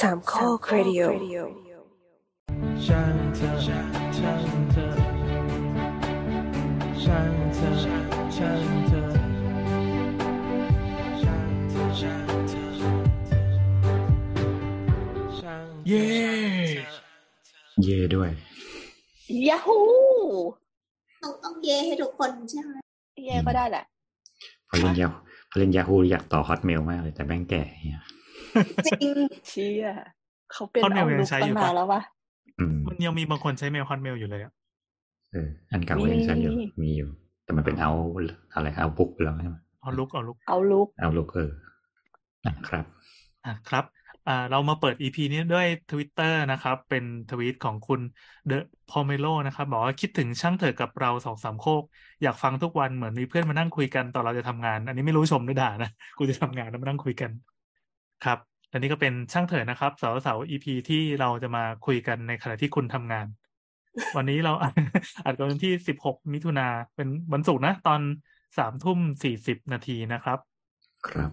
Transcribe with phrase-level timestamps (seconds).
[0.00, 1.02] สามข้อครดิโอ
[2.84, 4.88] ช่างเธอช่างเธอช่างเธอ
[7.02, 7.70] ช่างเธอ
[8.36, 9.04] ช่างเธอ
[11.20, 12.68] ช่างเธอช่างเธอ
[15.88, 16.06] เย้
[17.82, 18.30] เย่ด้วย
[19.48, 19.78] ยาฮู
[21.22, 22.74] ต้องต้องเย่ให้ทุกคนใช่ไหม
[23.26, 23.84] เย่ก็ได้แหละ
[24.68, 25.08] พอเล่นยา
[25.50, 28.02] พอเล่นยาฮูอยากต่อฮอตเมลมากเลยแต่แม่งแก่เนี่ย
[28.86, 29.16] จริง
[29.48, 29.86] เชี่ย
[30.52, 32.00] เขาเป็น Hotmail เอายังลุกใช้ตั้อยู่งปะนานแล้ววะ
[32.60, 34.52] อืมมันยังมีบางคนใช้เมลฮอตเมลอยู่เลยอะ
[35.32, 37.08] เอออันเก่าก็ยังใช้อยู่มีมีอยู่
[37.44, 37.92] แต่มันเป็นเอา
[38.54, 41.50] อะไรเอาบุ๊กไปแล้วใช่ไหมเอาลุกเอาลุกเอาลุกเอาลูกเออ
[42.44, 42.84] อะครับ
[43.46, 43.84] อะครับ
[44.28, 48.00] อ่าเรามาเปิด EP นี้ด้วย Twitter นะครับ เป็นทวีตของคุณ
[48.46, 51.82] เดอะพอเมโลนะครับ บอกว่าคิดถึงช่างเถอะกับเราสองสามโคก
[52.22, 57.30] อยากฟังทุกวันเหมือนมีเพื่อนมานั่งคุยกันตอนเราจะทำงาน อันนี้ไม่รู้ชมหรือด่านะ กูจะทำงานแล้วมานั่งคุยกัน
[58.24, 58.38] ครับ
[58.72, 63.26] อันนี้ก็เป็นช่างเถอะนะครับเสาร์เสาร์ EP ที่เราจะมาคุยกันในขณะที่คุณทำงาน
[64.16, 66.66] วันนี้เราอัดกันวันที่16มิถุนา
[66.96, 68.00] เป็นวันศุกร์นะ ตอน
[68.58, 70.38] สามทุ่มสี่สิบนาทีนะครับ
[71.08, 71.30] ครับ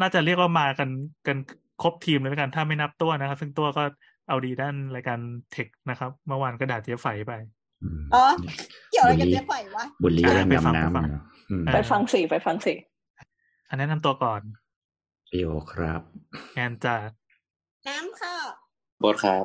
[0.00, 0.90] น่าจะเรียกว่ามากัน
[1.26, 1.38] กัน
[1.82, 3.82] ครบทีมเลยแล้วกันถ้าไม่นับตัวนะครับ ซึ่งตัวก็
[4.28, 5.18] เอาดีด้านรายการ
[5.52, 7.32] เทคนะครับ เมื่อวานก็ด่าเจ๊ไฝไป
[7.82, 8.24] อืมอ๋อ
[8.90, 12.74] เกี่ยวอะไรกับเจ๊ไฝวะบุลลี่อะเรื่องไปฟังดำน้ำไปฟังอะเนาะอืมเออไปฟังสิไปฟังสิ
[13.68, 14.40] อันแนะนำตัวก่อน
[15.28, 16.00] พี่โอครับ
[16.54, 16.96] แอนจ่า
[17.88, 18.36] น้ำค่ะ
[19.00, 19.44] โบทครับ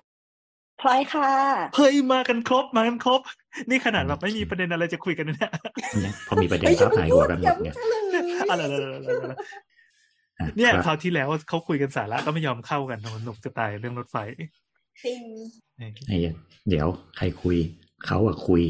[0.82, 1.32] พลอยค่ะ
[1.76, 3.22] เฮ้ยมากันครบมากันครบ
[3.70, 5.52] นี่ขนาดแบบไม่มีประเด็นอะไรจะคุยกันนะเนี่ย
[6.02, 7.76] เนี่ยพอมีประเด็นก็หายหัวกันหมดเนี่ย
[8.50, 8.74] อะไรๆๆๆ
[9.32, 14.18] อะๆเนี่ยครับคราวที่แล้วเขาคุยกันสาระก็ไม่ยอมเข้ากันสนุกจะตายเรื่องรถไฟ
[15.04, 15.22] จริง
[15.82, 16.18] นี่ไอ้
[16.70, 16.88] เดี๋ยว
[17.18, 17.58] ใครคุย
[18.06, 18.62] เขาอะคุย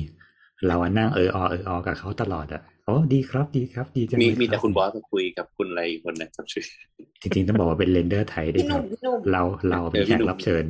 [0.68, 6.66] เราอะนั่งเออออเอออกับเขาตลอดอะ โอ้ดีครับดีครับ ดีจังมีเลยมีแต่รับคุณบอสมาคุยกับคุณอะไรอีกคนนะครับชื่อ
[7.22, 10.66] จริงๆต้องบอกว่าเป็นเรนเดอร์ไทยด้วยพี่หคนุ่รับมพี่หนุ่มเราเราเป็นเออแขพี่กหนุ่มรับเชิญ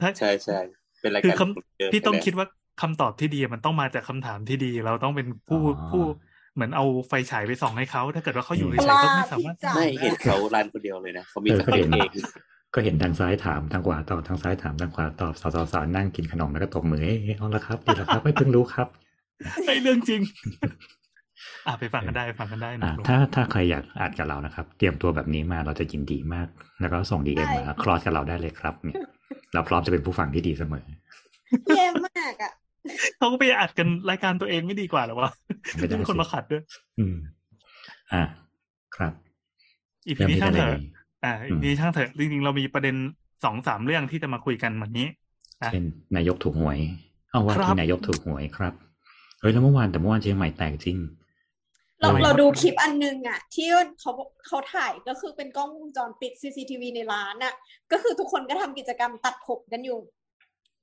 [0.00, 0.58] ถ้าใช่ใช่
[1.00, 2.46] เป็นรายคือการคของเดิมำพี่ต้องไปแล้วคิดว่า
[2.82, 5.60] คำตอบที่ดีมันต้องมาจากคำถามที่ดี เราต้องเป็นผู้อ๋อ
[5.90, 6.02] ผู้
[6.54, 12.10] เหมือนเอาไฟฉายไปส่องให้เขาถ้าเกิดว่าเขาอยู่อืมเฉยๆก็ไม่สามารถจ้ะไม่เห็นเขารันคนเดียวเลยนะเขามีเออสก็คริเห็ปนต์เอง
[12.74, 18.88] ก็เห็นทางซ้ายถามทางขวาตอบทางซ้ายถามทางขวาตอบสาวสาวนั่งกินขนมแล้วก็ตบมือเอ้ยเอาละครับ ดีแล้วครับไม่เพิ่งรู้ครับ
[19.66, 20.20] ไอ้เรื่องจริง
[21.66, 26.48] อะไปฟังกันได้ฟังกันได้นะอ่าถ้าถ้าใครอยากอ่านกับเรานะครับ เตรียมตัวแบบนี้มาเราจะยินดีมาก
[26.80, 28.98] แล้วก็ส่งดีเอ็มมาคลอสกับเราได้เลยครับ เนี่ย
[29.54, 30.84] เราพร้อมจะเป็นผู้ฟังที่ดีเสมอ
[31.76, 32.52] แย่มากอะ
[33.16, 35.30] เขาก็ไปอัดกันรายการตัวเองไม่ดีกว่าเหรอวะ
[35.76, 36.62] ไม่ได้มีคนสิมาขัดด้วย
[36.98, 37.16] อืม
[38.12, 38.22] อ่า
[38.96, 39.12] ครับ
[40.06, 40.80] อีพีเริ่มนี้ที่ช่างได้เถเลอะย
[41.24, 42.96] อ่าอือีมพีนี้ช่างเถอะจริงๆเรามีประเด็น
[43.44, 45.06] สองสามเรื่องที่จะมาคุยกันวันนี้
[45.62, 45.84] อะเช่น
[46.16, 46.78] นายกถูกหวย
[47.30, 48.74] เอาว่าครับที่นายกถูกหวยครับ
[49.40, 50.98] เฮ้ยแล้วเมื่อวานแต่เมื่อวานเชียงใหม่แตกจริง
[52.00, 53.66] เราทำไมเราดูคลิปอันนึงอะ ที่
[54.00, 54.12] เขา
[54.46, 57.54] เขาถ่ายก็คือเป็นกล้องวงจรปิด CCTV ในร้านอะ
[57.92, 59.98] ก็คือทุกคนก็ทำกิจกรรมตัดผมกันอยู่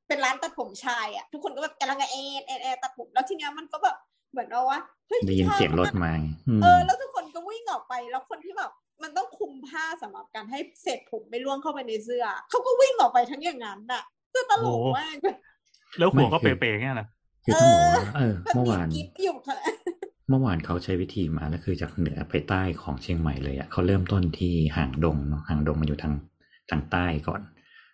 [0.08, 3.96] เป็นร้านตัดผมชายอะ ทุกคนก็แบบกำลังเอดเอดเอดตัดผมแล้วทีเนี้ยมันก็แบบ
[4.32, 6.12] เหมือนเราว่าเฮ้ยได้ยินเสียงรถมา
[6.48, 8.72] อืมเออ แล้วทุกคนก็วิ่งออกไป แล้วคนที่แบบ
[9.04, 14.04] มันต้องคุมผ้าสำหรับการให้เศษผมไม่ร่วงเข้าไปในเสื้อเขาก็วิ่งออกไปทั้งอย่างนั้นอะ
[14.34, 15.38] คือตลกมากเลย
[15.98, 17.08] แล้วหัวก็เป๋ๆเงี้ยนะ
[17.46, 19.58] คือต้องบอกว่าเออมันเมื่อมีวานกิ๊บอยู่ค่ะ
[20.30, 26.14] เมื่อวานเขาใช้วิธีมาแล้วคือจากเหนือไปใต้ของเชียงใหม่เลยอะ่ะเขาเริ่มต้นที่หางดงเนาะหางดงมันอยู่ทาง
[26.70, 27.42] ทางใต้ก่อน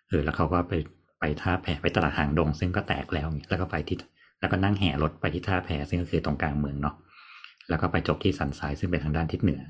[0.08, 0.72] เออแล้วเขาก็ไป
[1.20, 3.96] ไปท่าแพไปตลาดหางดง ซึ่งก็แตกแล้วเนี่ยแล้วก็ไปที่
[4.40, 6.94] แล้วก็นั่งแห่รถไปที่ท่าแพซึ่งก็คือตรงกลางเมืองเนาะ
[7.68, 9.60] แล้วก็ไปจบที่สันทรายซึ่งเป็นทางด้านทิศเหนือ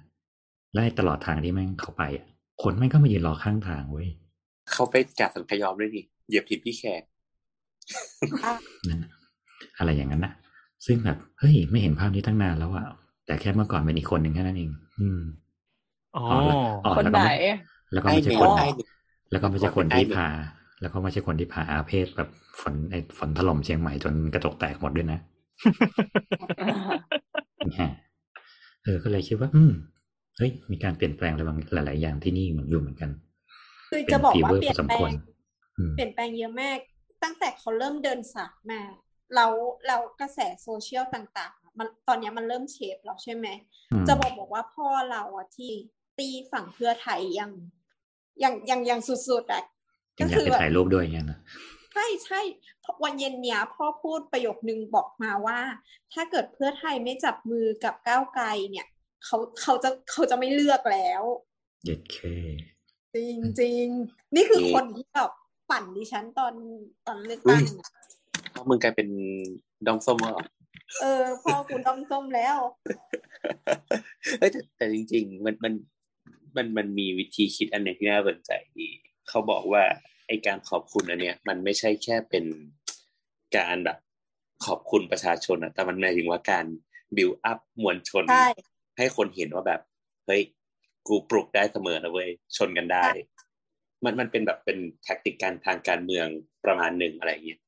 [0.73, 2.27] และตลอดทางที่แม่งเข้าไปอะ
[2.63, 4.09] คนแม่งก็มายืนรอข้างทางเว้ย
[4.73, 7.03] เขาไปจัดสังขยอมด้วยนี่เหยียบผิดพี่แขก
[8.89, 9.11] นั่นน่ะ
[9.79, 10.33] อะไรอย่างนั้นนะ
[10.87, 12.87] ซึ่งแบบเฮ้ยไม่เห็นภาพนี้ตั้งนานแล้วอะ
[13.27, 14.71] แต่แค่เมื่อก่อนเป็นอีกคนหนึ่งแค่นั้นเอง
[15.01, 15.21] อืม
[16.15, 16.21] อ๋อ
[16.85, 17.33] อ๋อคนแล้วก็ไหนไม่
[17.93, 18.89] แล้วก็ไอ้ไม่ใช่แมคนวไอ้แมว
[19.31, 20.27] แล้วก็ไม่ใช่คนที่ไอ้แมวพา
[20.81, 22.29] แล้วก็ไม่ใช่คนที่พาอาเพศแบบ
[22.61, 25.19] ฝนไอ้ฝนถล่มเชียงใหม่จนกระจกแตกหมดด้วยนะ
[27.75, 27.83] แหม
[28.85, 29.73] เออก็เลยคิดว่า อืม
[30.37, 33.11] เฮ้ยมีการเปลี่ยนแปลงอะไรบางหลาย ๆ อย่างที่นี่เหมือนอยู่เหมือนกัน
[33.89, 35.13] คือเป็นจะบอกฟีว่าเวอร์เปพลี่อยนสมแปลควรง
[35.79, 36.79] อืมเปลี่ยนแปลงเยอะมาก
[37.23, 38.81] ตั้งแต่เขาเริ่มเดินสายมา
[39.35, 39.53] แล้ว
[39.87, 43.47] แล้วกระแสโซเชียลต่างๆ มันตอนเนี้ยมันเริ่มเชฟแล้วใช่ไหม
[43.93, 45.73] อืมจะบอกบอกว่าพ่อเราอะที่
[46.19, 47.51] ตีฝั่งเพื่อไทยยัง
[48.43, 49.65] ยังยังยังสุดๆอะ
[50.19, 51.39] ยังอยากไปถ่ายรูปด้วยอย่างเงี้ยนะ
[51.93, 52.41] ใช่ใช่
[53.05, 55.61] วันเย็นเนี้ยพ่อพูดประโยคนึงบอกมาว่า
[56.13, 58.87] ถ้าเกิดเพื่อไทยไม่จับมือกับก้าวไกลเนี่ย
[59.25, 61.23] เขาเขาจะเขาจะไม่เลือกแล้ว
[61.85, 62.17] เย็ดเค
[63.15, 63.87] จริงจริง
[64.35, 65.31] นี่คือเอ๊ะคนที่แบบ
[65.71, 66.55] ปั่นดิฉันตอน
[67.07, 67.63] ตอนเลือกตั้ง
[68.63, 69.09] อะเพราะมึงกลายเป็น
[69.87, 70.47] ดองส้มแล้วเหรอ
[71.01, 72.59] เออพ่อกูต้องส้มแล้ว
[74.39, 75.73] เฮ้ยแต่แต่จริง ๆ มันมัน
[76.57, 78.89] มันมันมีวิธีคิดอันหนึ่งที่น่าสนใจดี
[79.29, 79.83] เขาบอกว่า
[80.27, 82.45] ไอการขอบคุณอันเนี้ย มันไม่ใช่แค่เป็น
[83.57, 83.99] การแบบ
[84.67, 86.67] ขอบคุณประชาชนอะแต่มันหมายถึงว่าการ
[87.17, 88.49] บิวอัพมวลชนใช่
[88.99, 89.81] ให้คนเห็นว่าแบบ
[90.27, 90.43] เฮ้ย
[91.07, 93.07] กูปลุกได้เสมอนะเว้ย ชนกันได้
[94.05, 96.27] มันมันเป็นแบบเป็นแท็กติกการทางการเมือง
[96.65, 97.61] ประมาณหนึ่งอะไรอย่างเงี้ย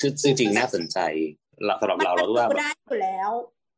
[0.00, 0.98] คือจริงๆน่าสนใจ
[1.64, 3.30] เราสำหรับมันเรามันเราว่าดูแบบได้อยู่แล้ว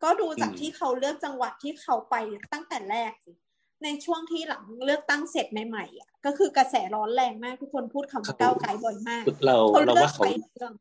[0.03, 2.15] ก็ดูจากอืมที่เขาเลือกจังหวัดที่เขาไป
[2.53, 3.32] ตั้งแต่แรกสิ
[3.85, 10.73] ในช่วงที่หลังเลือกตั้งเสร็จใหม่ๆอะก็คือกระแสร้อนแรงมากทุกคนพูดคำว่าก้าวไกลบ่อยมาก เราเขาเราเลือกว่าเขาไปเรื่อง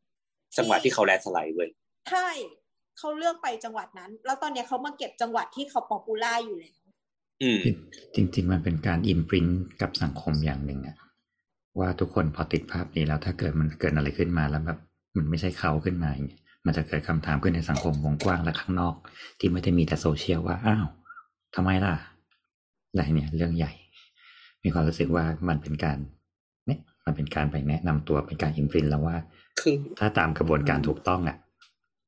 [0.58, 1.70] จังหวะที่เขา landslide เว้ย
[2.10, 2.28] ใช่
[2.98, 6.82] เขาเลือกไปจังหวัดนั้น แล้วตอนเนี้ยเขามาเก็บจังหวัดที่เขา popular อยู่แล้ว
[7.42, 7.60] อืม
[8.14, 9.46] จริง ๆ มันเป็นการ imprint
[9.80, 10.96] กับสังคมอย่างหนึ่งอะ
[11.78, 14.78] ว่าทุกคนพอติดภาพนี้แล้วถ้าเกิดมันเกิดอะไรขึ้นมาแล้วแบบ
[15.18, 18.94] มันไม่ใช่เขาขึ้นมาอย่างเงี้ยมันจะเกิดคำถามขึ้นในสังคมวงกว้างและข้างนอก
[19.38, 20.86] ที่ไม่ได้มีแต่โซเชียลว่าอ้าว
[21.54, 21.94] ทำไมล่ะ
[22.90, 23.72] อะไรเนี่ยเรื่องใหญ่
[24.62, 25.98] มีความรู้สึกว่ามันเป็นการ
[26.66, 29.16] เนี่ยมันเป็นการไปแนะนำตัวเป็นการอิมพรินแล้วว่า
[29.60, 31.36] คือถ้าตามกระบวนการถูกต้องอะ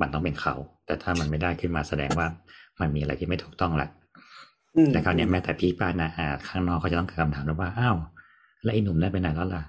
[0.01, 0.55] มันต้องเป็นเขา
[0.87, 2.27] แต่ถ้ามันไม่ได้ขึ้นมาแสดงว่า
[2.81, 3.91] มันมีอะไรที่ไม่ถูกต้องแหละ
[4.77, 7.97] อืมแต่คราวเนี้ยแม้แต่พี่ป้านาอาข้างนอกเขาจะต้องเกิดคำถามว่าอ้าว
[8.63, 9.63] แล้วไอ้หนุ่มได้ไปไหนแล้วล่ะ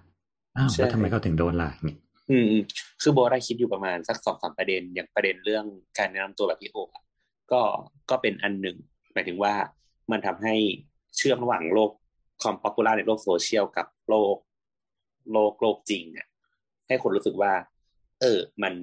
[0.57, 1.97] อ้าวแล้วทำไมเขาถึงโดนล่ะเนี่ย
[2.29, 2.63] อืมอืม
[3.01, 5.65] คือโบได้คิดอยู่ประมาณสักสองสามประเด็น อย่างประเด็นเรื่อง
[5.97, 7.03] การแนะนำตัวแบบพี่โอะ
[7.51, 7.61] ก็
[8.09, 8.77] ก็เป็นอันหนึ่ง
[9.13, 9.53] หมายถึงว่า
[10.11, 10.55] มันทำให้
[11.17, 11.91] เชื่อมระหว่างโลก
[12.41, 14.35] ความ popular ในโลกโซเชียลกับโลก
[15.31, 16.27] โลกโลกจริงอะ
[16.87, 17.51] ให้คนรู้สึกว่า
[18.21, 18.73] เออ มัน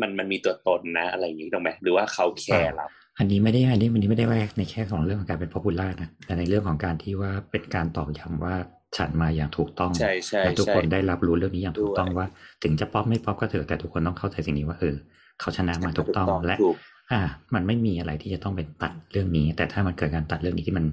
[0.00, 2.86] มันมันมีตัวตนนะ อะไรอย่างนี้ถูกไหมหรือว่าเขาแคร์เรา
[3.18, 8.56] อันนี้ไม่ได้อันนี้อันนี้ไม่ได้แวกในแค่ของเรื่องของการเป็นพ o p ปูล่านะแต่ในเรื่องของการที่ว่าเป็นการตอกย้ำว่า
[8.96, 12.26] ฉันมาอย่างถูกต้องใช่ใช่และทุกใช่คนได้รับรู้เรื่องนี้อย่างถูกต้องด้วยว่า
[12.62, 14.94] ถึงจะป๊อปไม่ป๊อปก็เถอะแต่ทุกคนต้องเข้าใจสิ่งนี้ว่าเออ
[15.40, 16.76] เขาชนะมาถูกต้องและถูก
[17.12, 17.20] อ่า
[17.54, 20.84] มันไม่มีอะไรที่จะต้องเป็นตัดเรื่องนี้ แต่ถ้ามันเกิดการตัดเรื่องนี้ที่มัน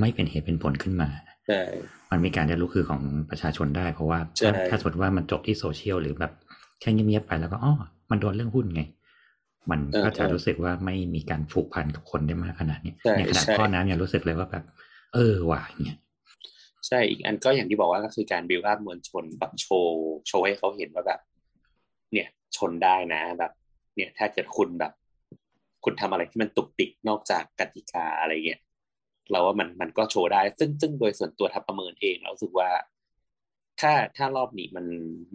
[0.00, 1.08] ไม่เป็นเหตุเป็นผลขึ้นมา
[1.46, 1.60] ใช่
[2.10, 6.32] มันมีการได้รู้คือของประชาชนได้ เพราะว่าใช่ถ้าถ้าสมมติว่ามันจบที่โซเชียลหรือแบบ
[6.80, 7.74] แค่เงียบๆไปแล้วก็อ๋อ
[8.10, 8.82] มันโดนเรื่องหุ้นไง
[9.70, 14.64] มันก็จะรู้สึกว่าไม่มีการผูกพันกับคนได้มากขนาดนี้ใช่ในขนาดใช่พ่อน้ำยังรู้สึกเลยว่าแบบ
[15.14, 15.98] เออว่ะเนี่ย
[16.86, 21.20] ใช่อีกอันก็อย่างที่บอกว่าก็คือการบิวอัพมวลชนแบบโชว์ โชว์ให้เขาเห็นว่าแบบ
[22.12, 23.52] เนี่ย ชนได้นะแบบ
[23.96, 24.92] เนี่ย ถ้าเกิดคุณแบบ
[25.84, 28.60] คุณทำอะไรที่มันตุกติกนอกจากกติกาอะไรเงี้ย
[29.30, 32.70] เราว่ามันมันก็โชว์ได้ ซึ่งซึ่งโดยส่วนตัวทับประเมินเองเรารู้สึกว่า
[33.80, 34.86] ถ้าถ้ารอบนี้มัน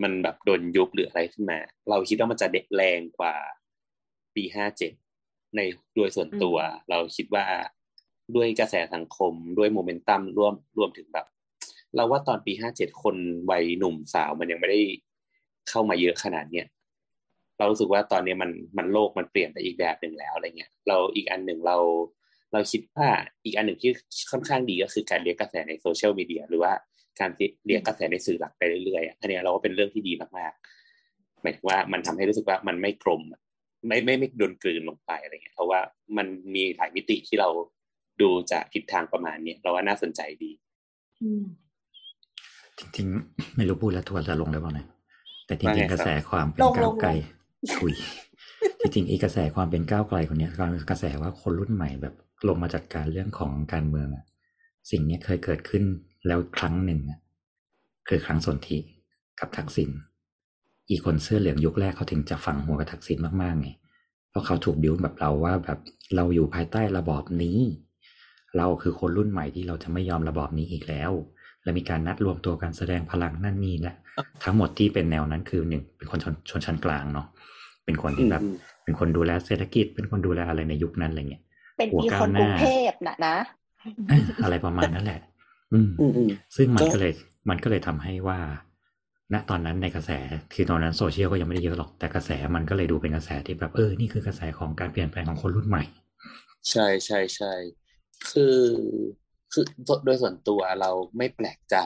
[0.04, 3.36] มันแบบโดนยุบหรืออะไรขึ้นมา เราคิดว่ามันจะเด็ดแรงกว่า
[4.36, 4.94] ปีห้าเจ็ด
[5.56, 5.60] ใน
[5.96, 6.58] โดยส่วนตัว
[6.90, 7.46] เราคิดว่า
[8.36, 11.26] ด้วยกระแสสังคมด้วยโมเมนตัมรวมรวมถึงแบบ
[11.96, 13.16] เราว่าตอนปีห้าเจ็ดคน
[13.52, 14.82] วัยหนุ่มสาวมันยังไม่ได้
[15.70, 16.68] เข้ามาเยอะขนาดเนี้ย
[17.58, 21.78] เรารู้สึกว่าตอนนี้มันมันโลกมันเปลี่ยนไปอีกแบบหนึ่งแล้วอะไรเงี้ย เราอีกอันหนึ่งเรา
[22.54, 23.08] เราคิดว่า
[23.46, 23.92] อีกอันหนึ่งที่
[24.32, 26.74] ค่อนข้างดีก็คือการเรียกกระแสในโซเชียลมีเดียหรือว่า
[27.20, 27.30] การ
[27.68, 33.22] เรียกกระแสในสื่อหลักไปเรื่อยๆอันนี้เราว่าเป็นเรื่องที่ดีมากๆหมายถึงว่ามันทำให้รู้สึกว่ามันไม่กลม
[33.88, 35.80] ไม่ไม่ไม่โดนกลืนลงไปอะไรเงี้ยเพราะว่า
[36.18, 37.50] มันมีหลายมิติที่เรา
[38.22, 40.52] ดูจากทิศทางประมาณเนี้ยเราว่าน่าสนใจดี
[41.24, 41.44] อืม
[42.80, 44.86] จริงๆ ไม่รู้พูดแล้วทัวร์จะลงได้บ้างนะ
[45.46, 47.10] แต่จว่าริไงงๆครับกระแสความเป็นลงก้าวลงไกล
[47.74, 47.94] ถุย
[48.82, 50.52] จริงๆอีกระแสความเป็นก้าวไกลคนเนี้ย
[50.90, 52.14] กระแสว่าคนรุ่นใหม่แบบ
[52.48, 54.24] ลงมาจัดการเรื่องของการเมืองอะ
[54.92, 55.84] สิ่งเนี้ยเคยเกิดขึ้น
[56.28, 57.20] แล้วครั้งหนึ่งอะ
[58.08, 58.78] คือครั้งสนธิ
[59.40, 59.90] กับทักษิณ
[60.90, 63.70] อีกคนเสื้อเหลืองยุคแรกเขาถึงจะฝังหัวกับทักษิณมากๆไง
[64.30, 65.80] เพราะเขาถูกบิ้วแบบเราว่าแบบ
[66.16, 67.58] เราอยู่ภายใต้ระบอบนี้
[68.58, 71.12] เราคือคนรุ่นใหม่ที่เราจะไม่ยอมระบอบนี้อีกแล้ว
[71.64, 73.96] และมีการนัดรวมตัวกันแสดงพลังนั่นนี่และ
[74.44, 77.28] ทั้งหมดที่เป็นแนวนั้นคือหนึ่งเป็นคนชนชนชั้นกลางเนาะ
[77.86, 81.44] เป็นคนที่แบบอืมเป็นคนดูแลเศรษฐกิจ เป็นคนดูแลอะไรในยุคนั้นอะไรเงี้ย
[81.78, 83.36] เป็นหัวอีก้าวคนหกรุน้างเทพนะนะ
[84.10, 85.20] เอ้ยอะไรประมาณนั้นแหละ
[85.74, 87.14] อืมอืมอืมซึ่งมันก็ก็เลย
[87.50, 88.40] มันก็เลยทำให้ว่า
[89.34, 90.12] ณตอนนั้นในกระแส
[90.54, 95.84] คือตอนนั้นโซเชียลก็ยังไม่ได้เยอะหรอกแต่กระแสมันก็เลยดูเป็นกระแสที่แบบเออนี่คือกระแสของการเปลี่ยนแปลงของคนรุ่นใหม่
[96.70, 97.54] ใช่ใช่ใช่
[98.30, 98.58] คือ
[99.54, 99.66] คือ
[100.06, 101.78] โดยส่วนตัวเราไม่แปลกใจ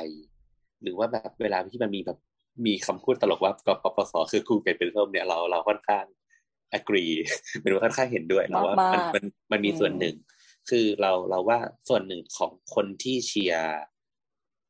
[0.82, 2.20] หรือว่าแบบเวลาที่มันมีแบบ
[2.66, 6.06] มีคำพูดตลกว่ากปปสคือคู่เป็นเป็นร่มเนี่ยเราเราค่อนข้าง
[6.78, 7.14] agree
[7.62, 10.16] เป็นว่าค่อนข้างเห็นด้วยเราว่ามันมากๆมันมันมีส่วนหนึ่ง
[10.70, 11.60] คือเราเราว่า
[11.90, 13.78] ส่วนหนึ่งของคนที่เชียร์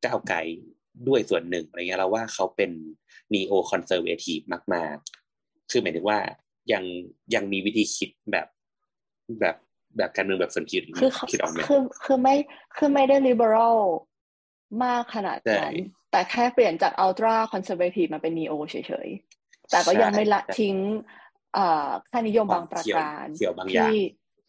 [0.06, 0.38] ก้าวไกล
[1.08, 2.72] ด้วยส่วนหนึ่งอะไรเงี้ยเราว่าเขาเป็น
[3.34, 4.96] neo conservative มาก
[5.34, 6.20] ๆ คือหมายถึงว่า
[6.74, 6.84] ยัง
[7.36, 8.48] ยังมีวิธีคิดแบบ
[9.42, 9.56] แบบ
[9.98, 12.36] แบบการเมืองแบบสนคิดคือเขาคิดออกไหมคือคือไม่
[12.78, 13.78] คือไม่ได้ liberal
[14.84, 15.76] มากขนาดใช่นั้น
[16.12, 18.76] แต่แค่เปลี่ยนจาก ultra conservative มาเป็น neo เฉ
[19.06, 20.76] ยๆ แต่ก็ยังไม่ละใช่ทิ้ง
[21.54, 23.98] เอ่อค่านิยมความบางประเขียวการเขียวบางอย่างที่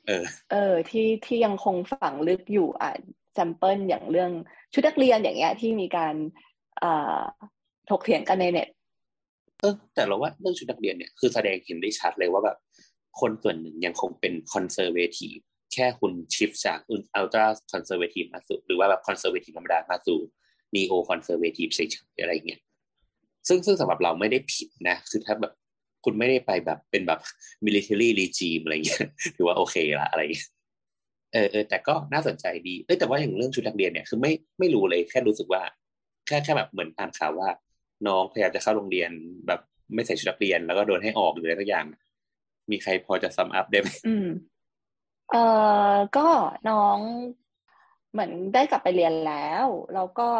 [0.06, 2.90] เออเออที่ที่ยังคงฝังลึกอยู่อะ
[3.36, 4.30] sample อย่างเรื่อง
[4.72, 6.14] ชุดนักเรียนอย่างเงี้ยที่มีการ
[6.78, 7.22] เอ่อ
[7.90, 8.68] ถกเถียงกันในเน็ต
[9.60, 12.56] เออแต่เราว่าเรื่องชุดนักเรียนเนี่ยคือแสดงเห็นได้ชัดเลยว่าแบบ
[13.20, 15.36] คนส่วนหนึ่งยังคงเป็น conservative
[15.74, 16.78] แค่คุณ shift จาก
[17.14, 20.18] ultra conservative มาสู่หรือว่าแบบ conservative ธรรมดามาสู่
[20.74, 22.60] neo conservative เฉยๆอะไรเงี้ย
[23.48, 25.52] ซึ่งซึ่งสำหรับเราไม่ได้ผิดนะ คือถ้าแบบ
[26.04, 27.20] คุณไม่ได้ไปแบบเป็นแบบ
[27.66, 29.00] military regime อะไรเงี้ย
[29.36, 30.48] ถือว่าโอเคละอะไรเงี้ย
[31.32, 35.62] เออเออแต่ก็น่าสนใจดีเอ้แต่ว่าอย่างเรื่องชุดนักเรียนเนี่ยคือไม่ไม่รู้เลยแค่รู้สึกว่า
[36.26, 37.48] แค่แค่แบบเหมือนอ่านข่าวว่า
[38.06, 39.10] น้องพยายามจะเข้าโรงเรียน
[39.46, 39.60] แบบ
[39.94, 41.86] ไม่ใส่ชุดนักเรียน แล้วก็โดนให้ออกหรืออะไรสักอย่าง
[42.70, 44.28] มีใครพอจะ sum up ได้ไหมอืม
[45.30, 45.44] เอ่
[45.90, 46.28] อก็
[46.68, 46.98] น้อง
[48.12, 50.30] เหมือนได้กลับไปเรียนแล้ว แล้วก็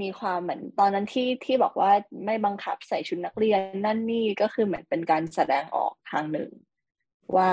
[0.00, 1.90] มีความเหมือนตอนนั้นที่ที่บอกว่า
[2.26, 6.50] ไม่บังคับใส่ชุดนักเรียนนั่นนี่ก็คือเหมือนเป็นการแสดงออกทางหนึ่ง
[7.36, 7.50] ว่า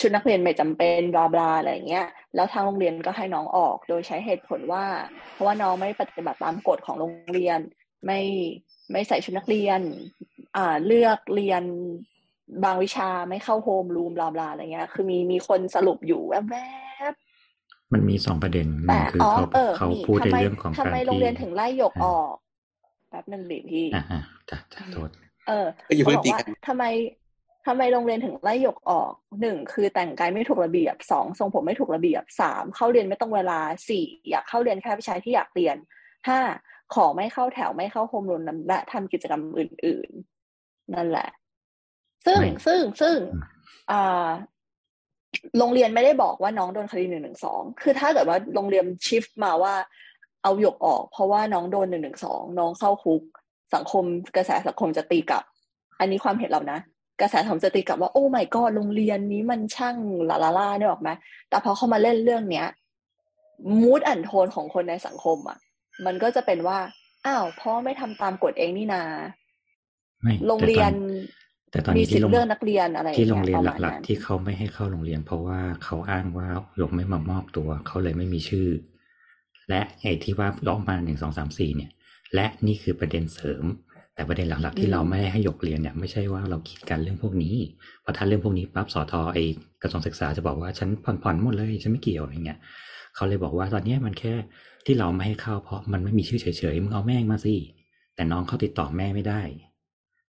[0.00, 4.84] ชุดนักเรียนไม่จำเป็นบลาบลาอะไรเงี้ย แล้วทางโรงเรียนก็ให้น้องออก โดยใช้เหตุผลว่า
[5.32, 7.58] เพราะว่าน้องไม่ปฏิบัติตามกฎของโรงเรียน
[8.06, 8.20] ไม่
[8.92, 9.80] ไม่ใส่ชุดนักเรียน
[10.56, 11.62] อ่าเลือกเรียน
[12.64, 16.56] บางวิชาไม่เข้าโฮมรูมบลาบลาอะไรเงี้ย คือมีมีคนสรุปอยู่แว
[17.12, 22.34] บๆมันมีสองประเด็นหแต่นึ่งคืออ๋อเขาเออเขานี่พูดทำในไมเรื่องของทำการไมที่โรงเรียนถึงไล่หยกอ่าออก
[23.08, 25.08] แป๊บหนึ่งดิพี่อ่าอ่าจ้ะจ้ะโทษ
[25.48, 26.84] เออเอ้ยอย่าเขาเพิ่งบอกตีว่ากันทำไม
[27.66, 35.76] ทำไมโรงเรียนถึงไล่หยกออกหนึ่งคือแต่งกายไม่ถูกระเบียบสองทรงผมไม่ถูกระเบียบสามเข้าเรียนไม่ตรงเวลาสี่อยากเข้าเรียนแค่วิชาที่อยากเรียน
[36.28, 36.40] ห้า
[36.94, 40.10] ขอไม่เข้าแถวไม่เข้าโฮมรูมและทำกิจกรรมอื่น
[40.52, 41.28] ๆ นั่นแหละ
[42.26, 43.42] ซึ่งไม่ซึ่งซึ่งอืม
[43.90, 44.28] อ่า
[45.58, 49.74] โรงเรียนไม่ได้บอกว่าน้องโดนคดีหนึ่งหนึ่งสองคือถ้าเกิดว่าโรงเรียนชิฟมาว่า
[50.42, 53.22] เอาหยกออก เพราะว่าน้องโดนหนึ่งหนึ่งสองน้องเข้าคุก
[53.74, 54.04] สังคม
[54.36, 55.44] กระแสสังคมจะตีกลับ
[55.98, 56.78] อันนี้ความเห็นเรานะ
[57.20, 59.96] กระแสสังคมจะตีกลับว่าโอ้ my god โรงเรียนนี้มันช่าง
[60.30, 61.10] ลาลาล่าเนี่ยหรอกไหม
[61.48, 62.66] แต่พอเขามาเล่นเรื่องเนี้ย
[63.80, 65.58] มูดอันโทนของคนในสังคมอะ
[66.06, 66.78] มันก็จะเป็นว่า
[67.26, 69.02] อ้าวพ่อไม่ทำตามกฎเองนี่นา
[70.22, 70.92] ไม่โรงเรียน
[71.70, 76.48] แต่ตอนมีนี้สิทที่โรธิ์งเลือกนักเรียนอะไรอย่างที่เงี้ยโรงเรียนประมาณหลักนั้นๆที่เขาไม่ให้เข้าโรงเรียน เพราะว่าเขาอ้างว่า
[76.78, 78.68] หยกไม่มามอบตัวเขาเลยไม่มีชื่อ
[79.68, 81.90] และไอ้ที่ว่าร้องมาหนึ่งสองสามสี่เนี่ย
[82.34, 83.64] และนี่คือประเด็นเสริม
[84.14, 87.54] แต่ประเด็นหลัก ๆ ที่เราไม่ให้หยกเรียนเนี่ยไม่ใช่ว่าเราคิดกันเรื่องพวกนี้
[88.02, 89.38] เพราะถ้าเรื่องพวกนี้ปั๊บสอทอไอ
[89.82, 92.58] กระทรวงศึกษาจะบอกว่าฉันผ่อนผ่อนหมดเลยฉันไม่เกี่ยวอะไรเงี้ย
[93.14, 94.34] เขาเลยบอกว่าตอนเนี้ยมันแค่
[94.86, 97.54] ที่เราไม่ให้เข้าเพราะมันไม่มีชื่อเฉยๆมึงเอาแม่งมาสิ
[98.14, 99.40] แต่น้องเขาติดต่อแม่ไม่ได้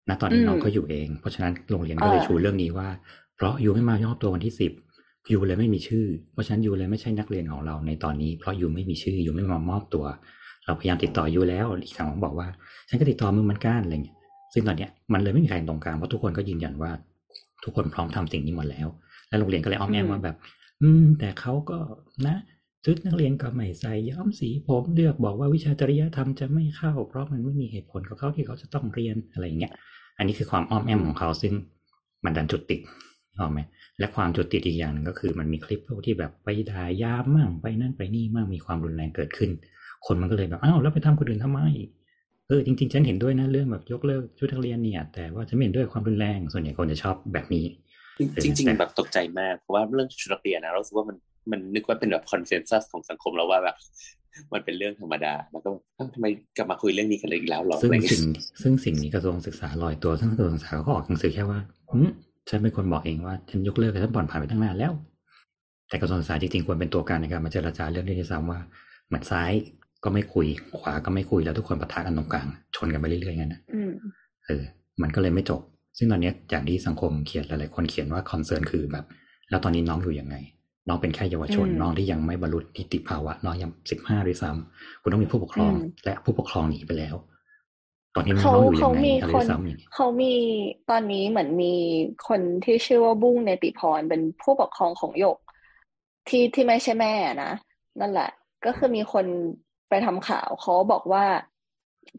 [0.08, 2.88] ณตอนนี้อืมน้องก็อยู่เอง เพราะฉะนั้นโรงเรียนก็เลยเออชูเรื่องนี้ว่า
[3.36, 4.72] เพราะยูไม่มายอบตัววันที่สิบ
[5.32, 10.04] ยูเลยไม่มีชื่อ เพราะฉะนั้นยูเลยไม่ใช่นักเรียนของเราในตอนนี้ เพราะยูไม่มีชื่อยูไม่มามอบตัว
[10.64, 12.48] เราพยายามติดต่อยูแล้วอีกครั้งบอกว่า
[12.88, 14.16] ฉันก็ติดต่อมึงเหมือนกันอะไรเงี้ย
[14.52, 16.90] ซึ่งตอนเนี้ยมันเลยไม่มีใครตรงกลางเพราะทุกคนก็ยืนยันว่า
[17.64, 18.88] ทุกคนพร้อมทำสิ่งนี้หมดแล้ว
[19.28, 20.36] แล้วโรงเรียนก็เลยอ้อมแอมอืมว่าแบบ
[20.82, 21.78] อืม แต่เขาก็
[22.26, 22.36] นะ
[22.84, 29.72] ชุดนักเรียนก็ไม่ใส่ย้อมสีผมเลือกบอกว่าวิชาจริยธรรมจะไม่เข้า เพราะมันไม่มีเหตุผลของเขาที่เขาจะต้องเรียนอะไรอย่างเงี้ย
[30.18, 31.52] อันนี้คือความอ้อมแอมของเขาซึ่ง
[32.24, 32.80] มันดันจุดติด
[33.38, 33.60] ออกไหม
[33.98, 39.50] และความจุดติดอีกอย่างหนึ่งก็คือ มันมีคลิปพวกที่แบบไปด่ายามมั่งไปนั่นไปนี่มั่งมีความรุนแรงเกิดขึ้น
[40.06, 41.60] คนมันก็เลยแบบอ้าวแล้วไปทำคนอื่นทำไม
[42.48, 47.64] เออจริงๆฉันเห็นด้วยนะเรื่องแบบยกเลิกชุดนักเรียนเนี่ย แต่ว่าฉันไม่เห็นด้วยความรุนแรงส่วนใหญ่คนจะชอบแบบนี้
[48.42, 51.16] จริง ๆ แบบตกใจมากเพราะว่าเรื่องชุดนักเรียนนะเราสึกว่ามัน
[51.50, 53.76] มันนึกว่าเป็นแบบคอนเซนแซสของสังคมแล้วว่าแบบ
[54.52, 61.58] มันเป็นเรื่องธรรมดาแล้วก็เอ้าทำไมกลับมาคุยเรื่องนี้กันเลยอีกแล้วหรอซึ่อะงไรเงี้สิ่งยซึ่งสิ่งนี้กระทรวงศึกษาลอยตัวซึ่งกระทรวงศึกษาก็ออกหนังสือแค่ว่า
[61.90, 62.08] หืม
[62.48, 64.92] ฉันเป็นคนบอกเองว่าฉันยกเลิกกับฉันผ่อนผ่านไปตั้งนานแล้ว
[65.88, 68.60] แต่กระทรวงศึกษาจริงๆควรเป็นตัวกลางในการมาเจรจาเรื่องนี้ด้วยซ้ำว่า
[69.06, 69.52] เหมือนซ้าย
[70.04, 70.46] ก็ไม่คุย
[70.78, 73.90] ขวาก็ไม่คุยแล้วทุกคนปะทะกันตรงกลาง ชนกันไปเรื่อยๆงั้นนะอืม
[74.46, 74.62] เออ
[75.02, 75.60] มันก็เลยไม่จบ
[75.98, 79.04] ซึ่งตอนเนี้ยอย่างที่สังคมเขียนหลายๆคนเขียนว่าคอนเซิร์นคือแบบ
[79.50, 80.36] แล้วตอนนี้น้องอยู่ยังไง
[80.88, 87.16] น้องเป็นแค่เยาวชนอืมน้องที่ยังไม่บรรลุนิติภาวะ น้องยังสิบห้าด้วยซ้ำคุณต้องมีผู้ปกครองอืมและผู้ปกครองหนีไปแล้ว
[88.14, 90.34] ตอนนี้น้เขาองอยู่ยัเขางไงมีอะไรคด้วนยซ้ำอย่างเงี้ยเขามี
[90.90, 91.74] ตอนนี้เหมือนมี
[92.28, 95.38] คนที่ชื่อว่าบุ้งเนติพรเป็นผู้ปกครองของหยก
[96.28, 97.14] ที่ที่ไม่ใช่แม่
[97.44, 97.52] นะ
[98.00, 98.30] นั่นแหละ
[98.64, 99.26] ก็คือมีคน
[99.88, 101.24] ไปทำข่าวเขาบอกว่า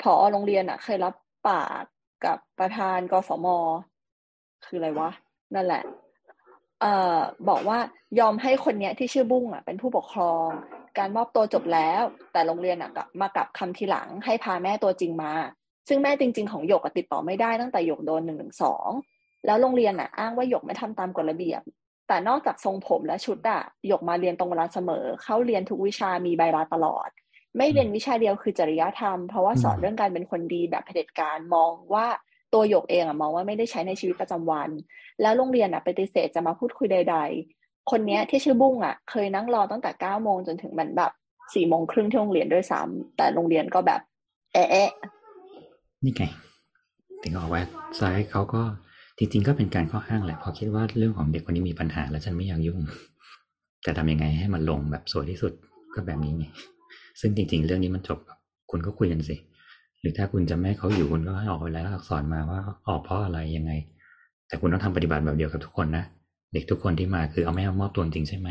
[0.01, 1.13] ผอโรงเรียนอะ เคยรับ
[1.49, 1.83] ปาก
[2.25, 3.47] กับประธานกฟม
[4.65, 5.09] คืออะไรวะ
[5.55, 5.83] นั่นแหละ
[6.81, 7.19] เอ่อ
[7.49, 7.79] บอกว่า
[8.19, 10.47] ยอมให้คนเนี้ยที่ชื่อบุ้งอะเป็นผู้ปกครอง
[10.97, 12.01] การมอบตัวจบแล้ว
[12.33, 15.33] แต่โรงเรียนอะกลับมากลับคำทีหลังให้พาแม่ตัวจริงมา
[15.87, 18.89] ซึ่งแม่จริง ๆ ของหยกอะติดต่อไม่ได้ตั้งแต่หยกโดนหนึ่งหนึ่งสอง
[19.45, 21.61] แล้วโรงเรียนอะอ้างว่าหยกไม่ทำตามกฎระเบียบ
[22.07, 27.09] แต่นอกจากทรงผมและชุดอะหยกมาเรียนตรงเวลาเสมอ เข้าเรียนทุกวิชามีใบลาตลอด
[27.57, 32.07] ไม่เรียนวิชาเดียวคือจริยธรรมเพราะว่าสอนอืมเรื่องการเป็นคนดีแบบเผด็จการมองว่า
[32.53, 34.69] ตัวหยกเองอะมองว่าไม่ได้ใช้ในชีวิตประจำวัน
[35.21, 37.17] แล้วโรงเรียนอะปฏิเสธจะมาพูดคุยใด
[37.53, 41.11] ๆ คนเนี้ยที่ชื่อบุ้งอะเคยนั่งรอตั้งแต่เก้าโมงจนถึงมันแบบ
[41.53, 43.99] สี่โมงครึ่งที่โรงเรียนด้วยซ้ำแต่โรงเรียนก็แบบ
[44.53, 44.89] เอ๊ะ
[46.03, 46.23] นี่ไง
[47.21, 47.63] ถึงบอกว่า
[47.99, 48.61] ซ้ายเขาก็
[49.17, 52.79] จริงๆก็เป็นการข้ออ้างแหละพอคิดว่าเรื่องของเด็กคนนี้มีปัญหาแล้วฉันไม่อยากยุ่ง
[53.85, 55.51] จะทำยังไงให้มันลงแบบสวยที่สุด
[55.93, 56.45] ก็แบบนี้ไง
[57.19, 58.19] ซึ่งจริง ๆ เรื่องนี้มันจบ
[58.71, 59.35] คุณก็คุยกันสิ
[59.99, 63.71] หรือถ้าคุณจะไม่ให้เขาอยู่คุณก็ให้ออกไปแล้วอักษรมาว่าออกเพราะอะไรยังไง
[64.47, 66.05] แต่คุณต้องทำปฏิบัติแบบเดียวกับทุกคนนะ
[66.53, 68.49] เด็กทุกคนที่มาคือเอาไม่เอามอบตัวจริงใช่ไหม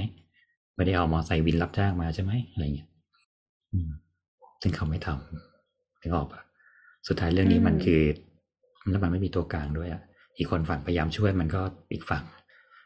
[0.77, 2.89] ไม่ได้เอามอไซค์วินรับจ้างมาใช่ไหมอะไรเงี้ย
[3.73, 3.91] อืม
[4.63, 6.41] ซึ่งเขาไม่ทำถึงออกปะ
[7.09, 8.03] สุดท้ายเรื่องนี้มันคือ
[8.91, 10.03] แล้วมันไม่มีตัวกลางด้วยอะ
[10.39, 11.61] อีกคนฝั่งพยายามช่วยมันก็
[11.93, 12.25] อีกฝั่ง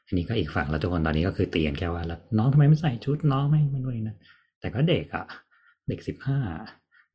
[0.06, 4.16] อันนี้ก็อีกฝั่งแล้วทุกคนตอนนี้ก็คือเตียนแค่ว่าแล้วน้องทำไมไม่ใส่ชุดน้องไม่ไม่ด้วยนะ
[4.60, 5.24] แต่ก็เด็กอะ
[5.88, 6.38] เด็กสิบห้า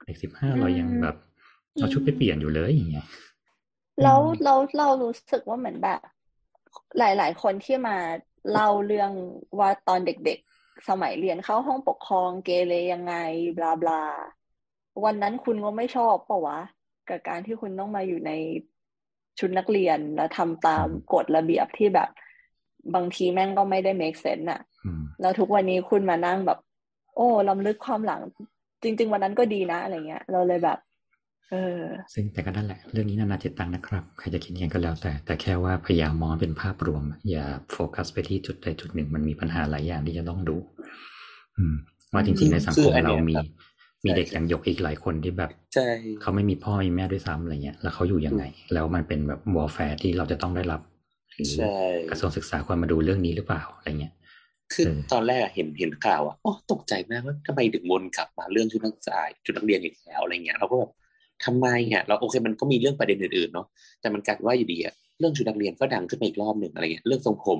[0.05, 1.15] เด็กสิบห้าเรายังแบบ
[1.77, 3.05] เอาชุดไปเปลี่ยนอยู่เลยอย่างเงี้ย
[4.03, 5.99] แล้วเราเรารู้สึกว่าเหมือนแบบ
[6.97, 7.97] หลาย ๆ คนที่มา
[8.51, 9.11] เล่าเรื่อง
[9.59, 13.15] ว่าตอนเด็ก ๆ สมัยเรียนเข้าห้องปกครองเกเรยังไง
[13.57, 14.03] บลาบลา
[15.05, 16.59] วันนั้นคุณก็ไม่ชอบเปล่าวะ
[17.09, 18.31] กับการที่คุณต้องมาอยู่ใน
[19.39, 22.09] ชุดนักเรียนแล้วทำตามกฎระเบียบที่แบบ
[22.95, 26.59] บางทีแม่งก็ไม่ได้ make sense อะอืมแล้วทุกวันนี้คุณมานั่งแบบ
[27.15, 28.21] โอ้ลำลึกความหลัง
[28.83, 30.86] จริง ๆ วันนั้นก็ดีนะอะไรเงี้ย เราเลยแบบเออ
[32.13, 40.57] ซึ่งแต่ก็นั่นแหละ เรื่องนี้นานาจิตตังนะครับ ใครจะคิดยังไงก็แล้วแต่ แต่แค่ว่าพยายามมองเป็นภาพรวม อย่าโฟกัสไปที่จุดใดจุดหนึ่ง มันมีปัญหาหลายอย่างที่จะต้องดู
[41.57, 41.75] อืม
[42.13, 43.45] ว่าจริงๆในสังคืคอมอันเนี้เรายมีครับ
[44.05, 45.87] มีเด็กใช่อย่างหยกอีกหลายคนที่แบบใช่
[46.21, 50.81] เขาไม่มีพ่อมีแม่ด้วยซ้ำอะไรเงี้ย แล้วเขาอยู่ยังไง แล้วมันเป็นแบบ welfare ที่เราจะต้องได้รับ
[51.35, 51.77] หรือใช่
[52.09, 54.13] กระทรวงศึกษาควรมาดูเรื่องนี้หรือเปล่าอะไรเงี้ย
[54.73, 60.91] คือเออตอนแรกอะเห็นเห็นข่าวอะโอ้ตกใจมากว่าทำไมถึงวนกลับมาเรื่องชุดนักศึกษาชุดนักเรียนอีกแล้วอะไรเงี้ยเราก็แบบ
[61.45, 63.67] ทำไมอะเราโอเคมันก็มีเรื่องประเด็นอื่นๆเนาะ
[64.01, 67.59] แต่มันกลายเป็นว่าอยู่ดีอะเรื่องชุดนักเรียนก็ดังขึ้นมาอีกรอบหนึ่งอะไรเงี้ยเรื่องทรงผม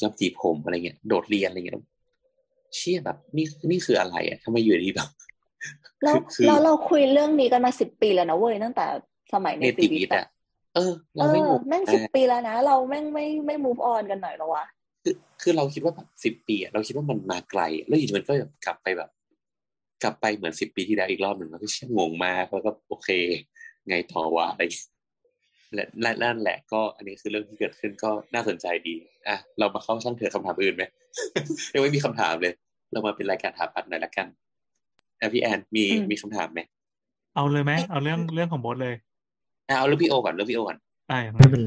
[0.00, 1.76] จำสีผมอะไรเงี้ยโดดเรียนอะไรเงี้ย
[2.74, 5.08] เชี่ยแบบนี่นี่คืออะไรอะทำไมอยู่ดีแบบ
[6.04, 8.86] แล้วคือแล้วเราคุยเรื่องนี้กันมาสิบปีแล้วนะเว้ยตั้งแต่
[9.34, 10.26] สมัยในเนตีติวิวิททย์ย์อะอะ
[10.74, 14.64] เออเอเราไม่องงแม่งนะสิบปีแล้วนะเราแม่งไม่ไม่ move on กันหน่อยเหรอวะ
[15.04, 19.10] คือคือเราคิดว่าแบบสิบ10ปีอะเราคิดว่ามันมาไกล แล้วอยู่ดีมันก็แบบกลับไปแบบ
[20.02, 23.08] กลับไปเหมือนสิบปีที่แล้วอีกรอบหนึ่งแล้วก็เชี่ยงงมากแล้วก็โอเค
[23.88, 24.62] ไงต่อวะอะไร
[25.74, 28.94] และและนั่นแหละก็อันนี้คือเรื่องที่เกิดขึ้นก็น่าสนใจดี
[29.28, 30.82] อะเรามาเข้าช่างเถอะคำถามอื่นไหม
[31.72, 32.52] ยังไม่มีคำถามเลย
[32.92, 34.26] เรามาเป็นรายการถามปัดหน่อยละกัน
[35.20, 36.60] อะพี่แอนมีอืมมีคำถามไหม
[37.34, 38.94] เอาเลยไหมเอาเรื่องเรื่องของโบทเลย
[39.68, 40.78] อะเอาเรื่องพี่โอก่อนเรื่องพี่โอก่อน
[41.10, 41.64] อ่าอย่างไม่นั้นเป็น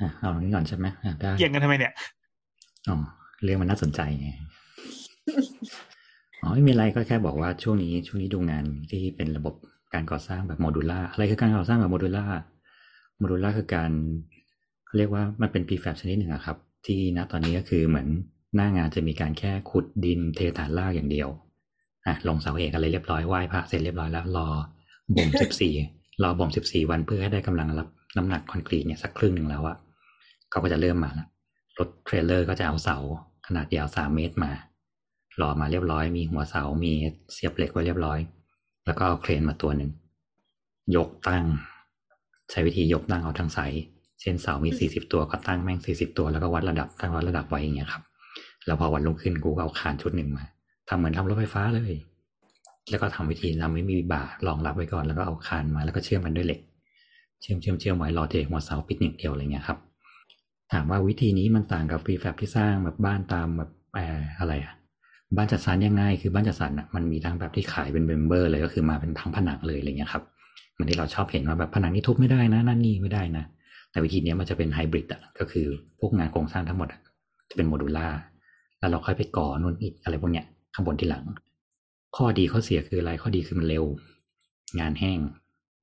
[0.00, 1.92] อะเอาอันนี้ก่อนใช่ไหมอะได้เกี่ยงกันทำไมเนี่ย
[2.88, 2.96] อ๋อ
[3.44, 4.28] เรื่องมันน่าสนใจไง
[6.42, 9.54] อ๋อไม่มีอะไรก็แค่บอกว่าช่วงนี้ช่วงนี้ดูงานที่เป็นระบบ
[9.94, 12.24] การก่อสร้างแบบโมดูล่าอะไรคือการก่อสร้างแบบโมดูล่า
[13.18, 13.90] โมดูล่าคือการ
[14.86, 18.08] เขาเรียกว่ามันเป็น prefab ชนิดหนึ่งอะครับ ที่ณตอนนี้ก็คือเหมือน
[18.56, 21.28] หน้างานจะมีการแค่ขุดดินเทฐานรากอย่างเดียว
[22.06, 24.48] อะลงเสาเอกอะไรเรียบร้อยไหว้พระเสร็จเรียบร้อยแล้วรอ
[25.16, 25.74] บ่มสิบสี่
[26.22, 29.76] รอบ่มสิบสี่วันเพื่อให้ได้กำลังรับน้ำหนักคอนกรีตเนี่ยสักครึ่งหนึ่งแล้วอะ
[30.50, 31.28] เขาก็จะเริ่มมาแล้ว
[31.78, 32.96] รถเทรลเลอร์ก็จะเอาเสา
[33.46, 34.52] ขนาดยาวสามเมตรมา
[35.42, 36.92] รอมาเรียบร้อย มีหัวเสา มี
[37.32, 38.18] เสียบเหล็กไว้เรียบร้อย
[38.86, 39.90] แล้วก็เอาเครนมาตัวหนึ่ง
[40.96, 41.44] ยกตั้ง
[42.50, 43.82] ใช้วิธียกตั้งเอาทั้ง site
[44.20, 48.02] เช่นเสามีสี่สิบตัวก็ตั้งแม่งสี่สิบตัวแล้วก็วัดระดับตั้งวัดระดับไว้อย่างเงี้ยครับ
[48.66, 50.44] แล้วพอวันรุ่งขึ้นกูก็เอาคานชุดหนึ่งมา
[50.88, 51.92] ทำเหมือนทำรถไฟฟ้าเลย
[52.90, 56.60] แล้วก็ทำวิธีทำไม่มีบ่ารองรับไว้ก่อน แล้วก็เอาคานมาแล้วก็เชื่อมมันด้วยเหล็ก
[57.40, 59.78] เชื่อมเชื่อมเชื่อมไว้รอเทหัวเสาปิดอย่างเดียวอะไรเงี้ยครับ
[60.72, 64.74] ถามว่าวิธีนี้มันต่างกับ prefab ที่สร้างแบบบ้านตามแบบเอ่ออะไรอะ
[65.36, 70.22] บ้านจัดสรรยังไง คือบ้านจัดสรรอะมันมีทั้งแบบที่ขายเป็น member เลยก็คือมาเป็นทั้งผนังเลยอะไรเงี้ยครับ
[70.72, 73.44] เหมือนที่เราชอบเห็นว่าแบบผนังนี้ทุบไม่ได้นะนั่นนี่ไม่ได้นะ
[73.90, 75.66] แต่วิธีนี้มันจะเป็นไฮบริดอะก็คือ
[76.00, 76.88] พวกงานโครงสร้างทั้งหมด
[77.50, 78.08] จะเป็น modular
[78.78, 81.24] แล้วเราค่อยไปก่อนู่นนี่อะไรพวกเนี้ยข้างบนที่หลัง
[82.16, 83.84] ข้อดีข้อเสียคืออะไรข้อดีคือมันเร็ว
[84.80, 85.18] งานแห้ง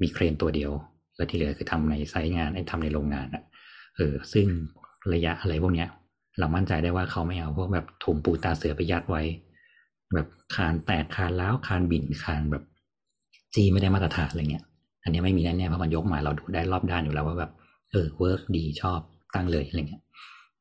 [0.01, 0.71] มีเครนตัวเดียว
[1.15, 3.43] แล้วที่เหลือคือทำใน site งานไอ้ทำในโรงงานอะ
[3.95, 4.45] เออซึ่ง
[5.13, 5.89] ระยะอะไรพวกเนี้ย
[6.39, 9.23] เรามั่นใจได้ว่าเขาไม่เอาพวกแบบถุงปูนตราเสือไปยัดไว้
[10.13, 12.63] แบบคานแตกคานร้าวคานบิ่นคานแบบ
[13.55, 14.65] จีไม่ได้มาตรฐานอะไรเงี้ย
[15.03, 17.51] อันนี้ไม่มีแน่ๆเพราะมันยกมาเราดูได้รอบด้านอยู่แล้วว่าแบบ
[17.91, 18.99] เออ work ดีชอบ
[19.35, 20.03] ตั้งเลยอะไรเงี้ย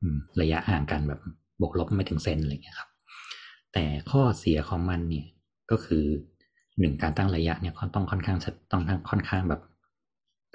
[0.01, 1.21] อืมระยะห่างกันแบบ
[1.61, 2.89] บวกลบไม่ถึงเซนอะไรเงี้ยครับ
[3.73, 5.27] แต่ข้อเสียของมันเนี่ย
[5.71, 6.05] ก็คือ
[6.81, 9.61] หนึ่งการตั้งระยะเนี่ยต้องค่อนข้างชัดต้องค่อนข้างแบบ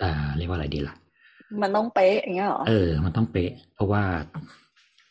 [0.03, 0.95] อ่า เรียกว่าอะไรดีล่ะ
[1.61, 4.03] มันต้องเป๊ะอย่างเงี้ยเหรอเออ มันต้องเป๊ะ เพราะว่า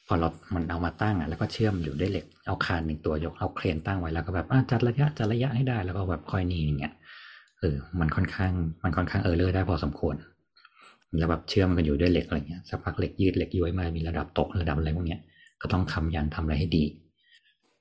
[0.08, 6.92] พอเรา มันเอามาตั้งอะแล้วก็เชื่อมอยู่ด้วยเหล็ก เอาคานหนึ่งตัวยก เอาเครนตั้งไว้แล้วก็แบบจัดระยะจัดระยะให้ได้ แล้วก็แบบค่อยนี่อย่างเงี้ย
[7.60, 10.14] เออ มันค่อนข้าง มันค่อนข้างเออเลอร์ได้พอสมควร
[11.18, 15.20] แล้วแบบเชื่อมกันอยู่ด้วยเหล็กอะไรเงี้ย สักพักเหล็กยืดเหล็กย้วยมา มีระดับตกระดับอะไรพวกเนี้ย
[15.62, 16.84] ก็ต้องทำยันทำอะไรให้ดี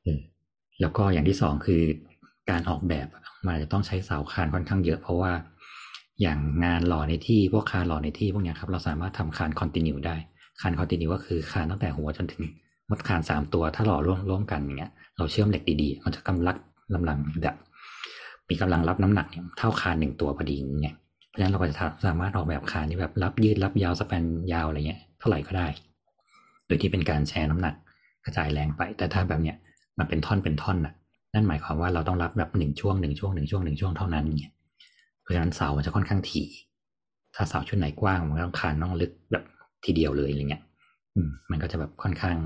[0.04, 0.20] เออ
[0.82, 1.82] แล้วก็อย่างที่สองคือ
[2.50, 3.08] การออกแบบ
[3.46, 5.32] มันอาจะต้องใช้เสาคานค่อนข้างเยอะ เพราะว่า
[6.22, 10.16] อย่างงานหล่อในที่พวกคานหล่อในที่พวกเนี้ยครับเราสามารถทำคานคอนติเนียได้
[10.62, 12.43] คานคอนติเนียก็คือคานตั้งแต่หัวจนถึง
[12.89, 16.58] มดคานสามตัวถ้าหล่อร่วมร่วมกันอย่างเงี้ยเราเชื่อมเหล็กดีๆ มันจะกำลัง
[16.96, 17.56] กำลังแบบ
[18.50, 20.96] มีกำลังรับน้ำหนักเนี่ยเท่าคานหนึ่งตัวพอดีอย่างเงี้ย
[21.30, 25.67] เพราะฉะนั้นเราก็จะสามารถออกแบบคานที่แบบรับยืดรับยาวสแปนยาวอะไรเงี้ยเท่าไหร่ก็ได้
[26.65, 27.76] โดยที่เป็นการแชร์น้ำหนัก
[28.26, 29.58] กระจายแรงไป แต่ถ้าแบบเนี้ย
[29.98, 30.93] มันเป็นท่อนเป็นท่อนน่ะ
[31.34, 34.54] นั่นหมายความว่าเราต้องรับแบบหนึ่งช่วงหนึ่งช่วงหนึ่งช่วงหนึ่งช่วงเท่านั้นเนี่ย
[35.22, 36.48] เพราะฉะนั้นเสามันจะค่อนข้างถี่
[37.36, 39.43] ถ้าเสาชุดไหนกว้างมันก็ต้องคานต้องลึกแบบ
[39.86, 40.63] ทีเดียวเลยอะไรเงี้ย
[41.52, 42.38] มันก็จะแบบค่อนข้าง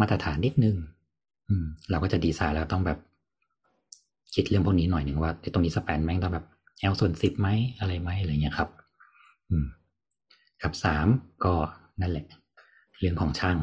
[0.00, 0.76] มาตรฐานนิดนึง
[1.48, 2.98] อืม เราก็จะดีไซน์แล้วต้องแบบ
[4.34, 6.46] คิดเรื่องพวกนี้หน่อยหนึ่งว่าตรงนี้สแปนแม่งต้องแบบ
[6.80, 8.68] แอลส่วนสิบไหมอะไรไหมอะไรเงี้ยครับ
[9.50, 9.66] อืม
[10.62, 11.06] กับสาม
[11.44, 11.54] ก็
[12.00, 12.26] นั่นแหละ
[13.00, 13.56] เรื่องของช่าง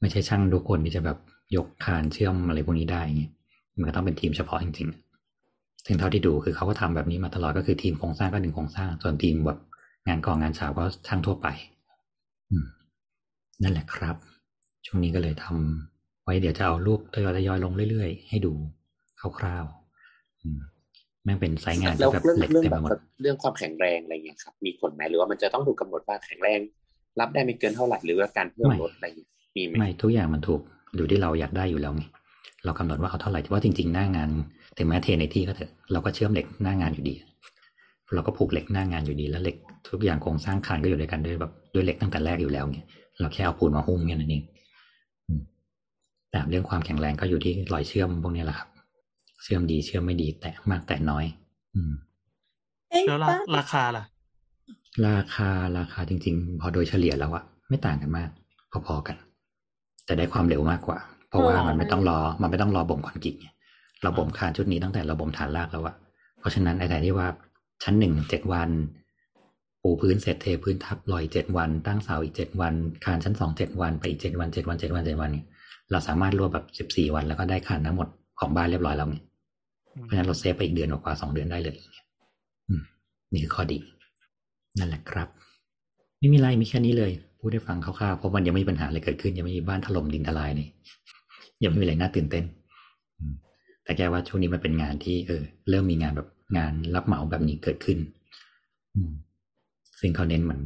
[0.00, 1.18] ไม่ใช่ช่างทุกคนที่จะแบบ
[1.56, 3.32] ยกคานเชื่อมอะไรพวกนี้ได้เงี้ย
[3.76, 9.60] มันก็ต้องเป็นทีมเฉพาะจริงๆซึ่งเท่าที่ดูคือเขาก็ทำแบบนี้มาตลอดก็คือทีมโครงสร้างก็หนึ่งโครงสร้าง ส่วนทีมแบบ
[10.06, 11.46] งานก่องงานฉาบก็ช่างทั่วไป
[13.62, 14.16] นั่นแหละครับ
[14.86, 18.52] ช่วงนี้ก็เลยทำไว้เดี๋ยวจะเอารูปทยอยทยอยลงเรื่อยๆ ให้ดู
[19.38, 20.60] คร่าวๆอืม
[21.24, 22.90] แม่งเป็นไซต์งานแล้วที่แบบเรื่องเหล็กเรื่องเต็มแบไปบหมด
[23.22, 26.60] เรื่องความแข็งแรงอะไรอย่างเงี้ยครับมีผลไหมหรือว่ามันจะต้องถูกกำหนดว่าแข็งแรง
[27.20, 30.60] รับได้ไม่เกินเท่าไหร่หรือว่าการเพิ่มไม่ลดอะไรอย่างเงี้ยมีไหมไม่ทุกอย่างมันถูก
[30.96, 32.04] อยู่ที่เราอยากได้อยู่แล้วไง
[32.64, 34.28] เรากำหนดว่าเอาเท่าไหร่เพราะว่าจริงๆหน้างาน
[34.78, 37.14] ถึงแม้เทในที่ก็เถอะเราก็เชื่อมเหล็กหน้างานอยู่ดี
[38.14, 39.56] เราก็ผูกเหล็กหน้างานอยู่ดีแล้วเหล็ก
[39.90, 42.78] ทุกอย่างโครงสร้างคานก็อยู่ด้วยกันด้วยแบบด้วยเหล็กตั้งแต่แรกอยู่แล้วไง
[43.20, 44.42] เราแค่เอาปูนมาหุ้มแค่นั้นเอง
[45.26, 45.40] อืม
[46.30, 48.68] แต่เรื่องความแข็งแรงก็อยู่ที่รอยเชื่อมพวกนี้แหละครับ
[49.42, 51.24] เชื่อมดีเชื่อมไม่ดี แตะมากแตะน้อย
[51.74, 51.92] อืม
[52.90, 54.04] เอ้ยแล้วราป้าราคาล่ะ
[55.06, 58.30] ราคาราคาจริง ๆ พอโดยเฉลี่ยแล้วอะไม่ต่างกันมาก
[58.86, 59.16] พอๆกัน
[60.04, 60.98] แต่ได้ความเร็วมากกว่า
[61.28, 63.48] เพราะว่ามันไม่ต้องรอ มันไม่ต้องรอบ่มคอนกรีตไง
[64.02, 65.94] เราบ่มคานชุดนี้ตั้งแต่เราบ่มฐานรากแล้วอะ
[66.38, 67.28] เพราะฉะนั้นไอ้แต่ที่ว่า
[67.82, 68.68] ชั้นหนึ่งเจ็ดวัน
[69.82, 75.46] ปูพื้นเสร็จเทพื้นทับลอยเจ็ดวัน ตั้งเสาอีกเจ็ดวัน คานชั้นสองเจ็ดวันไปอีกเจ็ดวันเจ็ดวันเจ็ดวันเจ็ดวันเนี่ย
[75.90, 78.08] เราสามารถรวบแบบสิบสี่วันแล้วก็ได้คานทั้งหมด
[78.40, 79.24] ของบ้านเรียบร้อยแล้วเนี่ย
[80.04, 82.06] เพราะฉะนั้นเราเซฟไปอีกเดือนกว่าๆสองเดือนได้เลยอย่างเงี้ย
[82.68, 82.82] อืม
[83.32, 83.78] นี่คือข้อดี
[84.78, 85.28] นั่นแหละครับ
[86.18, 90.68] ไม่มีอะไรมีแค่นี้เลย พูดให้ฟังคร่าวๆเพราะมันยังไม่มีปัญหาอะไรเกิดขึ้นยังไม่มีบ้านถล่มดินทลายเลย
[91.62, 92.44] ยังไม่มีอะไรน่าตื่นเต้น
[93.18, 93.34] อืม
[93.84, 97.98] แต่แกว่าช่วงนี้มันเป็นงานที่เออ เริ่มมีงานแบบงานรับเหมาแบบนี้เกิดขึ้น
[98.94, 99.12] อืม
[100.02, 100.60] ซึ่งเขาเน้นเหมือน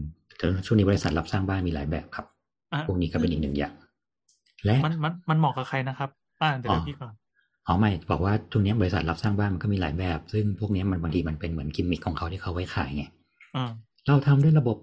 [0.67, 2.27] ช่วงนี้บริษัทรับสร้างบ้านมีหลายแบบครับ
[2.73, 3.75] อะพวกนี้ก็เป็นอีกหนึ่งอย่าง
[4.65, 6.11] และมันมันมันเหมาะกับใครนะครับ
[6.43, 7.15] อ่าเดี๋ยวอ๋อเดี๋ยวพี่ก่อน
[7.67, 13.05] อ๋อไม่บอกว่าช่วงนี้บริษัทรับสร้างบ้านมันก็มีหลายแบบ ซึ่งพวกนี้มันบางทีมันเป็นเหมือนกิมมิคของเขาที่เขาไว้ขายไง
[13.57, 13.71] อ่า
[14.07, 14.77] เราทำด้วยระบบ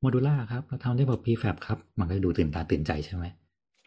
[0.00, 3.24] โมดูล่าครับ เราทำด้วยระบบ prefab ครับ มันก็ดูตื่นตาตื่นใจใช่ไหม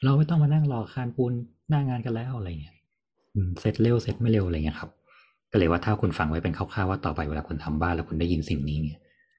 [0.03, 1.34] เราไม่ต้องมานั่งรอคานปูน
[1.69, 2.75] หน้างานกันแล้วอะไรเงี้ย
[3.34, 4.89] อืมเสร็จเร็วเสร็จไม่เร็วอะไรเงี้ยครับ
[5.51, 8.97] ก็เลยว่าถ้าคุณฟังไว้เป็นคร่าวๆว่าต่อไปเวลาคุณทำบ้านแล้วคุณได้ยินสิ่งนี้เนี่ย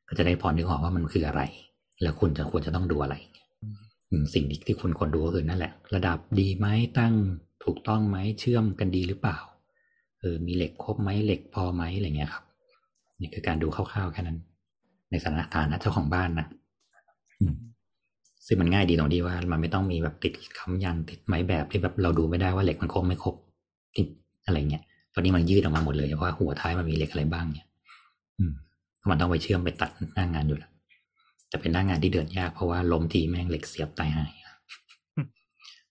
[0.09, 1.43] ก็จะได้พอนึกออกว่ามันคืออะไร
[2.03, 3.17] แล้วคุณจะควรจะต้องดูอะไร
[4.11, 6.67] อืมสิ่งที่ที่คุณควรดูก็คือนั่นแหละ ระดับดีไหม
[6.99, 7.15] ตั้ง
[7.65, 9.39] ถูกต้องไหมเชื่อมกันดีหรือเปล่า
[10.21, 12.45] เออมีเหล็กครบไหมเหล็กพอไหมอะไรเงี้ยครับ
[13.21, 14.39] นี่คือการดูคร่าวๆแค่นั้น
[15.11, 16.47] ในสถานฐานะเจ้าของบ้านนะ
[17.41, 17.55] อืม
[18.47, 23.35] ซึ่งมันง่ายดีตรงที่ว่า มันไม่ต้องมีแบบติดคำยันติดไม้แบบที่แบบเราดูไม่ได้ว่าเหล็กมันครบไม่ครบ
[23.97, 24.09] ติด
[24.47, 24.83] อะไรเงี้ย
[25.15, 27.67] ตอนนี้มันยืดออกมาหมดเลยว่าหัวท้ายมันมีเหล็กอะไรบ้างเนี่ย
[28.39, 28.53] อืม
[29.11, 30.73] มันต้องไปเชื่อมไปตัดหน้างานอยู่แล้ว
[31.49, 34.33] แต่เป็นหน้างานที่เดินยากเพราะว่าลมทีแม่งเหล็กเสียบตายหาย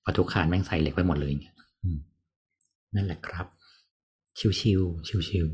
[0.01, 1.53] เพราะทุกคานแม่งใส่เหล็กไว้หมดเลยเนี่ย
[1.83, 1.97] อืม
[2.95, 3.45] นั่นแหละครับ
[4.39, 5.47] ชิวชิวชิวชิว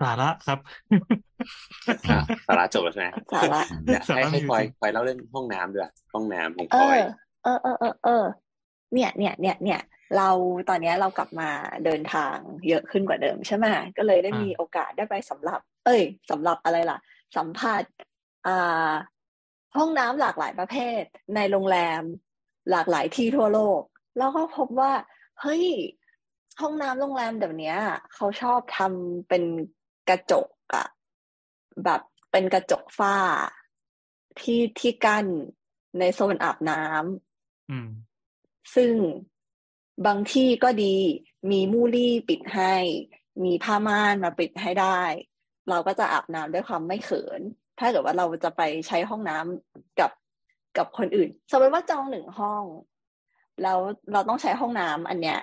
[0.00, 0.58] สาระครับ
[2.10, 7.02] อะสาระจบแล้วใช่ไหมสาระเดี๋ยวสาให้ระให้มีพลอยจริงพลอยเล่าเรื่องห้องน้ำด้วยห้องน้ำของเอพลอยอ
[7.44, 8.24] เออเออเออเออ
[8.94, 9.80] เนี่ยเนี่ยเนี่ยเนี่ย
[10.16, 10.30] เรา
[10.68, 11.50] ตอนเนี้ยเรากลับมา
[11.84, 12.36] เดินทาง
[12.68, 16.98] เยอะขึ้นกว่าเดิมใช่ไหมก็เลยได้มีโอกาสได้ไปสำหรับ เอ้ยสำหรับอะไรล่ะ
[17.36, 17.82] สัมผัส
[18.46, 18.90] อ่า
[19.76, 21.02] ห้องน้ำหลากหลายประเภท
[21.34, 22.02] ในโรงแรม
[22.70, 23.82] หลากหลายที่ทั่วโลก
[24.18, 24.92] แล้วก็พบว่า
[25.40, 25.64] เฮ้ย
[26.60, 27.78] ห้องน้ำโรงแรมเดี๋ยวเนี้ย
[28.14, 29.44] เขาชอบทำเป็น
[30.08, 30.86] กระจกอะ
[31.84, 32.00] แบบ
[32.32, 33.16] เป็นกระจกฝ้า
[34.40, 35.26] ที่ที่กั้น
[35.98, 37.88] ในโซนอาบน้ำอืม
[38.74, 38.92] ซึ่ง
[40.06, 40.96] บางที่ก็ดี
[41.50, 42.74] มีมูลี่ปิดให้
[43.44, 45.00] มีผ้าม่านมาปิดให้ได้
[45.68, 47.40] เราก็จะอาบน้ำด้วยความไม่เขิน
[47.78, 50.10] ถ้าเกิดว่าเราจะไปใช้ห้องน้ำกับ
[50.76, 52.64] กับคนอื่น สมมติว่าจองหนึ่งห้อง
[53.62, 53.78] แล้ว
[54.12, 55.38] เราต้องใช้ห้องน้ำอันเนี้ย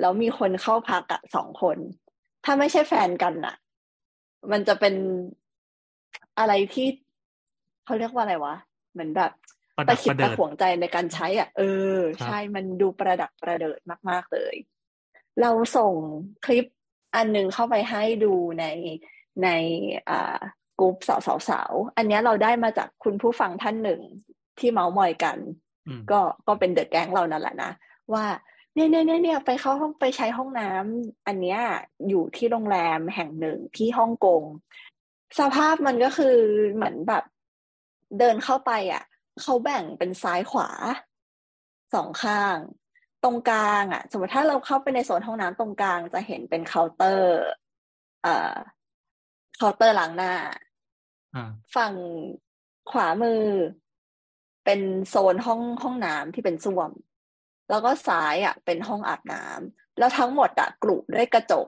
[0.00, 1.78] แล้วมีคนเข้าพักอะสองคน
[2.44, 3.54] ถ้าไม่ใช่แฟนกันอะ
[4.52, 4.94] มันจะเป็น
[6.38, 6.86] อะไรที่
[7.84, 8.54] เขาเรียกว่าอะไรวะ
[8.92, 9.32] เหมือนแบบ
[9.78, 11.62] ประตะดับขิปดระเดิตะดขวงใจในการใช้อะ เอ
[11.94, 13.78] อครับใช่มันดูประดับประเดิด
[14.10, 14.54] มาก ๆ เลย
[15.40, 15.92] เราส่ง
[16.44, 16.64] คลิป
[17.16, 18.66] อันหนึ่งเข้าไปให้ดูใน
[19.42, 19.48] ใน
[20.08, 20.38] อ่า
[20.80, 24.00] กลุ่มสาวสาวสาวอันเนี้ยเราได้มาจากคุณผู้ฟังท่านหนึ่ง
[24.58, 25.38] ที่เมาส์มอยกัน
[25.86, 27.70] อืมก็ก็เป็นเดอะแก๊งเรานั่นแหละนะ
[28.12, 28.24] ว่า
[28.74, 31.60] เนี่ยเนี่ยเนี่ยเนี่ยไปเข้าห้องไปใช้ห้องน้อันเนี้ย
[32.08, 34.42] อยู่ที่โรงแรมแห่งหนึ่งที่ฮ่องกง
[35.38, 36.36] สภาพมันก็คือ
[36.74, 37.24] เหมือนแบบ
[38.18, 39.02] เดินเข้าไปอะ
[39.42, 40.68] เขาแบ่งเป็นซ้ายขวา
[41.94, 42.56] สองข้าง
[43.24, 47.38] ตรงกลางอะ สมมติถ้าเราเข้าไปในโซนห้องน้ำตรงกลางจะเห็นเป็นเคาน์เตอร์
[48.22, 48.54] เอ่อ
[49.56, 50.32] เคาน์เตอร์ล้างหน้า
[51.34, 51.94] อ่าฝั่ง
[52.90, 53.44] ขวามือ
[54.64, 56.90] เป็นโซนห้องห้องน้ำที่เป็นส้วม
[57.70, 61.66] แล้วก็ซ้ายอะ เป็นห้องอาบน้ำแล้วทั้งหมดอะกลุ่ด้วยกระจก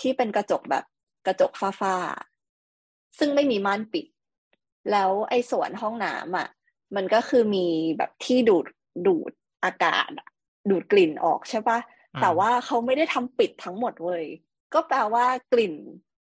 [0.00, 0.84] ที่เป็นกระจกแบบ
[1.26, 4.06] กระจกฝ้าๆซึ่งไม่มีม่านปิด
[4.90, 6.48] แล้วไอ้ส่วนห้องน้ำอะ
[6.96, 7.66] มันก็คือมี
[7.98, 8.66] แบบที่ดูด
[9.06, 9.32] ดูด
[9.64, 10.28] อากาศอะ
[10.70, 11.78] ดูดกลิ่นออกใช่ปะ
[12.14, 14.24] อ่าแต่ว่าเขาไม่ได้ทำปิดทั้งหมดเว้ย
[14.74, 15.74] ก็แปลว่ากลิ่น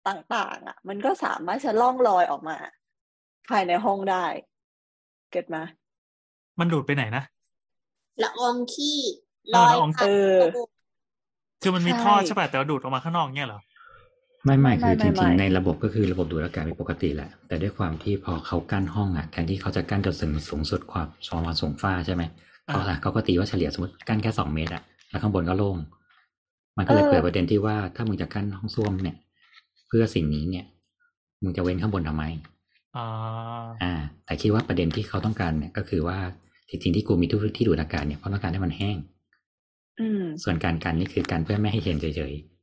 [0.07, 2.57] ต่างๆ อะ มันก็สามารถจะล่องลอยออกมา
[3.49, 4.25] ภายในห้องได้
[5.31, 5.63] เก็ตมา
[6.59, 7.23] มันดูดไปไหนนะ
[8.23, 8.99] ละอองขี้
[9.45, 10.67] เอลออยละอองผ่านเออระบบ
[11.61, 13.61] คือมันมีใช่ท่อใช่ป่ะแต่ว่าดูดออกมาข้างนอกเนี่ยเหรอ
[14.45, 22.23] ไม่ไม่ไม่คือไม่จไม่ริงๆ ในระบบก็คือระบบดูดอากาศเป็นปกติแหละ แต่ด้วยความที่พอเขากั้นห้องอะแทนที่เขาจะกั้นจนถึงสูงสุดความสองวันสูงฟ้าใช่ไหม
[22.69, 25.77] อ่าเขาละเขาก็ตีว่าเฉลี่ยสมมติกั้นแค่สองเมตรอะแล้วข้างบนก็โล่ง
[26.77, 29.17] มันก็เลยเกิดประเด็นที่ว่าถ้ามึงจะกั้นห้องส้วมเนี่ย
[29.87, 30.65] เพื่อสิ่งนี้เนี่ย
[31.43, 32.23] มึงจะเว้นข้างบนทำไม
[32.97, 33.05] อ่า
[33.83, 33.93] อ่า
[34.25, 36.17] แต่คิดว่าประเด็นที่เขาต้องการเนี่ยก็คือว่า
[36.69, 38.97] จริงๆที่กูมีทุกที่ดูดอากาศเนี่ยเพราะต้องการให้มันแห้ง
[39.99, 42.54] อืมส่วนการกันนี่คือการเพื่อไม่ให้เห็นเฉยๆ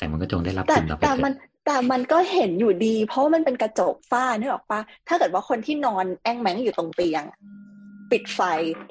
[0.00, 1.34] แต่มันก็จงได้รับแต่สิ่งต่อไปแต่เถิมันด
[1.66, 7.24] แต่มันก็เห็นอยู่ดี เพราะว่ามันเป็นกระจกฝ้านึกออกปะถ้าเกิดว่าคนที่นอนแอ้งแมงอยู่ตรงเตียง
[8.10, 8.40] ปิดไฟ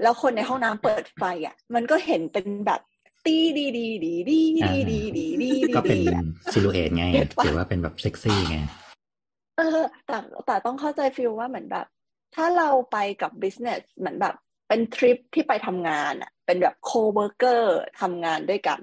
[0.02, 2.82] แล้วคนในห้องน้ำเปิดไฟอะ มันก็เห็นเป็นแบบ
[3.26, 8.58] ตีดีดีดีดีดีดีดีดีก็เป็นดีอะ silhouette ไงเห็นปะถือว่าเป็นแบบเซ็กซี่ไง
[9.58, 11.86] เออแต่แต่ต้องเข้าใจ feel ว่าเหมือนแบบ
[12.36, 14.36] ถ้าเราไปกับ business เหมือนแบบ
[14.67, 18.82] เป็นทริปที่ไปทำงานอะ เป็นแบบ co-worker ทำงานด้วยกัน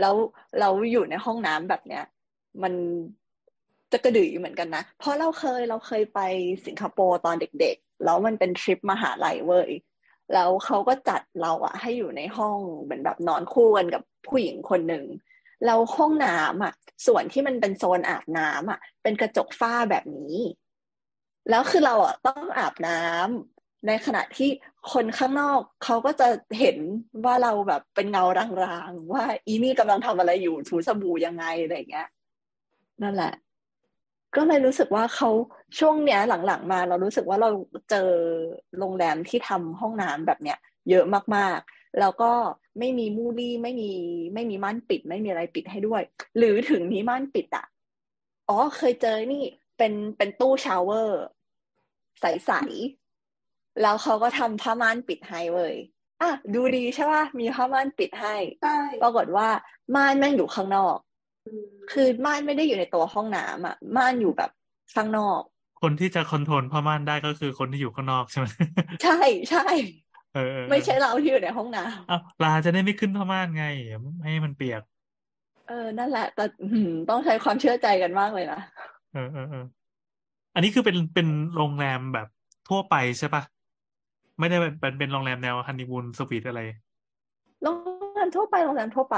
[0.00, 0.14] แล้ว
[0.60, 2.04] เราอยู่ในห้องน้ำแบบเนี้ย
[2.62, 2.74] มัน
[3.92, 6.20] จะกระดือเหมือนกันนะ เพราะเราเคยเราเคยไป
[6.66, 9.70] สิงคโปร์ตอนเด็ก ๆ แล้วมันเป็นทริปมหาลัยเว้ย
[10.32, 15.04] แล้วเขาก็จัดเราอะให้อยู่ในห้องเหมือนแบบนอนคู่กันกับผู้หญิงคนหนึ่ง
[15.64, 16.74] แล้วห้องน้ำอะ
[17.06, 20.36] ส่วนที่มันเป็นโซนอาบน้ำอะเป็นกระจกฝ้าแบบนี้
[21.50, 23.53] แล้วคือเราอะต้องอาบน้ำ
[23.86, 24.50] ในขณะที่
[24.92, 26.28] คนข้างนอกเขาก็จะ
[26.60, 26.78] เห็น
[27.24, 32.08] ว่าเราแบบเป็นเงารางๆ ว่าอีนี่กำลังทำอะไรอยู่ถูสบู่ยังไงอะไรเงี้ย
[33.02, 33.34] นั่นแหละ
[34.36, 35.30] ก็เลยรู้สึกว่าเขา
[35.78, 37.50] ช่วงเนี้ยหลังๆมา เรารู้สึกว่าเรา
[37.90, 38.10] เจอ
[38.78, 40.58] โรงแรมที่ทำห้องน้ำแบบเนี้ย
[40.90, 41.04] เยอะ
[41.36, 42.32] มากๆ แล้วก็
[42.78, 43.90] ไม่มีมูลี่ไม่มี
[44.34, 46.02] ไม่มีม่านปิด ไม่มีอะไรปิดให้ด้วย
[46.38, 47.64] หรือถึงมีม่านปิดอะ
[48.48, 49.44] อ๋อเคยเจอนี่
[49.78, 51.22] เป็นเป็นตู้ shower
[52.20, 53.03] ใสๆ
[53.82, 55.74] แล้วเขาก็ทำผ้าม่านปิดให้เว้ย
[56.22, 59.48] อะดูดีใช่ป่ะมีผ้าม่านปิดให้ใช่ปรากฏว่า
[59.94, 60.96] ม่านแม่งอยู่ข้างนอก
[61.92, 64.50] คือม่านไม่ได้อยู่ในตัวห้องน้ำอะม่านอยู่แบบ
[64.94, 65.40] ข้างนอก
[65.82, 68.46] คนที่จะ control ผ้าม่านได้ก็คือคนที่อยู่ข้างนอกใช่ไหม
[69.02, 69.18] ใช่
[69.50, 69.66] ใช่
[70.34, 73.64] เออเออเออไม่ใช่เราที่อยู่ในห้องน้ำอ้าวลาจะได้ไม่ขึ้นผ้าม่านไง
[74.18, 74.82] ไม่ให้มันเปียก
[75.68, 78.60] เออนั่นแหละแต่อื้อหือต้องใช้ความเชื่อใจกันมากเลยนะ
[79.14, 79.64] เออเออเออ
[80.54, 82.28] อันนี้คือเป็นเป็นโรงแรมแบบ
[82.68, 83.42] ทั่วไปใช่ปะ
[84.38, 86.60] ไม่ได้เป็นเป็นเป็นโรงแรมแนวฮันนีมูนสวีทอะไร
[87.62, 87.76] โรง
[88.14, 89.16] แรมทั่วไปโรงแรมทั่วไป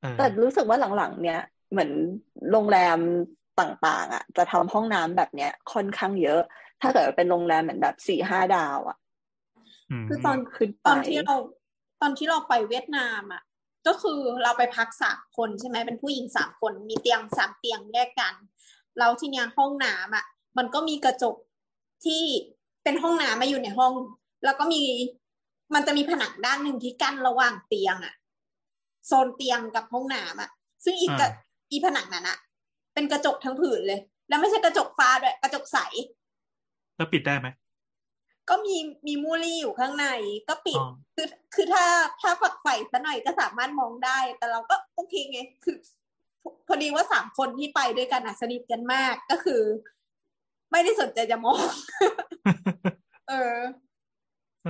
[0.00, 1.40] เออแต่รู้สึกว่าหลังๆ เนี้ย
[1.70, 1.90] เหมือน
[2.52, 2.98] โรงแรม
[3.60, 6.40] ต่างๆ อะ จะทำห้องน้ำแบบเนี้ยค่อนข้างเยอะ
[6.80, 8.96] ถ้าเกิดเป็นโรงแรมเหมือนแบบสี่ห้าดาวอะ
[9.90, 11.36] อืมคือตอนขึ้นไปตอนที่เรา
[12.00, 13.42] ตอนที่เราไปเวียดนามอะ
[13.86, 18.34] ก็คือเราไปพักสามคนใช่ไหมเป็นผู้หญิงสามคน มีเตียงสามเตียงแยกกัน
[18.98, 20.24] แล้วที่เนี้ยห้องน้ำอะ
[20.58, 21.36] มันก็มีกระจก
[22.04, 22.22] ที่
[22.82, 23.92] เป็นห้องน้ำมาอยู่ในห้อง
[24.44, 24.82] แล้วก็มี
[25.74, 28.14] มันจะมีผนังด้านหนึ่งที่กั้นระหว่างเตียงอะ
[29.06, 30.50] โซนเตียงกับห้องน้ำอะ
[30.84, 31.28] ซึ่งอีกกระ
[31.70, 32.38] อีผนังนั้นอะ
[32.94, 35.78] เป็นกระจกทั้งผืนเลย แล้วไม่ใช่กระจกฟ้าด้วยกระจกใส
[36.96, 37.48] แล้วปิดได้ไหม
[38.48, 40.06] ก็มีมีมูลี่อยู่ข้างใน
[40.48, 41.84] ก็ปิดอ๋อคือคือถ้า
[42.20, 45.76] ถ้าฝักใฝ่ซะหน่อยก็สามารถมองได้ แต่เราก็โอเคไงคือ
[46.66, 49.62] พอดีว่าสามคนที่ไปด้วยกันอะสนิทกันมากก็คือ
[50.70, 51.58] ไม่ได้สนใจจะมอง
[53.28, 53.56] เออ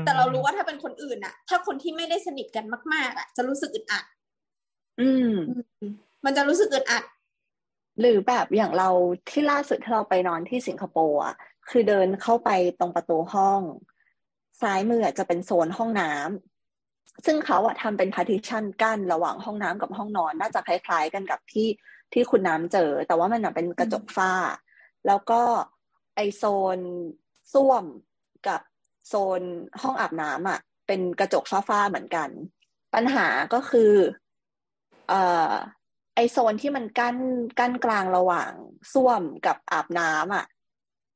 [0.04, 4.04] แต่เรารู้ว่าถ้าเป็นคนอื่นอะถ้าคนที่ไม่ได้สนิทกันมาก ๆอะจะรู้สึกอึดอัด
[5.00, 5.34] อืม
[6.24, 7.04] มันจะรู้สึกอึดอัด
[8.00, 8.90] หรือแบบอย่างเรา
[9.30, 11.34] ที่ล่าสุดที่เราไปนอนที่สิงคโปร์อะ
[11.70, 13.60] คือเดินเข้าไปตรงประตูห้อง
[14.60, 16.12] ซ้ายมืออะจะเป็นโซนห้องน้
[17.26, 21.68] ซึ่งเขาอะทำเป็น partition กั้นระหว่างห้องน้ำกับห้องนอน น่าจะคล้าย ๆ กันกับที่
[22.12, 24.32] ที่คุณน้ำเจอ แต่ว่ามันอะเป็นกระจกฝ้า
[25.06, 25.42] แล้วก็
[26.14, 26.44] ไอโซ
[26.76, 26.78] น
[27.52, 27.84] ส้วม
[28.48, 28.60] กับ
[29.08, 29.42] โซน
[29.82, 32.28] ห้องอาบน้ำอะเป็นกระจกฝ้าๆเหมือนกัน
[32.94, 33.92] ปัญหาก็คือ
[35.08, 35.52] เอ่อ
[36.14, 37.16] ไอโซนที่มันกั้น
[37.58, 38.52] กั้นกลางระหว่าง
[38.92, 40.44] ส้วมกับอาบน้ำอะ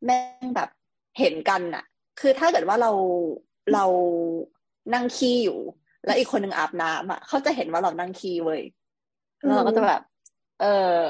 [0.05, 0.69] แม่งแบบ
[1.19, 1.85] เห็นกันอะ
[2.21, 2.91] คือถ้าเกิดว่าเรา
[3.75, 3.85] เรา
[4.95, 5.59] นั่งขี้อยู่
[6.05, 8.63] แล้วอีกคนหนึ่งอาบน้ำอะ เขาจะเห็นว่าเรานั่งขี้เว้ย
[9.41, 10.03] แล้วเราก็จะแบบ
[10.61, 10.65] เอ
[10.99, 11.07] อ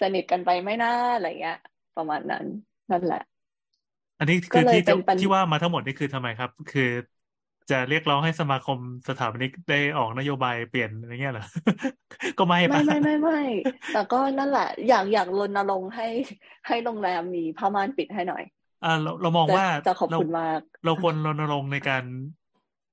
[0.00, 1.58] สนิทกันไปไม่น่าอะไรเงี้ย
[1.96, 2.44] ประมาณนั้น
[2.90, 3.22] นั่นแหละ
[4.18, 6.90] อันนี้ก็คือเลยที่เป็นปัญที่ว่ามาทั้งหมดนี่คือทำไมครับ คือ
[7.70, 11.46] จะเรียกร้องให้สมาคมสถาปนิกได้ออกนโยบายเปลี่ยนอะไรเงี้ยเหรอ
[12.38, 13.40] ก็ไม่ไม่ปะไม่ไม่ไม่
[13.92, 16.08] แต่ก็นั่นแหละ อยากอยากรณรงค์ให้
[16.66, 18.42] ให้โรงแรมมีผ้าม่านปิดให้หน่อย
[18.84, 22.04] อ่าเราเรามองจะว่าจะขอบเราคุณมาก เราควรรณรงค์ในการ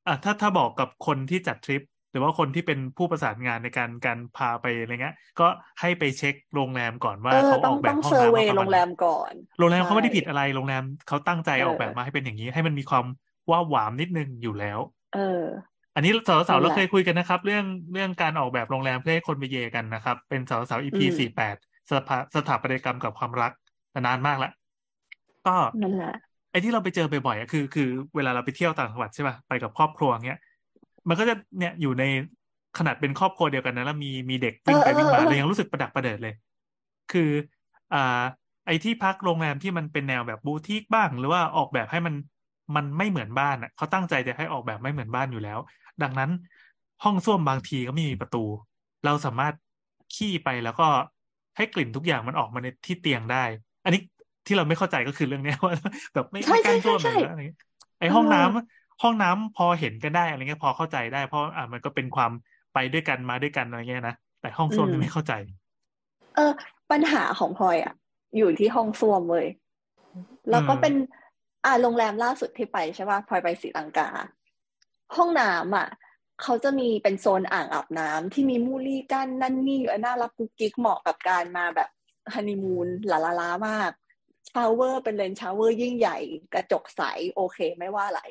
[0.08, 1.82] อะถ้าถ้าบอกกับคนที่จัดทริป
[2.14, 5.48] หรือว่าคนที่เป็นผู้ประสานงานในการการพาไปอะไรเงี้ย ก็
[5.82, 13.06] ให้ไปเช็คโรงแรมก่อนว่าเออเขาต้อองอกแบต้บองห้องเซอร์น้ำเวมาย์ประโรมาณงไหแรนมก่อน โรงแรมเขาไม่ได้ใช่ผิดอะไรโรงแรมเขาตั้งใจเออออกแบบมาให้เป็นอย่างนี้ ให้มันมีความ
[13.50, 14.80] ว่าหวามนิดนึงอยู่แล้ว
[15.16, 15.44] เออ
[15.96, 21.56] อันนี้สาวสาวนั่นเราแหละเคยคุยกันนะครับ เรื่องเรื่องการออกแบบโรงแรมเพื่อให้คนไปเยกันนะครับ เป็นสาวสาว EP อืมสี่แปด
[21.90, 23.52] สถาสถาปัตยกรรมกับความรัก
[23.96, 24.52] นานมากละ
[25.48, 26.16] ก็นั่นแหละ
[26.52, 30.40] ไอ้ที่เราไปเจอบ่อยๆอะคือ คือเวลาเราไปเที่ยวต่างจังหวัดใช่ป่ะไปกับครอบครัวเงี้ย
[31.08, 32.04] มันก็จะเนี่ยอยู่ใน
[32.78, 36.34] ขนาดเป็นครอบครัวเดียวกันนะแล้วมีมีเด็กวิ่งไปเออวิ่งมาเออเออเรายังรู้สึกประดักประเดิดเลย
[37.12, 37.30] คือ
[37.94, 38.24] อ่า
[38.66, 42.16] ไอ้ที่พักโรงแรมที่มันเป็นแนวแบบบูติกบ้าง หรือว่าออกแบบให้มัน
[42.76, 45.60] มันไม่เหมือนบ้านอะเขาตั้งใจจะให้ออกแบบไม่เหมือนบ้านอยู่แล้ว
[46.02, 46.30] ดังนั้น
[47.04, 48.44] ห้องส้วมบางทีก็ไม่มีประตู
[49.06, 49.56] เราสามารถ
[50.16, 50.88] ขี้ไปแล้วก็
[51.58, 53.44] ให้กลิ่นทุกอย่างมันออกมาในที่เตียงได้
[53.84, 54.02] อันนี้
[54.46, 55.74] ที่เราไม่เข้าใจก็คือเรื่องเนี้ยว่า
[56.14, 57.58] แบบไม่ใช่ไม่กั้นใช่ส้วมใช่เลยใช่นะอะไรเงี้ย
[58.00, 62.32] ไอห้องเออน้ำ ห้องน้ำพอเห็นกันได้อะไรเงี้ยพอเข้าใจได้ เพราะอ่ามันก็เป็นความ
[62.74, 65.34] ไปด้วยกันมาด้วยกันอะไรเงี้ยนะแต่ห้องส้วมนี่ไม่เข้าใจ
[66.36, 66.52] เออ
[66.92, 67.94] ปัญหาของพลอยอะ
[68.38, 69.48] อยู่ที่ห้องส้วมเว้ย
[70.52, 70.94] แล้วก็อืมเป็น
[71.66, 74.10] อ่าโรงแรมล่าสุดที่ไปใช่ป่ะพลอยไปศรีลังกา
[75.16, 75.88] ห้องน้ำอะ
[76.42, 81.90] เขาจะมีเป็นโซนอ่างอาบน้ำที่มีมูลี่กั้นนั่นนี่เออน่ารักกุ๊กกิ๊กเหมาะกับการมาแบบ
[82.34, 83.92] ฮันนีมูนลาลาลามาก
[84.52, 86.18] shower เป็น rain shower ยิ่งใหญ่
[86.54, 87.02] กระจกใส
[87.36, 88.22] โอเคไม่ว่าอะไร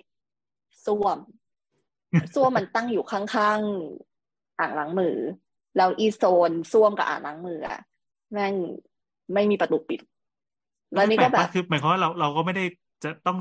[0.86, 1.18] ส้วม
[2.34, 5.16] ส้วมมันตั้งอยู่ข้างๆอ่างล้างมือ
[5.76, 7.80] แล้วอีโซนส้วมกับอ่างล้างมืออะ
[8.32, 8.54] แม่ง
[9.34, 10.00] ไม่มีประตูปิด
[10.94, 12.64] แล้วนี่ก็แปลแบปะบคือหมายความว่าเราเราก็ไม่ได้
[13.04, 13.38] จะต้อง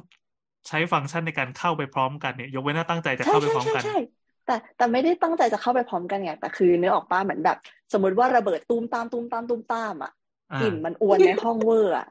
[0.67, 3.97] ใช้ฟังก์ชันในการเข้าไปพร้อมกันเนี่ย ยกเว้นว่าตั้งใจจะใช่เข้าไปใช่พร้อมใช่กันใช่
[4.45, 7.57] แต่แต่ไม่ได้ตั้งใจจะเข้าไปพร้อมกันไงแต่คือนึกออกปะเหมือนแบบ
[7.93, 10.11] สมมติว่าระเบิดตูมตามตูมตามตูมตามอะ
[10.53, 12.07] อ่ากลิ่นมันอวนในห้องเวอร์อะ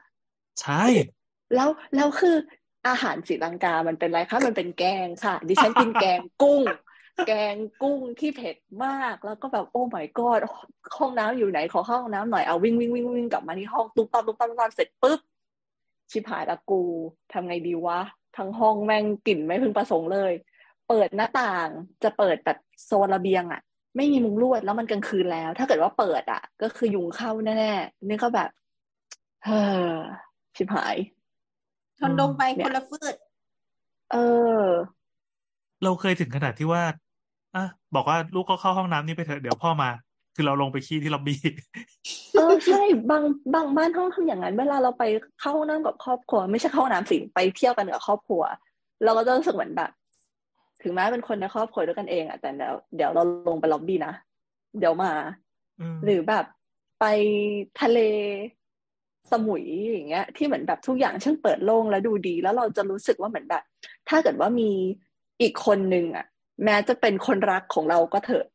[0.61, 0.83] ใช่
[1.55, 2.35] แล้วแล้วคือ
[2.87, 6.61] อาหารศรีลังกา มันเป็นอะไรคะ มันเป็นแกงค่ะ ดิฉันกินแกงกุ้ง
[7.27, 10.41] แกงกุ้งที่เผ็ดมาก แล้วก็แบบโอ้ my god
[10.97, 15.19] ห้องน้ำอยู่ไหน ขอเข้าห้องน้ำหน่อย เอาวิ่งวิ่งวิ่งวิ่งกลับมาที่ห้องตุ๊บตับตุ๊บตับตุ๊บตับเสร็จปุ๊บ
[16.11, 16.81] ชิบหายละกู
[17.33, 17.99] ทำไงดีวะ
[18.37, 20.33] ทั้งห้องแม่งกลิ่นไม่พึงประสงค์เลย
[20.89, 21.67] เปิดหน้าต่าง
[22.03, 23.61] จะเปิดแบบโซนระเบียงอะ
[23.95, 28.49] ไม่มีมุงลวดแล้วมันกลางคืนแล้ว ถ้าเกิดว่าเปิดอะ ก็คือยุงเข้าแน่ๆนี่ก็แบบ
[29.45, 29.93] เฮ้อ
[30.55, 30.95] ชิบหาย
[32.01, 33.15] ทนดมไปเนี่คยนละฟืด
[34.11, 34.15] เอ
[34.61, 34.63] อ
[35.83, 36.83] เราเคยถึงขนาดที่ว่า
[37.55, 39.89] อะบอกว่าลูกก็เข้าห้องน้ำนี่ไปเถอะเดี๋ยวพ่อมา
[40.35, 41.39] คือเราลงไปขี้ที่ล็อบบี้
[42.33, 45.03] เออใช่บางบางบ้านห้องทำอย่างนั้น เวลาเราไป
[45.39, 48.41] เข้าห้องน้ำกับครอบครัว ไม่ใช่เข้าห้องน้ำสิไปเที่ยวกันกับครอบครัว
[49.03, 49.91] เราก็จะรู้สึกเหมือนแบบ
[50.83, 54.13] ถึงแม้เป็นคนในครอบครัวด้วยกันเองอะแต่เดี๋ยวเดี๋ยวเราลงไปล็อบบี้นะ
[54.79, 55.11] เดี๋ยวมา
[55.79, 56.45] อืมหรือแบบ
[56.99, 57.05] ไป
[57.81, 57.99] ทะเล
[59.31, 63.63] สมุยอย่างเงี้ย ที่เหมือนแบบทุกอย่างช่างเปิดโล่งแล้วดูดี แล้วเราจะรู้สึกว่าเหมือนแบบ
[64.09, 64.71] ถ้าเกิดว่ามี
[65.41, 66.25] อีกคนนึงอะ
[66.63, 68.45] แม้จะเป็นคนรักของเราก็เถอะ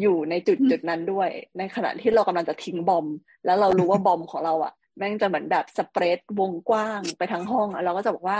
[0.00, 3.06] อยู่ในจุดจุดนั้นด้วย ในขณะที่เรากำลังจะทิ้งบอม
[3.44, 8.38] แล้วเรารู้ว่าบอมของเราอะแม่งจะเหมือนแบบสเปรดวงกว้างไปทั้งห้องอะเราก็จะบอกว่า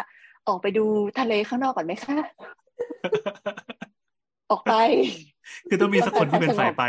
[0.49, 0.84] ออกไปดู
[1.20, 2.18] ทะเลข้างนอกก่อนไหมคะ
[4.51, 4.74] ออกไป
[5.68, 6.84] คือต้องมีสักคนที่เป็นสายไป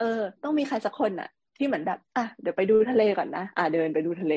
[0.00, 4.34] เออ ต้องมีใครสักคนน่ะ ที่เหมือนแบบอะเดี๋ยวไปดูทะเลก่อนนะอะเดินไปดูทะเล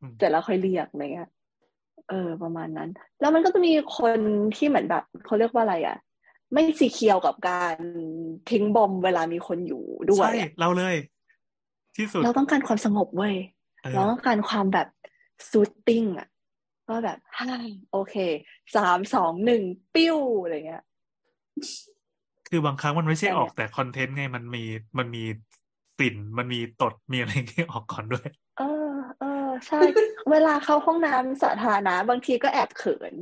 [0.00, 1.30] อืมเสร็จแล้วค่อยเรียกอะไรเงี้ย
[2.08, 2.90] เออ ประมาณนั้น
[3.20, 4.18] แล้วมันก็จะมีคน
[4.56, 5.96] ที่เหมือนแบบเขาเรียกว่าอะไรอะ
[6.52, 7.76] ไม่สีเคียวกับการ
[8.50, 10.96] ทิ้งบอมเวลามีคนอยู่ด้วย ใช่อะเราเลย
[11.96, 13.36] ที่สุด เราต้องการความสงบเว้ย
[13.82, 14.88] เออเราต้องการความแบบ
[15.50, 16.28] ซูตติ้งอะ
[16.88, 17.50] ก็แบบฮ่า
[17.92, 18.14] โอเค
[18.76, 19.62] สามสองหนึ่ง
[19.94, 20.84] ปิ้วอะไรเงี้ย
[22.48, 24.64] คือบางครั้งมันไม่ใช่แต่อเนี่อยกแต่คอนเทนต์ไงมันมี
[24.98, 25.24] มันมี
[25.98, 28.26] กลิ่นมันมีตดมีอะไรที่ออกก่อนด้วย
[28.58, 28.64] เออ
[29.18, 29.26] เออ
[29.68, 29.82] ใช่
[30.30, 33.14] เวลาเข้าห้องน้ำสาธารณะบางทีก็แอบเขิน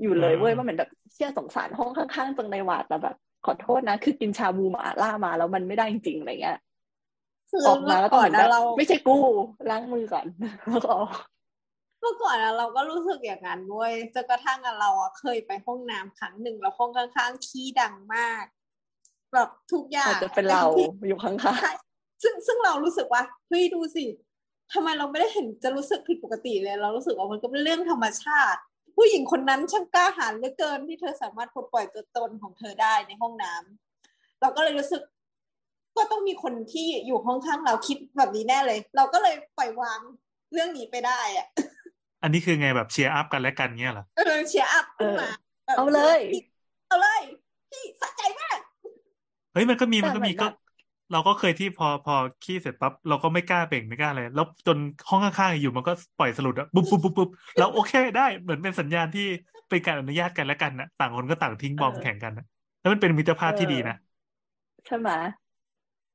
[0.00, 6.58] อยู่เลยเว้ยอ่าว่าเหมือนแบบชี่ยสงสารห้องข้างๆจังเลยว่ะแต่แบบ ขอโทษนะ คือกินชาบูหมาล่ามาแล้วมันไม่ได้จริงๆอะไรเงี้ย
[7.50, 9.12] คือออกมาเมื่อแล้วก็ก่อเหนมือนแบนะบเราไม่ใช่กู
[9.68, 10.26] ล้างมือก่อน
[10.68, 11.10] แล้วก็ออก
[12.00, 18.44] เมื่อก่อนอะเราก็รู้สึกอย่างนั้นเว้ยจนกระทั่งอะเราอะเคยไปห้องน้ำครั้งหนึ่งแล้วห้องข้างๆขี้ดังมาก
[19.32, 21.70] แบบทุกอย่างอาจจะเป็นเราที่อยู่ข้างใช่
[22.22, 24.04] ซึ่งซึ่งเรารู้สึกว่าเฮ้ยดูสิ
[24.72, 28.60] ทำไมเราไม่ได้เห็นจะรู้สึกผิดปกติเลย เรารู้สึกว่ามันก็เป็นเรื่องธรรมชาติ
[28.96, 33.52] ผู้หญิงคนนั้นช่างกล้าหาญเหลือเกินที่เธอสามารถปลดปล่อยตัวตนของเธอได้ในห้องน้
[33.98, 35.02] เราก็เลยรู้สึก
[35.96, 39.98] ก็ต้องมีคนที่อยู่ห้องข้างเราคิดแบบนี้แน่เลย เราก็เลยปล่อยวาง
[40.52, 41.46] เรื่องนี้ไปได้อะ
[42.22, 45.28] อันนี้คือไงแบบ cheer up กันและกันเงี้ยเหรอเออ cheer up ขึ้นมา
[45.66, 46.20] แบบเอาเลย
[46.88, 47.20] เอาเลย
[47.70, 48.58] พี่สะใจมาก
[49.52, 50.56] เฮ้ยมันก็มีแต่มันก็ก็มีเหมือนแบบ
[51.12, 54.78] เราก็เคยที่พอพอขี้เสร็จปั๊บเราก็ไม่กล้าเบ่งไม่กล้าอะไรแล้วจน
[55.08, 57.28] ห้องข้างๆอยู่มันก็ปล่อยสลุดอะปุ๊บปุ๊บปุ๊บปุ๊บ
[57.58, 59.26] แล้วโอเคได้เหมือนเป็นสัญญาณที่
[59.68, 62.46] เป็นการอนุญาตกันและกันนะต่างคนก็ต่างทิ้งบอมเออแข่งกันนะ
[62.80, 63.96] แล้วมันเป็นมิตรภาพที่ดีนะ
[64.86, 65.10] ใช่ไหม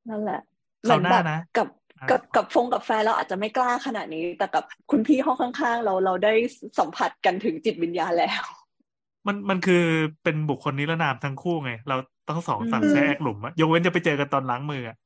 [0.09, 0.41] นั่นแหละ
[0.89, 1.67] คราวหน้าแบบนะกับ
[1.99, 6.33] อ่ากับกับฟงกับแฟนเราอาจจะไม่กล้าขนาดนี้ แต่กับคุณพี่ห้องข้างๆ เราเราได้
[6.79, 8.43] สัมผัสกันถึงจิตวิญญาณแล้ว
[9.27, 9.83] มันมันคือ
[10.23, 11.95] เป็นบุคคลนิรนามทั้งคู่ไง เรา
[12.30, 14.97] ต้องสองสั่งอืมแช่แอกหลุมอะยกเว้นจะไปเจอกันตอนล้างมืออะ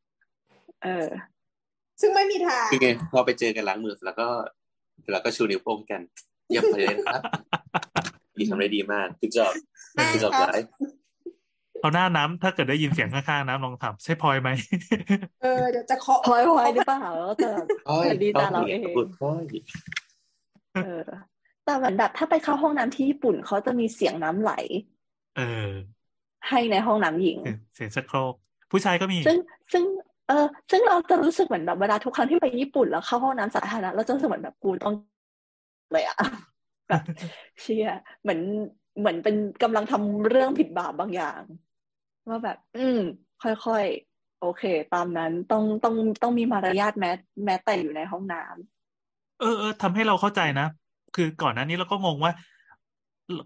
[0.83, 1.07] เออ
[2.01, 4.27] ซึ่งไม่มีทางคือไงพอไปเจอกันล้างมือแล้วก็
[5.11, 6.01] แล้วก็ชูนิ้วโป้งกัน
[6.49, 7.21] เยี่ยมเลยนะครับ
[8.37, 9.53] ดีทำได้ดีมากคือจอบ
[10.11, 10.71] คือจอบไลฟ์
[11.81, 14.49] เอาหน้าน้ำถ้าเกิดได้ยินเสียงข้างๆน้ำลองถามใช่พลอยไหม
[15.43, 17.49] เออเดี๋ยวจะเคาะพลอยพลอยหรือเปล่าแล้วแต่
[17.87, 19.43] โอ้ยแต่ดีตาเราเองพูดโอ้ย
[20.85, 21.05] เออ
[21.65, 24.51] แต่เหมือนแบบถ้าไปเข้าห้องน้ำที่ญี่ปุ่นเขาจะมีเสียงน้ำไหล
[25.37, 25.69] เออ
[26.49, 28.33] ให้ในห้องน้ำหญิงเสียงเสียงชักโครก
[28.71, 29.37] ผู้ชายก็มี ซึ่ง
[29.73, 29.83] ซึ่ง
[30.27, 34.93] เออซึ่งเราจะรู้สึกเหมือนแบบเวลาทุกครั้งที่ไปญี่ปุ่นแล้วเข้าห้องน้ำสาธารณะเราจะรู้สึกเหมือนแบบกูต้อง
[35.93, 36.17] เลยอะ
[36.89, 37.01] แบบ
[37.59, 37.87] เชี่ย
[38.21, 38.39] เหมือน
[38.99, 41.41] เหมือนเป็นกำลังทำเรื่องผิดบาปบางอย่าง
[42.29, 42.99] ว่าแบบ อืม
[43.43, 44.63] ค่อยๆ โอเค
[44.93, 47.11] ตามนั้นต้องต้องต้องมีมารยาทแม้
[47.45, 50.67] แม้แต่อยู่ในห้องน้ำเออเออทำให้เราเข้าใจนะ
[51.15, 52.33] คือก่อนหน้านี้เราก็งงว่า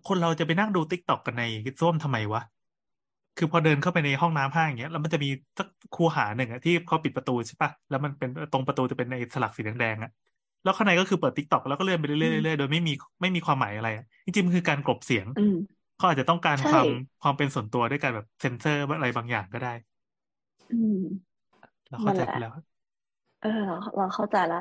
[0.07, 1.43] คนเราจะไปนั่งดูติ๊กต็อกกันใน
[1.79, 2.41] ส้วมทำไมวะ
[3.35, 5.27] คือพอเดินเข้าไปในห้องน้ำห้างอย่างเงี้ยแล้วมันจะมี
[5.57, 10.09] สักคูหาหนึ่งอะที่เขาปิดประตูใช่ปะแล้วมันเป็นตรงประตูจะเป็นในสลักสีแดงๆอะ
[10.63, 15.53] แล้วข้างในก็คือเปิด TikTok แล้วก็เลื่อนไปเรื่อยๆเรื่อยๆโดยไม่มีไม่มีความหมายอะไรอะจริงๆมันคือการกลบเสียงอืม
[15.95, 16.87] เขาอาจจะต้องการใช่ความ
[17.21, 19.69] ความเป็นส่วนตัวด้วยการแบบเซ็นเซอร์อะไรบางอย่างก็ได้
[20.69, 20.97] อืม
[21.89, 22.51] เราเข้าใจนั่นแหละไปแล้ว
[23.39, 24.57] เออเราเราเข้าใจละ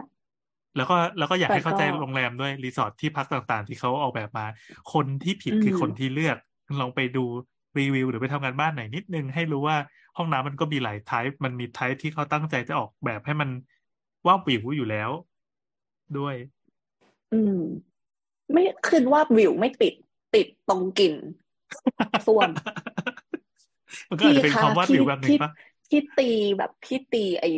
[0.76, 4.44] แล้วก็แล้วก็อยากแต่ให้เข้าใจก็โรงแรมด้วยรีสอร์ทที่พักต่างๆ ที่เขาออกแบบมา
[4.92, 6.36] คนที่ผิดคือมคนที่เลือก
[6.80, 7.20] ลองไปดู
[7.78, 9.76] รีวิวหรือไปทำงานบ้านหน่อยนิดนึง ให้รู้ว่า
[10.16, 13.48] ห้องน้ำมันก็มีหลายไทป์มันมีไทป์ที่เขาตั้งใจจะออกแบบให้มัน
[14.26, 15.10] ว่าบวิวอยู่แล้ว
[16.18, 16.34] ด้วย
[17.32, 17.56] อืม
[18.52, 19.94] ไม่คือว่าวิวไม่ติด
[20.34, 21.14] ติดตรงกลิ่น
[22.26, 22.50] ส้วม
[24.10, 25.50] มันก็อาจจะเป็นพี่ความวาดพี่วิวแบบหนึ่งพี่ปะ
[25.90, 27.50] พี่ตีแบบพี่ตีไอ้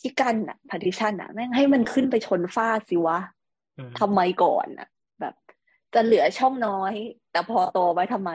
[0.00, 3.18] ที่กั้นอะพาร์ติชันอะแม่งให้มันขึ้นไปชนฝ้าสิวะ
[3.76, 4.93] เออทำไมก่อนอะแบบ
[5.94, 6.92] จะเหลือช่องน้อย
[7.32, 8.30] แต่พอโตไว้ทำไม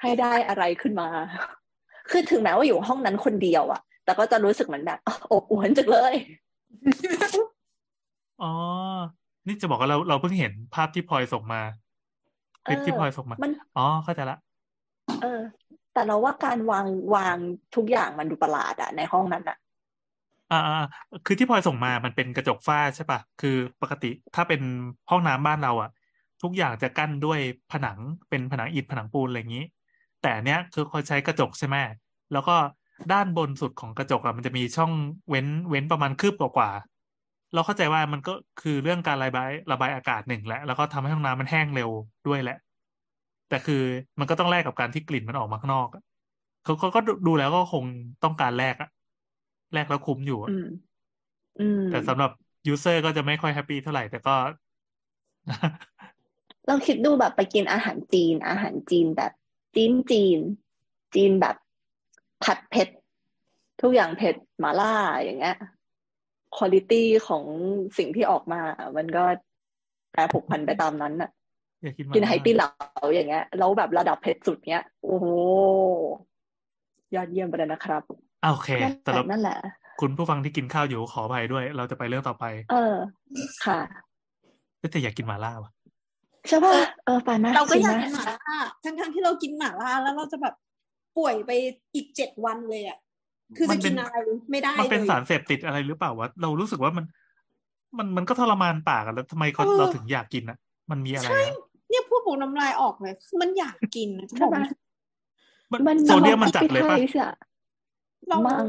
[0.00, 1.08] ให้ได้อะไรขึ้นมา
[2.10, 4.98] คือถึงแม้ว่าอยู่ห้องนั้นคนเดียวอะแต่ก็จะรู้สึกเหมือนแบบ
[5.32, 6.14] อบอวลจังเลย
[8.42, 8.52] อ๋อ
[9.46, 11.60] นี่จะบอกว่าเราเราเพิ่งเห็นภาพที่พลอยส่งมา
[12.66, 14.36] คลิปที่พลอยส่งมามันอ๋อเข้าใจละ
[15.22, 15.40] เออ
[15.92, 17.36] แต่เราว่าการวางวาง
[17.76, 19.56] ทุกอย่างมันดูประหลาดอะในห้องนั้นอะ
[20.50, 20.74] อ่าอ่า
[21.24, 24.60] คือที่พลอยส่งมามันเป็นกระจกฝ้าใช่ปะคือปกติถ้าเป็น
[25.10, 25.90] ห้องน้ำบ้านเราอะ
[26.42, 27.38] ทุกอย่างจะกั้นด้วย
[27.70, 27.98] ผนัง
[28.28, 29.64] เป็นผนังอิฐผนังปูนอะไรอย่างนี้
[30.20, 31.76] แต่เนี้ยคือเขาใช้กระจกใช่ไหม
[32.32, 32.56] แล้วก็
[33.12, 34.92] ด้านบนสุดของกระจกอะมันจะมีช่อง
[35.28, 41.90] เว้นเว้นประมาณคืบกว่าๆเราเข้าใจว่ามันก็คือเรื่องการระบายระบายอากาศหนึ่งแหละแล้วก็ทำให้ห้องน้ำมันแห้งเร็ว
[42.26, 42.56] ด้วยแหละ
[43.48, 43.82] แต่คือ
[44.18, 45.88] มันก็ต้องแลกกับการที่กลิ่นมันออกมาข้างนอก
[46.62, 47.84] เขาเขาก็ดูดูแล้วก็คง
[48.24, 48.88] ต้องการแลกอะ
[49.72, 50.66] แลกแล้วคุ้มอยู่อะอืม
[51.60, 52.30] อืมแต่สำหรับ
[52.66, 54.34] user ก็จะไม่ค่อย happy เท่าไหร่แต่ก็
[56.66, 59.32] เราคิดดูแบบไปกินอาหารจีน อาหารจีนแบบ
[59.76, 60.38] จีนจีน
[61.14, 61.56] จีนแบบ
[62.44, 62.88] ผัดเผ็ด
[63.82, 65.56] ทุกอย่างเผ็ดหมาล่าอย่างเงี้ย
[66.56, 67.44] คุณ i t y ของ
[67.98, 68.60] สิ่งที่ออกมา
[68.96, 69.24] มันก็
[70.12, 71.30] แปรผกผันไปตามนั้นน่ะ
[71.82, 72.68] อยากกินหมากินไหล่าตี้เหลา
[73.14, 75.26] อย่างเงี้ย แล้วแบบระดับเผ็ดสุดเนี้ย โอ้โห
[77.14, 79.58] ยอดเยี่ยมไปเลยนะครับอะ โอเคนั่นแหสำหรัละบนั่นแหละ
[80.00, 82.96] คุณผู้ฟังที่กินข้าวอยู่ขออภัยด้วย เราจะไปเรื่องต่อไป เออ
[83.64, 83.80] ค่ะ
[84.78, 85.72] เอ้ยแต่อยากกินหมาล่าว่ะ
[86.48, 86.74] ใช่ป่ะ
[87.04, 90.54] เออไปไหมเราก็จริงอยากไหมกินหม่าล่าทั้งทั้งๆที่เรากินหม่าล่าแล้วเราจะแบบ
[91.16, 91.50] ป่วยไป
[91.94, 92.98] อีกเจ็ดวันเลยอะ
[93.56, 94.16] คือมัจะนเป็กินนอะไร
[94.50, 97.04] ไม่ได้มันเป็นเลยสารเสพติดอะไรหรือเปล่าวะเรารู้สึกว่ามัน
[97.98, 100.58] มันมันก็ทรมานปากอะแล้วทำไมเขาเออเราถึงอยากกินอะ
[100.90, 101.54] มันมีอะไรใช่อะ
[101.88, 104.58] เนี่ยผู้ปคูน้ำลายออกเลยคือมันอยากกินนะจะบใช่อกไหม
[105.68, 107.32] ไม่มันโซเดียมมันจัดเลยปะ appetize อะ
[108.28, 108.66] เรามั้ง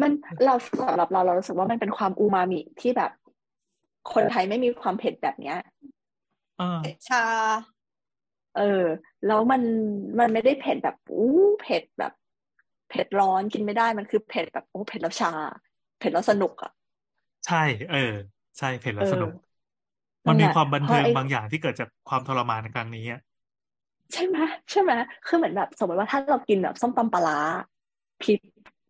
[0.00, 0.12] มัน
[0.44, 3.10] เราสำหรับเราเรารู้สึกว่ามันเป็นความอูมามิที่แบบ
[4.12, 5.56] คนไทยไม่มีความเผ็ดแบบเนี้ย
[6.56, 6.64] เออ
[7.06, 7.18] ชา
[8.56, 8.62] เออ
[9.26, 9.62] แล้วมัน
[10.18, 11.26] มันไม่ได้เผ็ดแบบอู้
[11.60, 12.12] เผ็ดแบบ
[12.88, 15.30] เผ็ดร้อนกินไม่ได้มันคือเผ็ดแบบโอ้เผ็ดแล้วชา
[15.98, 16.70] เผ็ดแล้วสนุกอะ
[17.44, 17.56] ใช่
[17.88, 17.96] เออ
[18.58, 19.32] ใช่เผ็ดแล้เอวอสนุก
[20.26, 23.20] นั่มันนแหมีละความบันเพเทิราะงไอ้บางอย่างที่เกิดจากความทรมานในครั้งนี้อะ
[24.12, 24.38] ใช่ไหม
[24.70, 24.92] ใช่ไหม
[25.26, 27.38] คือเหมือนแบบสมมติว่าถ้าเรากินแบบส้มตำปลาร้า
[28.22, 28.40] พริก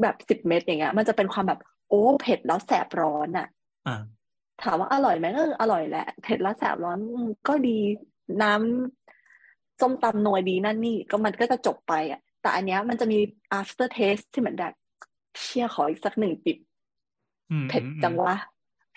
[0.02, 3.48] แบบสิบเม็ดอย่างเงี้ย มันจะเป็นความแบบโอ้เผ็ดแล้วแสบร้อนอะ
[3.86, 3.96] อ่า
[4.62, 7.78] ถามว่าอร่อยไหมก็อร่อยแหละเผ็ดแล้วแสบร้อนอืมก็ดี
[8.42, 13.18] น้ำส้มตำนวยดีนั่นนี่ก็มันก็จะจบไปอะ แต่อันเนี้ยมันจะมี
[13.60, 14.72] after taste ที่เหมือนแบบ
[15.40, 16.58] เชี่ยขออีกสักหนึ่งจิบ
[17.50, 18.34] อืมเผ็ดอืมจังวะ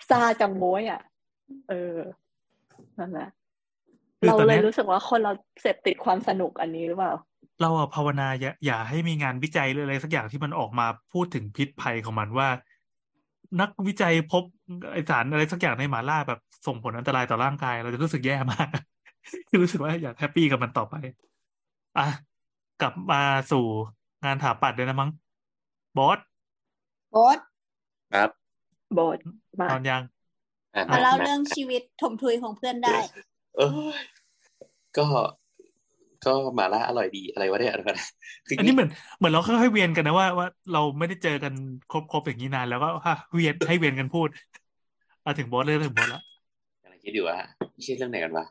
[0.08, 1.00] ซาจังโว้ยอะ
[1.68, 1.96] เออ
[2.98, 3.37] นั่นแหละคือ
[4.26, 7.12] เราตอนเลยเนี้ยรู้สึกว่าคนเราเสพติดความสนุกอันนี้หรือเปล่า
[7.60, 12.48] เราอะภาวนาอย่าอย่าให้มีงานวิจัยหรืออะไรสักอย่างที่มันออกมาพูดถึงพิษภัยของมันว่า
[13.60, 14.42] นักวิจัยพบ
[14.92, 18.68] ไอสารอะไรสักอย่างในหมาล่าแบบส่งผลอันตรายต่อร่างกาย เราจะรู้สึกแย่มาก
[19.62, 20.94] รู้สึกว่าอยากแฮปปี้กับมันต่อไป
[21.98, 22.06] อะ
[22.80, 23.64] กลับมาสู่
[24.24, 25.10] งานถาปัดเลยนะมั้ง
[25.98, 26.18] บอส
[27.12, 27.38] โบ๊ท
[28.14, 28.30] ครับ
[28.94, 29.18] โบท
[29.60, 30.02] มาตอนยัง
[30.74, 32.96] อะมาเล่ามาเรื่องชีวิตถมทุยของเพื่อนได้
[33.58, 33.90] เออ
[34.96, 35.06] ก็
[36.26, 38.08] ก็หมาล่าอร่อยดีอะไรวะเนี่ยอะไรวะเนี่ย
[38.46, 41.52] คืออันนี้เหมือนเหมือนเราค่อยๆเวียนกันนะว่าว่าเราไม่ได้เจอกัน
[41.90, 44.28] ครบๆอย่างนี้นานแล้วก็ฮะเวียนให้เวียนกันพูด
[45.22, 46.22] เอาถึงบอสเลยถึงบอสแล้ว
[46.82, 47.36] กำลังคิดอยู่ว่า
[47.84, 48.44] ชื่อเรื่องไหนกันวะ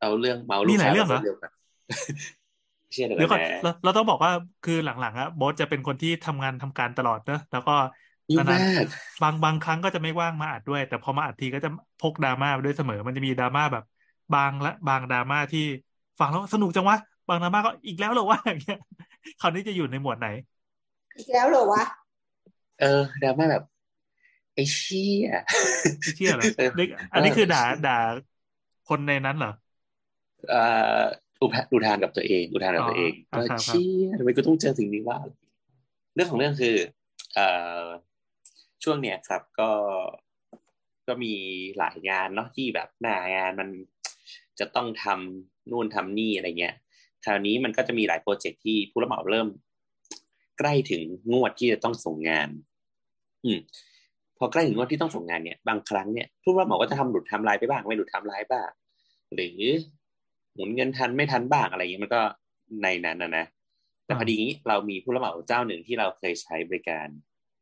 [0.00, 1.50] เอาเรื่องเมาลูมีกหลายค้าเรื่องเหรอเดียวกัน
[2.92, 4.32] เชื่อเดี๋ยวเดี๋ยวก่อนนะเราเราต้องบอกว่า
[4.64, 7.74] คือหลังๆอะบอสจะเป็นคนที่ทำงานทำการตลอดเนอะแล้วก็
[8.32, 11.68] ยุ่งนานมากๆบางบางครั้งก็จะไม่ว่างมาอัดด้วย แต่พอมาอัดทีก็จะ
[11.98, 13.84] พกดราม่าไปด้วยเสมอ มันจะมีดราม่าแบบ
[14.34, 15.64] บางและบางดราม่าที่
[16.20, 16.96] ฟังแล้วสนุกจังวะ
[17.28, 18.78] บางดราม่าก็อีกแล้วเหรอวะอย่างเงี้ย
[19.40, 20.28] คราวนี้จะอยู่ในหมวดไหน
[21.16, 21.82] อีกแล้วเหรอวะ
[22.80, 23.64] เออดราม่าแบบ
[24.54, 25.28] ไอ้เชี่ย
[26.02, 27.98] ไม่เชื่อเหรอเออนี่อันนี้คือด่าด่า
[28.88, 29.52] คนในนั้นเหรอ
[30.50, 30.62] เอ่
[31.00, 31.02] อ
[31.40, 35.18] อุทานอุทานกับตัวเองอุทานกับตัวเองอ๋อครับว่าครับเชี่ยทำไมกูต้องเจอสิ่งนี้วะ
[36.14, 36.76] เรื่องของเรื่องคือ
[37.34, 37.46] เอ่
[37.84, 37.86] อ
[38.84, 39.70] ช่วงเนี้ยครับก็
[41.06, 41.32] ก็มี
[41.78, 43.68] หลายงานเนาะที่แบบหน้างานมัน
[44.60, 46.74] จะต้องทำนู่นทำนี่อะไรเงี้ย
[47.24, 49.48] คราวนี้มันก็จะมีหลายโปรเจกต์ที่ผู้รับเหมาเริ่ม
[50.58, 51.02] ใกล้ถึง
[51.32, 52.48] งวดที่จะต้องส่งงาน
[53.44, 53.58] อืม
[54.38, 58.68] พอใกล้ถึงงวดที่ต้องส่งงานเนี่ย บางครั้งเนี่ยผู้รับเหมาก็จะทำหลุดไทำลายไปบ้าง ไม่หลุดไทำลายบ้าง
[59.34, 59.58] หรือ
[60.54, 62.20] หมุนเงินทันไม่ทันบ้างอะไรอย่างเงี้ยมันก็
[62.82, 63.44] ในนั้นนะนะ
[64.06, 67.06] แต่พอดีนี้เรามีผู้รับเหมาเจ้าหนึ่งที่เราเคยใช้บริการ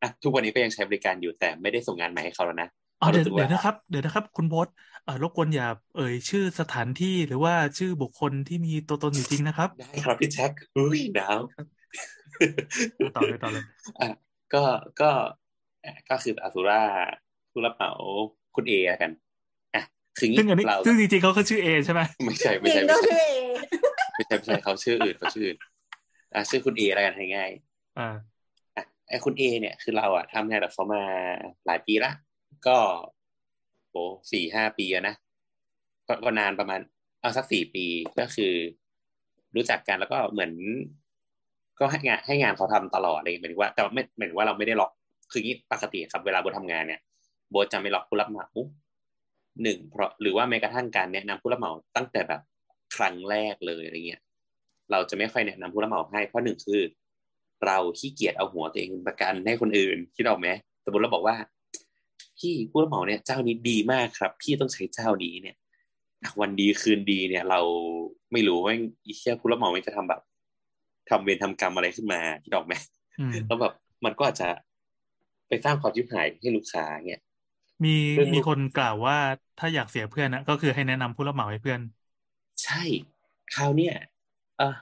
[0.02, 2.68] อะทุกวันนี้ก็ยังใช้บริการอยู่แต่ไม่ได้ส่งงานใหม่ให้เขาแล้วนะ
[3.00, 4.91] อ๋อเดี๋ยวรู้สึกเดี๋ยวว่านะครับ เดี๋ยวนะครับ คุณโบอสเออ
[5.22, 11.64] รบกวนอย่าเอ่ยชื่อสถานที่หรือว่าชื่อบุคคลที่มีตัวตนอยู่จริงนะครับ ได้ครับพี่แจ็คอุ้ยหนาวอะ
[13.16, 13.64] ต่อเลยต่อเลย
[14.00, 14.08] อะ
[14.54, 14.62] ก็
[15.00, 15.10] ก็
[15.84, 16.82] อะก็คืออาสุรา
[17.50, 17.90] ผู้รับเหมา
[18.56, 19.10] คุณเอละกัน
[19.74, 19.82] อะ
[20.18, 23.32] คืองี้ซึ่งอันนี้เราซึ่งจริงๆเขาคือชื่อเอใช่ไหมไม่ใช่จไม่ริงใช่ก็ไม่ใช่ชื่อเอ
[24.14, 25.58] ไม่ใช่ไม่ใช่เขาชื่ออื่นเขาชื่ออื่น
[26.34, 27.50] อะชื่อคุณเอแล้วกันให้ง่าย
[27.98, 28.08] อ่า
[28.76, 31.02] อะไอ้คุณเอเนี่ยคือเราอะทำงานกับเขามา
[31.66, 32.12] หลายปีละ
[32.66, 32.76] ก็
[33.92, 35.14] โอ้สี่ห้าปีอะนะ
[36.08, 36.80] ก็ก็นานประมาณ
[37.20, 37.84] เอาสักสี่ปี
[38.18, 38.52] ก็คือ
[39.56, 40.52] รู้จักกันแล้วก็เหมือน
[41.78, 44.90] ก็ให้งานให้งานเขาทำตลอดอะไรอย่างเงี้ยหมายถึงว่า แต่ไม่หมายถึงว่าเราไม่ได้ล็อก
[45.30, 47.00] คืองี้ปกติครับ เวลาโบททำงานเนี่ย
[47.50, 48.46] โบทจะไม่ล็อกผู้รับเหมา
[49.62, 52.40] หนึ่งเพราะหรือว่าแม้กระทั่งการแนะนำผู้รับเหมาตั้งแต่แบบ
[52.96, 54.20] ครั้งแรกเลยอะไรเงี้ย
[54.90, 56.82] เราจะไม่ค่อยแนะนำผู้รับเหมาให้เพราะหนึ่งคือ
[57.66, 60.48] เราขี้เกียจเอาหัวตัวเองเป็นประกันให้คนอื่นคิดออกไหม
[60.84, 61.36] สมมติเราบอกว่า
[62.38, 65.56] พี่ผู้รับเหมาเนี่ยเจ้านี้ดีมากครับ พี่ต้องใช้เจ้านี้เนี่ย
[66.22, 67.60] อะวันดีคืนดีเนี่ย เรา
[68.32, 68.72] ไม่รู้ว่า
[69.06, 70.20] อีเชี่ยผู้รับเหมามันจะทำแบบ
[71.10, 72.74] ทำเวรทำกรรมอะไรขึ้นมาคิดออกไหม
[73.18, 73.72] อืมแล้วแบบ
[74.04, 74.48] มันก็อาจจะ
[75.48, 77.20] ไปสร้างความชิบหายให้ลูกค้าเนี่ย
[77.84, 79.16] มีเรื่องมีคนกล่าวว่า
[79.56, 81.80] ถ้าอยากเสียเพื่อนนะก็คือให้แนะนำผู้รับเหมาให้เพื่อน
[82.64, 82.82] ใช่
[83.54, 83.94] คราวเนี้ย
[84.58, 84.74] เออ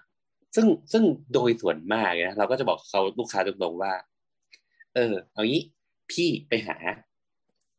[0.54, 3.92] ซึ่งซึ่งโดยส่วนมากนะเราก็จะบอกเขาลูกค้าตรงๆว่า
[4.94, 5.62] เออ เอางี้
[6.10, 6.76] พี่ไปหา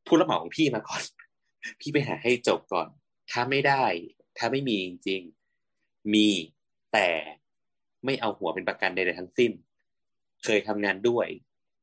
[0.05, 1.01] ผู้รับเหมาของพี่มาก่อน
[1.79, 2.87] พี่ไปหาให้จบก่อน
[3.31, 3.83] ถ้าไม่ได้
[4.37, 6.27] ถ้าไม่มีจริงๆ มี
[6.93, 7.07] แต่
[8.05, 9.51] ไม่เอาหัวเป็นประกันใดๆทั้งสิ้น
[10.43, 11.27] เคยทำงานด้วย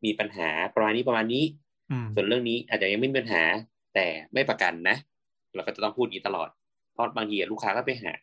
[0.05, 1.45] มีปัญหาประมาณนี้ประมาณนี้
[1.91, 3.43] อืมส่วนเรื่องนี้อาจจะยังไม่มีปัญหา
[3.95, 4.97] แต่ไม่ประกันนะ
[5.55, 6.49] เราก็จะต้องพูดอย่างนี้ตลอด
[6.93, 8.15] เพราะบางทีลูกค้าก็ไปหา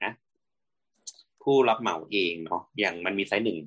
[1.43, 3.59] ผู้รับเหมาเองเนาะ อย่างมันมี site หนึ่ง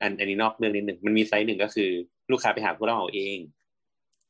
[0.00, 1.90] อันอันนี้นอกเรื่องนิดหนึ่ง มันมี site หนึ่งก็คือ
[2.30, 3.36] ลูกค้าไปหาผู้รับเหมาเอง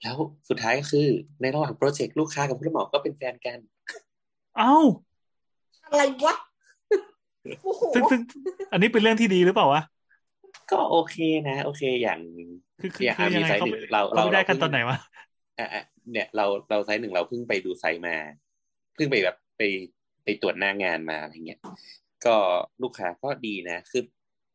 [0.03, 0.17] แล้ว
[0.49, 1.07] สุดท้ายก็คือ
[1.41, 3.59] ในระหว่างโปรเจกต์ลูกค้ากับผู้รับเหมาก็เป็นแฟนกัน
[4.57, 4.75] เอ้า
[5.85, 6.35] อะไรวะ
[7.63, 8.21] โอ้โหซึ่งซึ่ง
[8.73, 9.83] อันนี้เป็นเรื่องที่ดีหรือเปล่าวะ
[10.71, 11.17] ก็โอเค
[11.49, 12.21] นะ โอเคอย่าง
[12.81, 14.97] คือคืออย่างคืออายัมีงไงไซส์เขาหไม่นึ่งเราเขาเราไม่ได้กันเราตอนไหนวะ
[15.59, 18.17] อะอะเนี่ยเราเราไซส์หนึ่งเราเพิ่งไปดูไซส์มา
[18.95, 19.63] เพิ่งไปแบบไป
[20.25, 21.61] ไปตรวจหน้างานมาอะไรเงี้ย
[22.27, 22.37] ก็
[22.83, 24.03] ลูกค้าก็ดีนะ คือ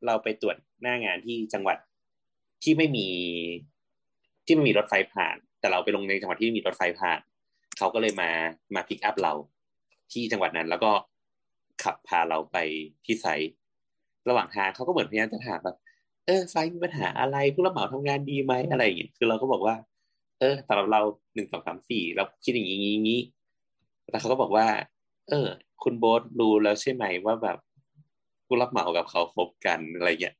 [0.06, 1.78] เราไปตรวจหน้างานที่จังหวัด
[2.64, 3.08] ที่ไม่มี
[4.46, 7.20] ที่ม่มีรถไฟผ่าน แต่เราไปลงในจังหวัดที่มีรถไฟผ่าน
[7.78, 8.30] เขาก็เลยมา
[8.76, 9.34] มาพิกอัพเรา
[10.12, 10.92] ที่จังหวัดนั้น แล้วก็
[11.84, 12.58] ขับพาเราไป
[13.06, 13.54] ที่ไซต์
[14.30, 15.78] ระหว่างทางเขาก็เหมือนพยายามจะถามแบบ
[16.26, 19.76] เออไซต์มีปัญหาอะไรผู้รับเหมาทำงานดีไหมอะไรอย่างเงี้ยคือเราก็บอกว่า
[20.40, 21.02] เออสำหรับเรา
[21.36, 23.22] หนึ่งสองสามสี่เราคิดอย่างนี้งี้
[24.10, 24.68] แล้วเขาก็บอกว่า
[25.30, 25.48] เออ
[25.84, 27.58] คุณโบ๊ทรู้แล้วใช่ไหมว่าแบบ
[28.46, 30.36] ผู้รับเหมากับเขาคบกันอะไรเงี้ย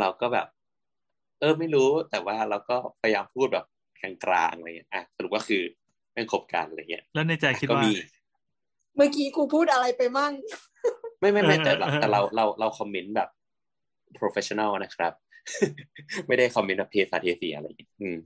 [0.00, 0.46] เราก็แบบ
[1.40, 3.66] เออไม่รู้แต่ว่าเราก็พยายามพูดแบบ
[4.00, 5.62] กลางๆอะไรเงี้ยอะสรุปก็คือ
[6.14, 7.92] ไม่คบกันอะไรเงี้ยแล้วในใจคิดก็ว่ามี
[8.96, 10.32] เมื่อกี้กูพูดอะไรไปมั่ง
[11.20, 13.28] ไม่ไม่ไม่เออแต่เราเออแต่เราเราเราคอมเมนต์แบบ
[14.18, 15.12] professional นะครับ
[16.28, 18.16] ไม่ได้คอมเมนต์แบบเทสาเทเสียอะไรอย่างเงี้ยอืม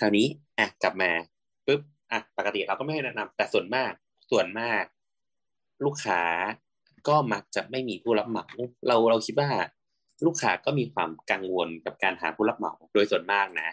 [0.00, 0.26] คราวนี้
[0.58, 1.10] อะกลับมา
[1.66, 1.80] ปุ๊บ
[2.12, 3.92] อะปกติเราก็ไม่ให้แนะนำแต่ส่วนมาก
[4.30, 4.84] ส่วนมาก
[5.84, 6.22] ลูกค้า
[7.08, 8.46] ก็มักจะไม่มีผู้รับเหมา
[8.88, 9.50] เราเราคิดว่า
[10.26, 13.68] ลูกค้าก็มีความกังวลกับการหาผู้รับเหมาโดยส่วนมากนะ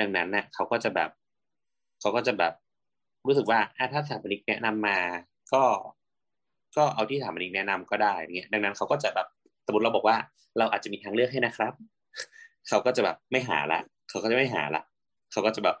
[0.00, 1.10] ดังนั้นนะเขาก็จะแบบ
[2.00, 2.52] เขาก็จะแบบ
[3.26, 3.58] รู้สึกว่า
[3.92, 4.98] ถ้าสถาปนิกแนะนำมา
[5.52, 5.62] ก็
[6.76, 9.26] ก็เอาที่สถาปนิกแนะนำก็ได้เงี้ยดังนั้นเขาก็จะแบบ
[9.66, 10.16] สมมติเราบอกว่า
[10.58, 11.72] เราอาจจะมีทางเลือกให้นะครับ
[12.68, 14.82] เขาก็จะแบบไม่หาละเขาก็จะไม่หาละ
[15.32, 15.76] เขาก็จะแบบ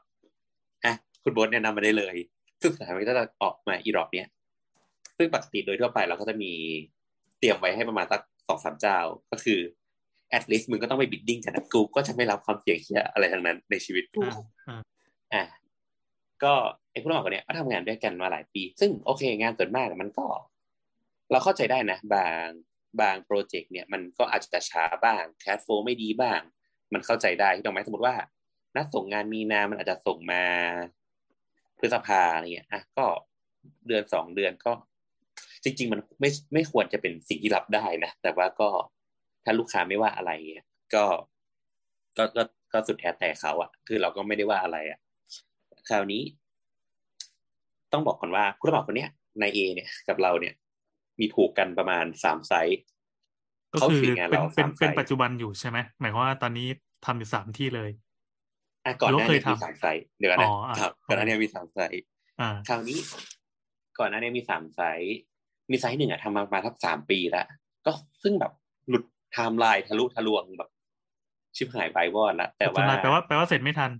[0.84, 2.16] อะคุณโบทแนะนำมาได้เลย
[2.60, 4.28] ซึ่งสถาปนิกก็จะออกมาอีรอบเนี้ย
[5.16, 6.52] ซึ่งปกติโดยทั่วไปเราก็จะมี
[7.38, 8.98] เตรียมไว้ให้ประมาณสักสองสามเจ้า
[9.30, 9.60] ก็คือ
[10.36, 14.36] at least มึงก็ต้องไปบิดดิ้งกันนะกูก็จะไม่รับความเสี่ยงเหี้ยอะไรทั้งนั้นในชีวิตกูอ่า
[14.68, 14.82] อ่า
[15.34, 15.44] อะ
[16.42, 16.52] ก็
[16.90, 20.26] ไอ้ผู้รับเหมาคนเนี้ยก็ทำงานด้วยกันมาหลายปี ซึ่งโอเค งานส่วนมากมันก็
[21.30, 22.46] เราเข้าใจได้นะ บาง
[23.00, 26.40] บางโปรเจกต์เนี่ยมันก็อาจจะช้าบ้างแคสโฟไม่ดีบ้าง
[26.92, 28.16] มันเข้าใจได้ที่ตรงไหมสมมติว่า
[28.76, 30.42] นัดส่งงานมีนา มันอาจจะส่งมา
[31.78, 33.04] พฤษภาอะไรเงี้ยอะก็
[33.86, 34.72] เดือนสองเดือนก็
[35.64, 38.68] จริง ๆ มันไม่ไม่ควรจะเป็นสิ่งที่รับได้นะ แต่ว่าก็
[39.44, 41.04] ถ้าลูกค้าไม่ว่าอะไรเงี้ยก็
[42.16, 42.42] ก็ก็
[42.72, 45.00] ก็สุดแท้แต่เขาอะคือเราก็ไม่ได้ว่าอะไรอะ
[45.88, 46.22] คราวนี้
[47.92, 50.54] ต้องบอกก่อนว่าผู้รับเหมาคนเนี้ยนายเอเนี่ยกับเราเนี่ย
[51.20, 52.78] มีผูกกันประมาณสามไซส์
[53.72, 56.68] ก็เขาคือถืองานเป็นเราเป็นสามไซเป็นส์ปัจจุบันอยู่ใช่ไหมหมายความว่าตอนนี้
[57.04, 57.90] ทำอยู่สามที่เลย
[58.84, 62.00] อะก่อนหน้าเราเคยนี้มีทำสามไซส์เดี๋ยวก่อนนะอ๋ออะครับก่อนหน้านี้มีสามไซส์
[62.40, 62.98] อ่าคราวนี้
[63.98, 65.16] ก่อนหน้านี้มีสามไซส์
[65.70, 67.46] มี site หนึ่งอะทำมาประมาณสักสามปีแล้ว
[67.86, 67.92] ก็
[68.22, 68.52] ซึ่งแบบ
[68.88, 69.04] หลุด
[69.34, 70.70] ไทม์ไลน์ทะลุทะลวงแบบ
[71.56, 73.90] ชิบหายไปวอดแล้วแต่ว่าแปลว่าแปลว่าเสร็จไม่ทัน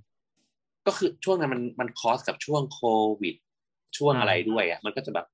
[0.87, 2.81] ก็คือช่วงนั้นมันมัน cross กับช่วงโค
[3.21, 3.35] วิด
[3.97, 5.27] ช่วงอ่าอะไรด้วยอะ มันก็จะแบบ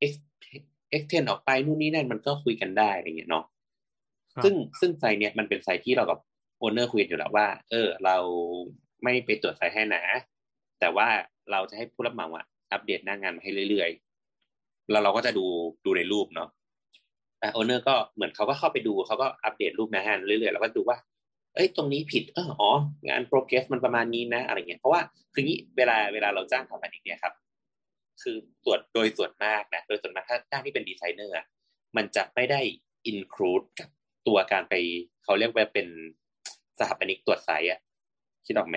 [0.00, 3.44] ex extend ออกไปนู่นนี่นั่นมันก็คุยกันได้อะไรเงี้ยเนาะ
[4.34, 6.18] ครับซึ่งซึ่ง site เนี้ยมันเป็น site ที่เรากับ
[6.58, 8.16] owner คุยกันอยู่แล้วว่า เออ เรา
[9.02, 10.02] ไม่ไปตรวจ site ให้นะ
[10.80, 11.08] แต่ว่า
[11.50, 15.44] เราจะให้ผู้รับเหมาอะอัปเดตหน้างานมาให้เรื่อยๆแล้วเราก็จะดู
[15.84, 16.55] ดูในรูปเนาะแต่
[17.52, 20.98] owner ก็เหมือนเขาก็เข้าไปดูเขาก็อัปเดตรูปหน้างานเรื่อยๆแล้วก็ดูว่า
[21.54, 22.70] เอ้ยตรงนี้ผิดเอออ๋อ
[23.08, 25.00] งาน progress มันประมาณนี้นะ อะไรเงี้ยเพราะว่า
[25.34, 27.34] คืองี้เวลาเวลาเราจ้างสถาปนิกเนี่ยครับ
[28.22, 31.34] คือตรวจโดยส่วนมากนะโดยส่วนมากถ้าจ้างที่เป็นดีไซเนอร์
[31.96, 32.60] มันจะไม่ได้
[33.06, 33.88] include กับ
[34.26, 34.74] ตัวการไป
[35.24, 35.86] เขาเรียกว่าเป็น
[36.78, 37.80] สถาปนิกตรวจ site อะ
[38.46, 38.76] คิดออกไหม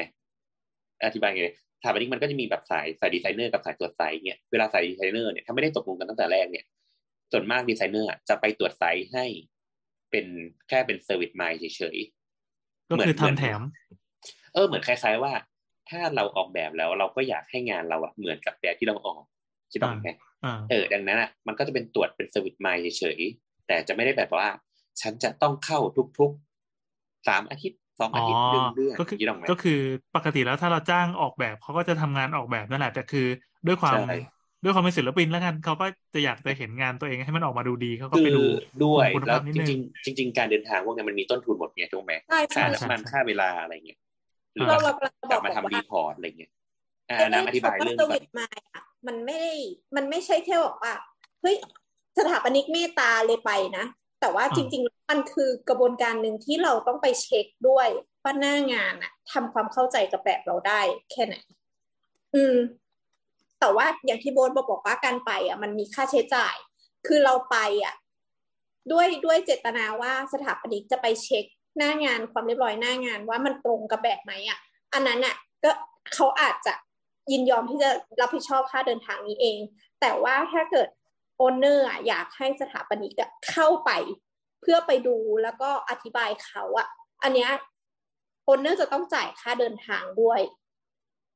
[1.06, 6.66] อธิบายไงสถาปนิกมันก็จะมีแบบสายสายดีไซเนอร์กับสายตรวจ site เนี่ยเวลาสายดีไซเนอร์เนี่ยถ้าไม่ได้ตกลงกันตั้งแต่แรกเนี่ย
[7.32, 9.26] ส่วนมากดีไซเนอร์อะจะไปตรวจ site ให้
[10.12, 10.26] เป็น
[10.70, 13.62] แค่เป็น service mind เฉยๆก็คือเหมือนทำแถม
[14.54, 15.34] เออเหมือนคล้ายๆว่า
[15.90, 19.24] ถ้าเราออกแบบแล้วเราก็อยากให้งานเราอะเหมือนกับแบบที่เราออก
[19.72, 20.10] คิดออกไหม
[20.44, 24.48] อ่าเออ ดังนั้นอะมันก็จะเป็นตรวจเป็น service mind เฉยๆแต่จะไม่ได้แบบว่า
[25.02, 25.80] ฉันจะต้องเข้า
[26.20, 29.72] ทุกๆสามอาทิตย์สองอาอ๋อทิตย์หนึ่งเดือนก็คือคิดออกไหมก็คือ
[30.14, 33.20] ปกติแล้วถ้าเราจ้างออกแบบเขาก็จะทำงานออกแบบนั่นแหละแต่คือ
[33.66, 34.00] ด้วยความใช่
[34.64, 38.44] ด้วยความเป็นศิลปินแล้วกันเขาก็จะอยากจะเห็นงานตัวเองให้มันออกมาดูดีเขาก็คืไปอดู
[38.84, 44.00] ด้วยคุณแล้วภาพนิดจนึริงงๆจริงๆการเดินทางพวกเนี้ยมันมีต้นทุนหมดเนี่ยถูกไหมใช่ค่าใช่น้ำมันใช่ค่าเวลาอะไรเงี้ย
[44.54, 46.52] หรือเราว่าเรากำลังจะกบลัอบกมาบอกทำว่ารีพอร์ตอะไรเงี้ย
[47.10, 49.54] อ่าน้ำอธิบายเรื่องเซอร์ก่อวินสมาอะมันไม่ได้
[49.96, 50.94] มันไม่ใช่แค่บอกว่า
[51.42, 51.56] เฮ้ย
[52.18, 53.86] สถาปนิกเมตตาเลยไปนะ
[54.22, 57.88] แต่ว่าอ่าจริง ๆ มันคือกระบวนการหนึ่งที่เราต้องไปเช็คด้วย
[58.24, 60.82] ว่าหน้างานอะทำความเข้าใจกับแบบเราได้
[61.12, 61.36] แค่ไหน
[62.36, 62.56] อืม
[63.60, 66.56] แต่ว่าอย่างที่โบนบอกว่าการไปอะมันมีค่าใช้จ่าย
[67.08, 67.96] คือเราไปอะ
[68.92, 71.46] ด้วยด้วยเจตนาว่าสถาปนิกจะไปเช็ค
[71.78, 74.60] หน้างานความเรียบร้อยหน้างานว่ามันตรงกับแบบไหมอะ
[74.94, 75.72] อันนั้นอะก็
[76.14, 76.74] เขาอาจจะ
[77.32, 77.90] ยินยอมที่จะ
[78.20, 79.60] รับผิดชอบค่าเดินทางนี้เอง
[80.02, 80.90] แต่ว่าถ้าเกิด
[81.38, 83.14] owner อยากให้สถาปนิก
[83.50, 83.92] เข้าไป
[84.62, 86.88] เพื่อไปดูแล้วก็อธิบายเขาอะ
[87.24, 87.52] อันเนี้ย
[88.46, 90.40] owner จะต้องจ่ายค่าเดินทางด้วย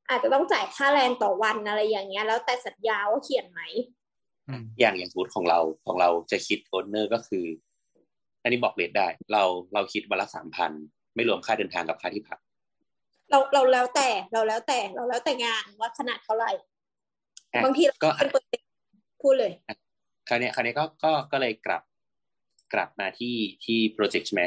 [0.10, 3.62] อาจจะต้องจ่ายค่าแรงต่อวันอะไรอย่างเงี้ย แล้วแต่สัญญาว่าเขียนไหม
[4.48, 7.46] อืมอย่างอย่างสมมติของเราของเราจะคิด owner ก็คือ
[8.44, 9.44] อันนี้บอก rate ได้ เรา
[9.74, 10.72] เราคิดวันละสามพัน
[11.16, 12.40] ไม่รวมค่าเดินทางกับค่าที่พัก
[13.30, 16.52] เราเราแล้วแต่เราแล้วแต่เราแล้วแต่งานว่าขนาดเท่าไหร่
[17.54, 18.70] อะบางทีเราก็เป็นเปอร์เซ็นต์
[19.24, 19.52] พูดเลย
[20.28, 21.82] คราวเนี้ยคราวเนี้ยก็ก็ก็เลยกลับ
[22.74, 23.36] กลับมาที่
[23.66, 24.44] ที่โปรเจกต์ใช่ไหม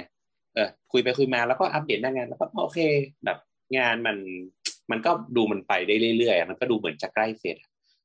[0.54, 2.78] เออคุยไปคุยมาแล้วก็อัปเดตหน้างานแล้วก็โอเค
[3.24, 3.38] แบบ
[3.78, 4.16] งานมัน
[4.90, 7.56] มันก็ดูมันไปได้เรื่อยๆมันก็ดูเหมือนจะใกล้เสร็จ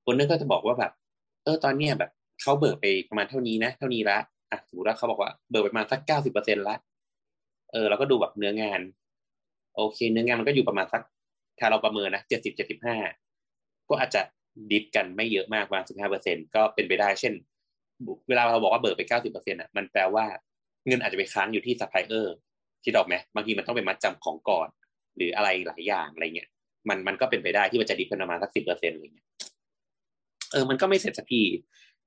[0.05, 0.91] คนนึงก็จะบอกว่าแบบ
[1.43, 2.11] เออตอนเนี้ยแบบ
[2.41, 4.17] เขาเบิกไปประมาณเท่านี้นะ เท่านี้ละ
[4.51, 6.75] อะสมมติว่าเขาบอกว่าเบิกไปประมาณสักเก้าสิบเปอร์เซ็นต์ละ
[7.71, 8.81] เออเราก็ดูแบบเนื้องาน
[9.75, 11.01] โอเค เนื้องานมันก็อยู่ประมาณสัก
[11.59, 12.97] ถ้าเราประเมินนะเจ็ดสิบเจ็ดสิบห้า
[13.89, 14.21] ก็อาจจะ
[14.71, 17.33] diff กันไม่เยอะมากประมาณสิบห้าเปอร์เซ็นต์ก็เป็นไปได้เช่น
[18.29, 20.25] เวลาเราบอกว่าเบิกไปเก้าสิบเปอร์เซ็นต์อะมันแปลว่า
[20.87, 22.35] เงินอาจจะไปค้างอยู่ที่ซัพพลายเออร์
[22.83, 24.67] คิดออกไหมบางทีมันต้องไปมัดจำของก่อน
[25.15, 26.49] หรืออะไรหลายอย่างอะไรเงี้ย
[26.89, 29.27] มันมันก็เป็นไปได้ที่มันจะ diff กันประมาณสักสิบเปอร์เซ็นต์อะไรเงี้ย
[30.51, 31.43] เออมันก็ไม่เสร็จสักที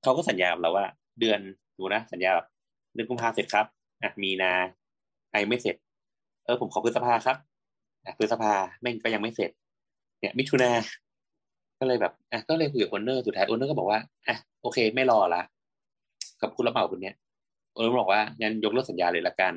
[0.03, 0.85] เขาก็สัญญากับเราว่า
[1.19, 1.39] เดือน
[1.77, 2.47] นู้นนะสัญญาแบบ
[2.93, 3.65] เดือนกุมภาเสร็จครับ
[4.03, 4.51] อะมีนา
[5.31, 5.75] ไอไม่เสร็จ
[6.45, 7.37] เออผมขอพฤษภาครับ
[8.05, 9.51] อะพฤษภาแม่งก็ยังไม่เสร็จ
[10.19, 10.71] เนี่ย มิถุนา
[11.79, 15.41] ก็เลยแบบอะก็เลยคุยกับ owner สุดท้าย owner ก็บอกว่าอะโอเค ไม่รอละ
[16.41, 17.15] กับผู้รับเหมาคนเนี้ย
[17.73, 19.53] owner บอกว่างั้นยกเลิกสัญญาเลยละกัน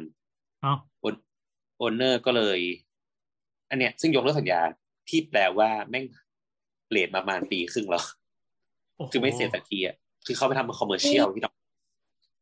[0.62, 1.14] เอ้า own
[1.78, 2.58] owner ก็เลย
[3.70, 4.60] อันเนี้ยซึ่งยกเลิกสัญญา
[5.08, 6.04] ที่แปลว่าแม่ง
[6.90, 8.04] late ประมาณปีครึ่งแล้ว
[8.96, 9.96] โอ้โหคือไม่เสร็จสักทีอะ
[10.26, 11.54] คือเขาไปทำเป็น commercial ที่น้อง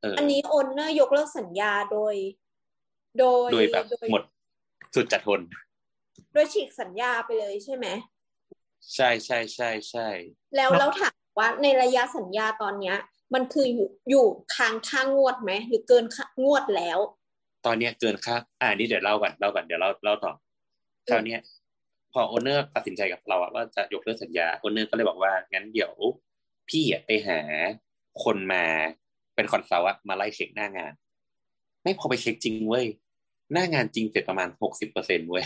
[0.02, 2.14] เอออันนี้โอ er ยกเลิกสัญญาโดย
[3.18, 4.22] โดยโดยแบบหมด
[4.94, 5.40] สุดจะทน
[6.32, 7.86] โดยฉีกสัญญาไปเลยใช่ไหม
[8.94, 10.08] ใช่ใช่ใช่ใช่
[10.56, 12.96] แล้วแล้วถามว่าในระยะสัญญาตอนเนี้ย
[13.34, 16.98] มันคืออยู่อยู่ค้างค่างวดไหมหรือเกินค่างวดแล้ว
[17.66, 20.32] ตอนเนี้ยเกินค่าอ่านี่เดี๋ยวเล่าก่อนเล่าก่อนเดี๋ยวเล่าเล่าต่อ
[21.10, 21.55] คราวเนี้ยพ
[22.20, 25.92] อ owner ตัดสินใจกับเราอะว่าจะยกเลิกสัญญา owner ก็เลยบอกว่างั้นเดี๋ยว
[26.68, 27.40] พี่ไปหา
[28.24, 28.64] คนมา
[29.34, 30.92] เป็น consult มาไล่เช็คหน้างาน
[31.82, 32.86] ไม่พอไปเช็คจริงเว้ย
[33.52, 35.44] หน้างานจริงเสร็จประมาณหกสิบเปอร์เซ็นต์เว้ย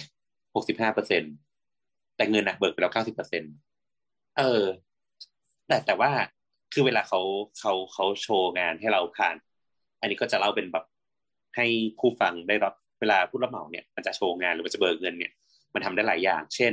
[0.54, 1.22] หกสิบห้าเปอร์เซ็นต์
[2.16, 3.42] แต่เงินอะเบิกไปแล้วเก้าสิบเปอร์เซ็นต์
[4.38, 4.64] เออ
[5.66, 6.10] แต่แต่ว่า
[6.72, 7.20] คือเวลาเขา
[7.58, 9.36] เขาเขาโชว์งานให้เราผ่าน
[10.00, 10.84] อันนี้ก็จะเล่าเป็นแบบ
[11.56, 11.66] ให้
[11.98, 15.32] ผู้ฟังได้รับเวลาผู้รับเหมาเนี่ย มันจะโชว์งานหรือมันจะเบิกเงินเนี่ย
[15.74, 16.72] มันทำได้หลายอย่าง เช่น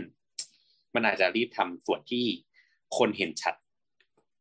[0.95, 2.25] มันอาจจะรีบทำส่วนที่
[2.97, 3.55] คนเห็นชัด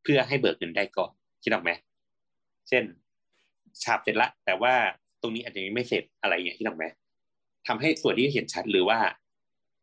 [0.02, 1.10] เพื่อให้เบิกเงินได้ก่อน
[1.42, 1.70] คิดออกไหม
[2.68, 2.84] เช่น
[3.82, 4.74] ฉาบเสร็จละ แต่ว่า
[5.20, 6.84] ตรงนี้อาจจะยังไม่เสร็จอะไรเงี้ยคิดออกไหม
[7.66, 8.98] ทำให้ส่วนที่เห็นชัดหรือว่า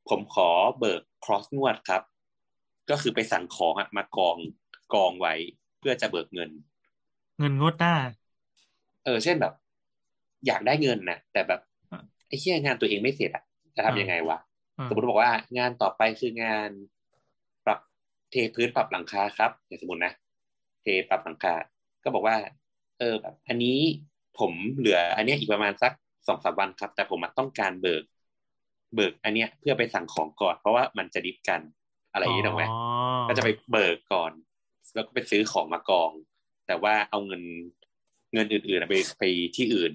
[0.09, 0.49] ผมขอ
[0.79, 2.01] เบิก cross นวดครับ
[2.89, 4.37] ก็คือไปสั่งของอะมากอง
[4.93, 5.33] กองไว้
[5.79, 6.49] เพื่อจะเบิกเงิน
[7.39, 7.93] เงินงวดหน้า
[9.05, 9.53] เออ เช่นแบบ
[10.47, 11.61] อยากได้เงินนะแต่แบบ
[11.91, 13.43] อะไอ้เหี้ยงานตัวเองไม่เสร็จอะ
[13.75, 14.41] จะทำยังไงวะอ่า
[14.89, 16.69] สมมติบอกว่างานต่อไปคืองาน
[17.65, 17.79] ปรับ
[18.31, 20.13] เทพื้นปรับหลังคาครับอย่างสมมตินะ
[20.81, 21.53] เทปรับหลังคา
[22.03, 22.35] ก็บอกว่า
[22.99, 23.77] เออแบบอันนี้
[24.39, 25.93] ผมเหลือ อันเนี้ยอีกประมาณสัก
[26.27, 28.03] สองสามวันครับ แต่ผมอะต้องการเบิก
[28.95, 31.61] เบิกอันเนี้ย เพื่อไปสั่งของก่อน เพราะว่ามันจะดิฟกัน
[32.11, 32.77] อะไรอย่างนี้ถูกไหมอ๋อ
[33.27, 34.31] ก็จะไปเบิกก่อน
[34.93, 36.11] แล้วก็ไปซื้อของมากอง
[36.67, 37.43] แต่ว่าเอาเงิน
[38.33, 39.23] เงินอื่นๆอะไปไป
[39.55, 39.91] ที่อื่น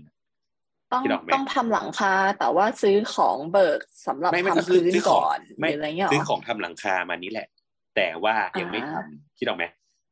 [0.92, 7.46] ต้องคิดออกไหมต้องทำหลังคาแต่ว่าซื้อของเบิกสำหรับไม่ไม่ก็ทำคือพื้นซื้อของก่อนหไม่รืออะไรเงี้ยหรซื้ออ ของทำหลังคามานี้แหละ
[7.96, 9.64] แต่ว่ายังไม่ทอ่าำคิดออกไหม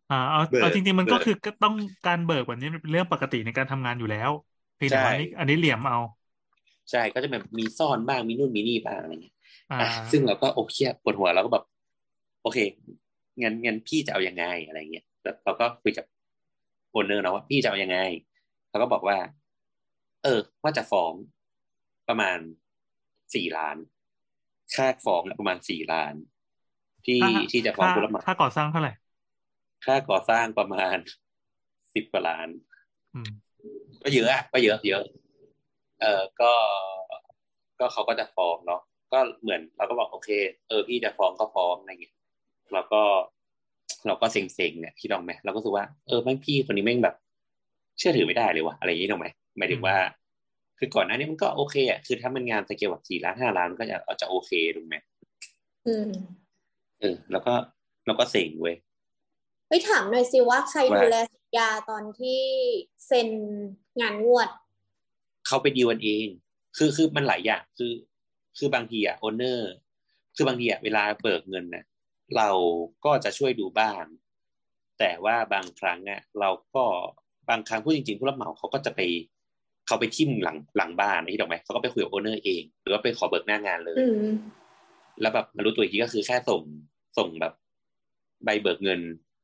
[0.08, 1.74] อ่าเอาเบิกเอาจริงๆมันก็เบิกคือก็ต้อง
[2.04, 4.30] การเบิกแบบนี้เป็นเรื่องปกติในการทำงานอยู่แล้ว
[4.74, 5.98] เพียงแต่ว่าใช่อันนี้อันนี้เหลี่ยมเอา
[6.90, 9.34] ใช่ก็จะแบบมีซ่อนบ้างมีนู่นมีนี่บ้างอะไรเงี้ย
[9.70, 11.64] อ่า อะซึ่งเราก็โอเคปวดหัวเราก็แบบ
[12.42, 12.58] โอเค
[13.42, 16.04] งั้นงั้นพี่จะเอายังไงอะไรเงี้ยแล้วเราก็คุยกับ
[16.90, 17.98] โอนเนอร์นะว่าพี่จะเอายังไง
[18.68, 19.16] เขาก็บอกว่า
[20.26, 21.12] เออ ว่าจะฟ้อง
[22.08, 22.38] ประมาณ
[23.34, 23.76] สี่ล้าน
[24.74, 26.14] ค่าฟ้องอะประมาณสี่ล้าน
[27.06, 28.92] ที่ค่าที่จะฟ้องค่าผู้รับเหมาค่าก่อสร้างเท่าไหร่
[29.84, 30.96] ค่าก่อสร้างประมาณ
[31.94, 32.48] สิบกว่าล้าน
[33.14, 33.30] อืม
[34.02, 35.02] ก็เยอะอะก็เยอะเยอะ
[36.00, 36.52] เออก็
[37.80, 38.80] ก็เขาก็จะฟ้องเนาะ
[39.12, 40.30] ก็เหมือนเราก็บอกโอเค
[40.68, 42.14] เออพี่จะฟ้องก็ฟ้องอะไรเงี้ย
[42.72, 43.02] เราก็
[44.06, 47.14] เราก็เซ็งๆเนี่ยคิดออกไหมเราก็รู้สึกว่าเออแม่งพี่คนนี้แม่งแบบ
[47.98, 49.26] เชื่อถือไม่ได้เลยว่ะอะไรอย่างนี้ถูกไหม
[49.56, 49.96] หมายถึงว่า
[50.78, 54.96] คือก่อนหน้านี้มันก็โอเคอะคือถ้ามันงานสเกลแบบสี่ล้านห้าล้านมันก็จะจะโอเคถูกไหม
[55.86, 56.10] อืม
[57.00, 57.52] เออแล้วก็
[58.06, 58.76] เราก็เซ็งเว้ย
[59.68, 62.40] ไปถามหน่อยสิว่าใครว่าดูแลสัญญาตอนที่
[63.06, 63.28] เซ็น
[64.00, 64.48] งานงวด
[65.46, 66.26] เขาไปดีลกันเอง
[66.76, 67.92] คือคือมันหลายอย่างคือ
[68.58, 69.72] คือบางทีอะ owner
[70.36, 71.84] คือบางทีอะเวลาเบิกเงินเนี่ย
[72.36, 72.50] เรา
[73.04, 74.04] ก็จะช่วยดูบ้าง
[74.98, 76.84] แต่ว่าบางครั้งอะเราก็
[77.50, 79.00] บางครั้งพูดจริงๆผู้รับเหมาเขาก็จะไป
[79.86, 84.30] เขาไปทิมหลังหลังบ้านที่ดอกไหมเขาก็ไปคุยกับ owner เอง หรือว่าไปขอเบิกหน้างานเลยอืม
[85.20, 86.62] แล้วแบบมารู้ตัวอีกทีก็คือแค่ส่ง
[87.18, 87.52] ส่งแบบ
[88.44, 89.00] ใบเบิกเงิน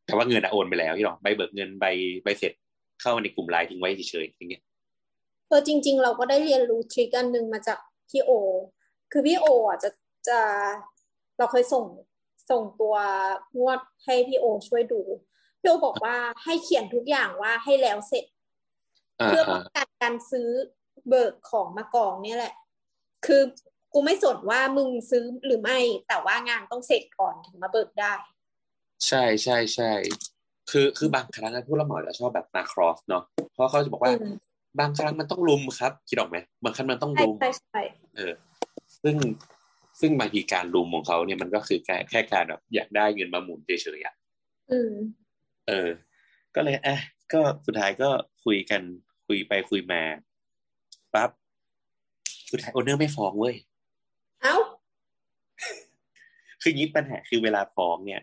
[0.06, 1.86] แต่ว่าเงินอะโอนไปแล้วที่หรอกใบเบิกเงินใบ
[2.24, 2.52] ใบเสร็จ
[3.00, 4.62] เข้าในกลุ่มไลน์ทิ้งไว้เฉยๆอย่างเงี้ย
[5.48, 7.78] เออจริง ๆ เราก็ได้เรียนรู้ทริคอันหนึ่งมาจาก
[8.10, 8.30] พี่โอ
[9.12, 9.90] คือพี่โออะจะ
[10.28, 10.40] จะ
[11.38, 11.84] เราเคยส่ง
[12.50, 12.94] ส่งตัว
[13.58, 15.00] งวดให้พี่โอช่วยดู
[15.60, 18.31] พี่โอบอกว่าให้เขียนทุกอย่างว่าให้แล้วเสร็จอ่า
[19.26, 20.48] เพื่อป้อ่าองกันการซื้อ
[21.08, 22.54] เบิกของมากองเนี่ยแหละ
[23.26, 23.42] คือ
[23.92, 28.12] กูไม่สนว่ามึงซื้อหรือไม่แต่ว่างานต้องเสร็จก่อนถึงมาเบิกได้
[29.06, 29.92] ใช่ใช่ใช่
[30.70, 34.34] คือคือบางครั้งอะผู้รับเหมาจะชอบแบบมาครอสเนาะเพราะเขาจะบอกว่าอืม
[34.80, 37.80] บางครั้งมันต้องรุมครับ คิดออกไหมบางครั้งมันต้องใช่รุมใช่ใช่
[38.16, 38.32] เออ
[39.02, 39.16] ซึ่ง
[40.00, 44.14] ซึ่งบางทีการรุมของเขาเนี่ยมันก็คือแค่แค่การแบบอยากได้เงินมาหมุนเฉยๆอะ
[44.72, 44.92] อืม
[45.68, 45.88] เออ
[46.54, 46.96] ก็เลยอะ
[47.32, 48.08] ก็สุดท้ายก็
[48.44, 48.82] คุยกัน
[49.32, 50.02] คุยไปคุยมา
[51.14, 51.30] ปั๊บ
[52.50, 53.56] สุดท้ายโอเนอร์ไม่ฟ้องเว้ย
[54.42, 54.56] เอ้า
[56.62, 58.20] คืออย่างนี้ปัญหาคือเวลาฟ้องเนี่ย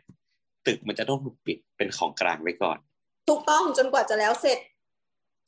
[0.67, 2.79] ตึกมันจะต้องถูกปิดเป็นของกลางไว้ก่อน
[3.29, 4.59] ถูกต้องจนกว่าจะแล้วเสร็จ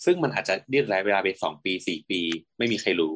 [0.05, 2.19] ซึ่งมันอาจจะยืดระยะเวลาไปสองปีสี่ปี
[2.57, 3.15] ไม่มีใครรู้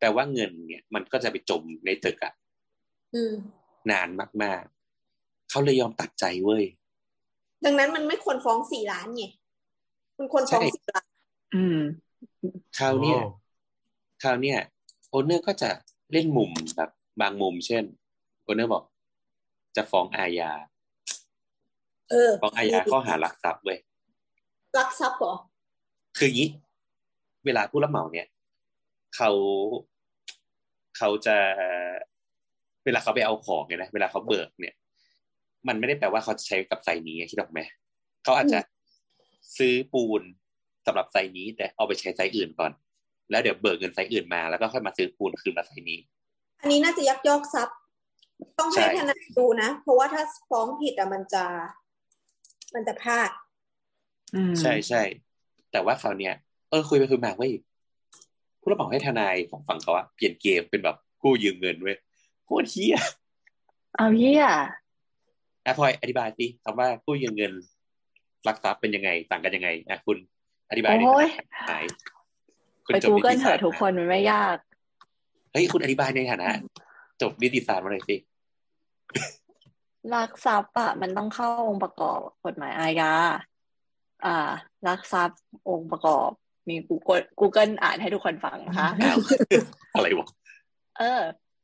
[0.00, 2.32] แต่ว่าเงินเนี่ยมันก็จะไปจมในตึกอะ
[3.14, 3.34] อืม
[3.90, 4.08] นาน
[4.42, 6.64] มากๆ เขาเลยยอมตัดใจเว้ย
[7.64, 9.24] ดังนั้นมันไม่ควรฟ้องสี่ล้านไง
[10.18, 11.06] มันควรฟ้องใช่สิบล้าน
[11.54, 11.80] อืม
[12.78, 13.30] คราวเนี้ยโอ้
[14.22, 14.58] คราวเนี้ย
[15.10, 15.70] owner ก็จะ
[16.12, 16.90] เล่นมุมแบบ
[17.20, 17.84] บางมุมเช่น
[18.42, 18.84] owner บอก
[19.76, 20.52] จะฟ้องอาญา
[22.10, 23.78] เออฟ้องอาญาข้อหาลักทรัพย์เว้ย
[24.76, 25.34] ลักทรัพย์เหรอ
[26.16, 26.50] คืออย่างนี้
[27.44, 28.28] เวลาผู้รับเหมาเนี่ย
[29.16, 29.30] เขา
[30.96, 31.36] เขาจะ
[32.84, 34.74] เวลาเขาไปเอาของเนี่ยนะเวลาเขาเบิกเนี่ย
[35.68, 37.60] มันไม่ได้แปลว่าเขาจะใช้กับ site นี้คิดออกไหม
[38.24, 38.58] เขาอาจจะ
[39.58, 40.22] ซื้อปูน
[40.86, 42.72] สำหรับ site นี้ แต่เอาไปใช้ site อื่นก่อน
[43.30, 45.98] แล้วเดี๋ยวเบิกเงิน site อื่นมาแล้วก็ค่อยมาซื้อปูนคืนมา site นี้
[46.60, 47.76] อันนี้น่าจะยักยอกทรัพย์
[48.58, 51.44] ต้องให้ใช่ทนายดูนะ เพราะว่าถ้าฟ้องผิดอะมันจะ
[52.74, 53.30] มันจะพลาด
[54.34, 55.02] อืมใช่ใช่
[55.72, 56.34] แต่ว่าคราวเนี้ย
[56.70, 57.52] เออคุยไปคุยมาเว้ย
[58.60, 61.96] ผู้รับเหมาให้ทนายของฝั่งเขาอะเปลี่ยนเกมเป็นแบบกู้ยืมเงินเว้ย
[62.44, 62.96] โคตรเฮี้ย
[63.96, 64.44] เอาเหี้ย
[65.64, 67.52] อะพลอยอธิบายสิคำว่ากู้ยืมเงิน
[68.46, 70.43] รักทรัพย์เป็นยังไงต่างกันยังไงอะคุณอ
[70.78, 71.74] ธิบายในโอ้ยฐานะไหน
[72.84, 74.56] คุณไปจบกูนิเกิติลเถศาสตอะร์ทุกคนมันไม่ยาก
[75.52, 76.50] เฮ้ย คุณอธิบายในฐานะ
[77.22, 78.16] จบนิติศาสตร์มาหน่อยสิ
[80.14, 83.12] ลักทรัพย์อะมันต้องเข้าองค์ประกอบกฎหมายอาญา
[84.26, 84.50] อ่า
[84.86, 86.30] ลักทรัพย์องค์ประกอบ
[86.68, 89.18] มี Google Google อ่านให้ทุกคนฟังนะคะอ้าว
[89.94, 90.28] อะไรวะ
[90.98, 91.22] เออ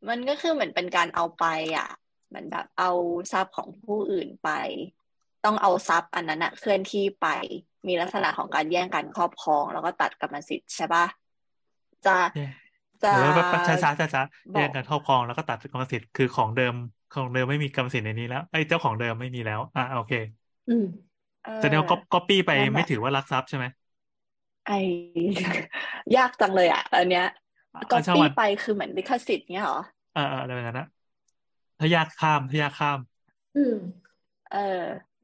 [0.09, 1.45] มันก็คือเหมือนเป็นการเอาไป
[1.77, 1.89] อะ
[2.29, 2.91] เหมือนแบบเอา
[3.33, 4.51] ทรัพย์ของผู้อื่นไป
[5.45, 7.29] ต้องเอาทรัพย์อันนั้นอะเคลื่อนที่ไป
[7.89, 11.05] มีลักษณะของการแย่งกันครอบครอง แล้วก็ตัดกรรมสิทธิ์ใช่ปะ
[12.07, 12.47] จะแย่
[13.05, 14.23] จะหรือว่าแบบช้าช้าช้าช้า
[14.55, 16.75] บอกแย่งกันครอบครองแล้วก็ตัดกรรมสิทธิ์คือของเดิม
[17.15, 20.13] ของเดิมไม่มีกรรมสิทธิ์ในนี้แล้วไอ้ยเจ้าของเดิมไม่มีแล้ว อะโอเค
[20.69, 20.85] อืม
[21.43, 23.67] เออแสดงว่าก๊อปก๊อปปี้ไปนั่นแหละไม่ถือว่าลักทรัพย์ใช่ไหม
[24.67, 27.27] ไอยากจังเลยอะอันเนี้ย
[27.75, 29.81] อะก๊อปช่างปี้มันไปคือเหมือนลิขสิทธิ์เนี้ยเหรอ
[30.15, 30.87] เออเอออะไรแบบนั้นนะ
[31.79, 32.99] ถ้ายากข้ามถ้ายากข้าม
[33.57, 33.75] อืม
[34.51, 34.59] เออ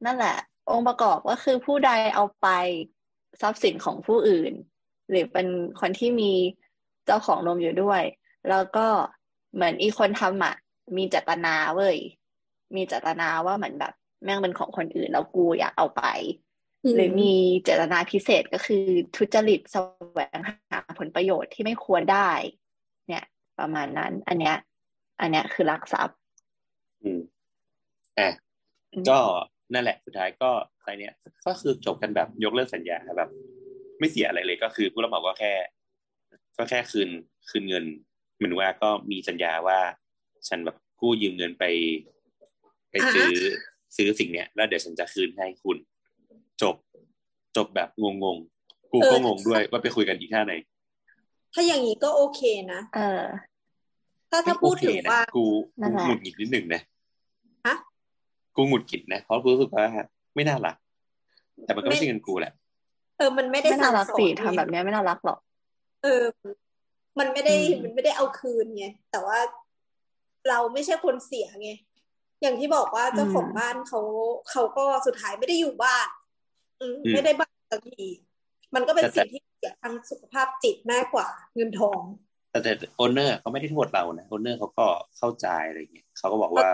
[0.05, 0.35] นั่นแหละ
[0.69, 2.47] องค์ประกอบก็คือผู้ใดเอาไป
[3.41, 4.53] ทรัพย์สินของผู้อื่น
[5.09, 5.47] หรือเป็น
[5.79, 6.31] คนที่มี
[7.05, 8.01] เจ้าของรวมอยู่ด้วย
[8.49, 8.87] แล้วก็
[9.53, 10.55] เหมือนอีคนทำอะ
[10.97, 11.97] มีเจตนาเว้ย
[12.75, 13.93] มีเจตนาว่าเหมือนแบบ
[14.23, 16.03] แม่งเป็นของคนอื่นแล้วกูอยากเอาไป
[16.83, 18.83] อืมหรือมีเจตนาพิเศษก็คือ
[19.15, 19.75] ทุจริตแส
[20.17, 22.29] วงหาผลประโยชน์ที่ไม่ควรได้
[23.07, 23.25] เนี่ย
[23.59, 24.55] ประมาณนั้น อันเนี้ย
[25.21, 26.17] อันเนี้ยคือลักทรัพย์
[27.01, 27.21] อืม
[28.19, 28.29] อะ
[28.93, 29.19] อืมก็
[29.73, 30.49] นั่นแหละสุดท้ายก็
[30.79, 31.13] อะไรเนี้ย
[31.47, 33.29] ก็คือจบกันแบบยกเลิกสัญญาแบบ
[33.99, 35.53] ไม่เสียอะไรเลยก็คือผู้รับเหมาก็แค่
[36.57, 37.09] ก็แค่คืน
[37.49, 37.85] คืนเงิน
[38.35, 39.79] เหมือนว่าก็มีสัญญาว่า
[40.47, 41.63] ฉันแบบกู้ยืมเงินไป
[42.91, 43.31] ไปซื้อ
[43.97, 45.77] ซื้อสิ่งเนี้ย แล้วเดี๋ยวฉันจะคืนให้คุณ
[46.61, 46.75] จบ
[47.57, 47.89] จบแบบ
[48.23, 50.53] งงๆกูก็งงด้วยว่าไปคุยกันอีกท่าไหน
[51.53, 52.41] ถ้าอย่างนี้ก็โอเค
[52.73, 53.23] นะเออ
[54.29, 55.45] ถ้าถ้าพูดถึงไม่โอเคนะว่ากู
[55.81, 56.81] นั่กูนแหละหงุดหงิดนิดหนึ่งนะ
[57.67, 57.75] ฮะ
[58.57, 59.85] กูหงุดหงิดนะเพราะรู้สึกว่า
[60.35, 60.75] ไม่น่ารัก
[61.65, 62.53] แต่มันก็ไม่ใช่เงินกูแหละ
[63.17, 65.39] เออ มันไม่ได้ไม่น่ารักสั่งสอนสิไงทำแบบเนี้ยไม่น่ารักหรอก
[66.03, 66.23] เออ
[67.19, 69.37] มันไม่ได้อืมมันไม่ได้เอาคืนไงแต่ว่า
[70.49, 71.71] เราไม่ใช่คนเสียไง
[72.41, 74.01] อย่างที่บอกว่าเจ้าของบ้านเขา
[74.51, 76.07] เขาก็สุดท้ายไม่ได้อยู่บ้าน
[76.81, 78.05] อืมอืมไม่ได้บ้านสักที
[78.75, 82.01] มันก็เป็นแต่สิ่งที่เสียทางสุขภาพจิตมากกว่าเงินทอง
[82.51, 84.85] แต่แต่โอนเนอร์เขาไม่ได้โทษเรานะโอนเนอร์เขาก็
[85.17, 86.69] เข้าใจอะไรเงี้ยเขาก็บอกว่า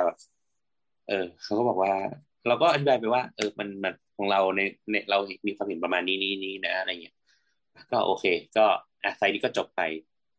[1.07, 1.93] เออเขาก็บอกว่า
[2.47, 7.15] เราก็อธิบายไปว่า เออมันมันของเราในในเรามีความเห็นประมาณนี้นี้นี้นะอะไรเงี้ย
[7.91, 8.25] ก็โอเค
[8.57, 8.65] ก็
[9.03, 9.81] อะ site นี้ก็จบไป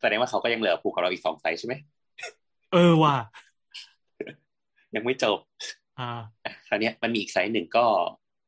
[0.01, 1.75] แสดงว่าเขาก็ยังเหลือผูกกับเราอีกสอง site ใช่ไหม
[2.73, 3.17] เออว่ะ
[4.95, 5.39] ยังไม่จบ
[5.99, 6.11] อ่า
[6.45, 7.85] อะคราวเนี้ยมันมีอีก site หนึ่งก็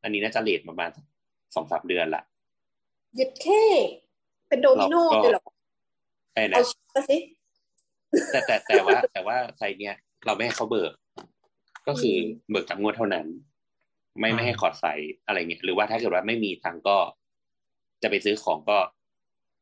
[0.02, 0.90] อันนี้น่าจะ late ประมาณ
[1.54, 2.22] สองสามเดือนละ
[3.18, 3.62] ยึดแค่
[4.48, 5.44] เป็นโดมิโนเราก็เลยเหรอ
[6.34, 7.18] ไอ้นะเอาชื่อมาสิ
[8.32, 9.94] แต่แต่แต่ว่า แต่ว่า site เนี้ย
[10.26, 10.92] เราไม่ให้เขาเบิก
[11.89, 12.16] ก็คือ
[12.51, 13.26] เบิกตามงวดเท่านั้น
[14.18, 16.97] ไม่อ่าไม่ให้ขอด site อะไรเงี้ยหรือว่าถ้าเกิดว่าไม่มีตังค์ก็
[18.03, 18.78] จะไปซื้อของก็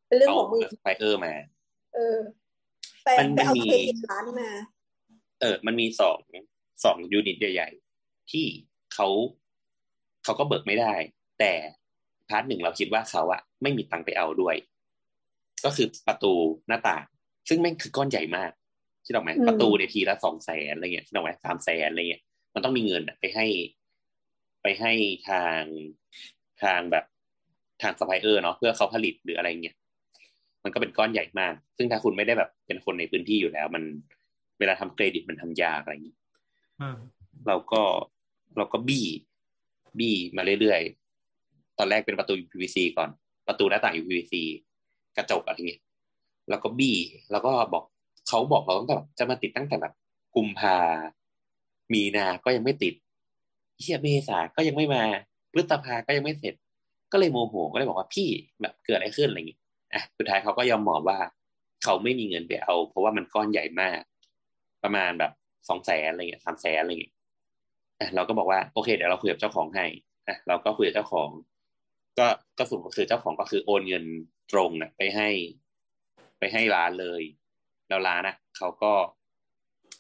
[0.07, 1.33] เป็นเรื่องเอาของมึงไฟเออร์มา
[1.95, 2.16] เออ
[3.05, 4.51] ไปมันไปเอามีเครดิตร้านมา
[5.41, 6.18] เออ มันมีสอง
[6.85, 7.70] สอง unit ใหญ่
[8.01, 8.47] ๆ ที่
[8.95, 9.07] เขา
[10.25, 10.95] เขาก็เบิกไม่ได้
[11.39, 11.53] แต่
[12.28, 14.57] part หนึ่งเราคิดว่าเขาอะไม่มีตังค์ไปเอาด้วย
[15.64, 16.33] ก็คือประตู
[16.66, 17.05] หน้าต่าง
[17.49, 18.51] ซึ่งแม่งคือก้อนใหญ่มาก
[19.07, 22.22] คิดออกไหมอืมประตูในยทีละสองแสนอะไรเงี้ยคิดออกไหมสามแสนอะไรเงี้ย
[22.55, 23.46] มันต้องมีเงินอะไปให้
[24.62, 24.92] ไปให้
[25.28, 25.62] ทาง
[26.62, 27.05] ทางแบบ
[27.82, 29.76] ทางซัพพลายเออร์เนาะเพื่อเขาผลิตหรืออะไรเงี้ย
[30.64, 33.82] มันก็เป็นก้อนใหญ่มาก ซึ่งถ้าคุณไม่ได้แบบเป็นคนในพื้นที่อยู่แล้ว มัน
[34.59, 36.16] เวลาทำเครดิตมันทำยากอะไรอย่างนี้
[36.80, 36.98] อ่า
[37.46, 37.82] เราก็
[38.57, 39.07] เราก็บี้
[39.98, 43.11] บี้มาเรื่อยๆ ตอนแรกเป็นประตู UPVC ก่อน
[43.48, 44.34] ประตูหน้าต่าง UPVC
[45.16, 45.82] กระจกอะไรเงี้ย
[46.48, 46.96] แล้วก็บี้
[47.30, 47.84] แล้วก็บอก
[48.29, 49.93] เขาบอกเราตั้งแต่จะมาติดตั้งแต่แบบ
[50.37, 50.77] กุมภา
[51.93, 52.95] มีนาก็ยังไม่ติด
[53.81, 55.03] เฮียเมษาก็ยังไม่มา
[55.53, 56.55] พฤษภาก็ยังไม่เสร็จ
[57.12, 58.29] ก็เลยโมโหก็เลยบอกว่าพี่
[58.61, 59.59] แบบเกิดอะไรขึ้นอะไรอย่างงี้
[59.95, 61.18] อะสุดท้ายเขาก็ยอมหมอบว่า
[61.83, 64.01] เขาไม่มีเงินไปเอา เพราะว่ามันก้อนใหญ่มาก
[64.83, 65.33] ประมาณแบบ
[65.68, 67.14] สองแสนอะไรเงี้ยสามแสนอะไรเงี้ย
[68.01, 69.87] อะเราก็บอกว่าโอเคเดี๋ยวเราคุยกับเจ้าของให้
[70.29, 71.31] อะเราก็คุยกับเจ้าของ
[72.18, 72.27] ก็
[72.59, 74.05] ก็สรุปก็คือเจ้าของก็คือโอนเงิน
[74.53, 75.29] ตรงนะไปให้
[76.39, 77.22] ไปให้ร้านเลย
[77.89, 78.93] แล้วร้านอะเขาก็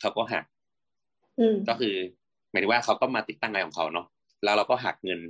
[0.00, 0.44] เขาก็หัก
[1.40, 1.94] อืมก็คือ
[2.50, 4.06] หมายถึงว่าเขาก็มาติดตั้งอะไรของเขาเนาะ
[4.44, 5.20] แล้วเราก็หักเงิน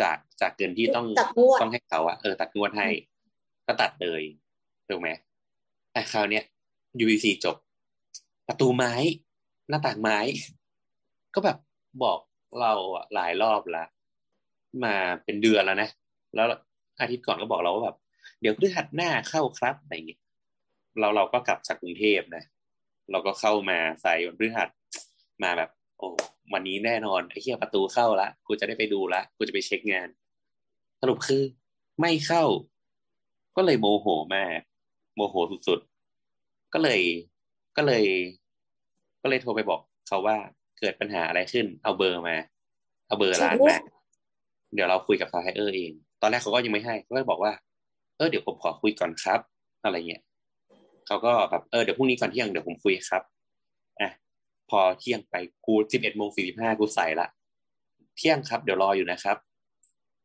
[0.00, 2.88] จากจากเงินที่ต้องจากงวดต้องให้เขาอะเออตัดงวดให้
[3.66, 4.22] ก็ตัดเลย
[4.88, 5.08] ถูกไหม
[5.92, 6.44] แต่คราวเนี้ย
[7.02, 7.56] UVC จบ
[8.48, 8.92] ประตูไม้
[9.68, 10.18] หน้าต่างไม้
[11.34, 11.58] ก็แบบ
[12.02, 12.18] บอก
[12.60, 13.84] เราอะหลายรอบละ
[14.84, 14.94] มา
[15.24, 15.88] เป็นเดือนแล้วนะ
[16.34, 16.46] แล้ว
[17.00, 17.96] อาทิตย์ก่อนก็บอกเราว่าแบบ
[18.40, 20.20] เดี๋ยวพฤหัสหน้าเข้าครับอะไรอย่างเงี้ย
[21.00, 22.44] เราเราก็กลับจากกรุงเทพนะ
[23.10, 24.68] เราก็เข้ามาใส่วันพฤหัส
[25.42, 26.08] มาแบบ โอ้
[26.52, 30.08] วันนี้แน่นอนไอ้เหี้ยประตูเข้าละกูจะได้ไปดูละกูจะไปเช็คงาน
[31.00, 31.42] สรุปคือ
[32.00, 32.44] ไม่เข้า
[33.56, 34.60] ก็เลยโมโหมาก
[35.14, 35.34] โมโห
[35.68, 37.00] สุดๆก็เลย
[37.76, 38.04] ก็เลย
[39.22, 40.36] ก็เลยโทรไปบอกเขาว่า
[40.78, 42.36] เกิดปัญหาอะไรขึ้น เอาเบอร์มา
[43.06, 43.78] เอาเบอร์ร้านมา
[44.74, 47.52] เดี๋ยวเราคุยกับซาไฮเออร์เอง ตอนแรกเขาก็ยังไม่ให้เขาก็บอกว่า
[48.16, 49.40] เออเดี๋ยวผมขอคุยก่อนครับ
[49.84, 50.22] อะไรเงี้ย
[51.08, 53.22] เขาก็แบบเออเดี๋ยวพรุ่งนี้ก่อนเที่ยงเดี๋ยวผมคุยครับ
[54.00, 54.10] อะ
[54.70, 55.34] พอเที่ยงไป
[55.66, 57.28] กูสิบเอ็ดโมงสี่สิบห้ากูใส่ละ
[58.16, 59.36] เที่ยงครับ เดี๋ยวรออยู่นะครับ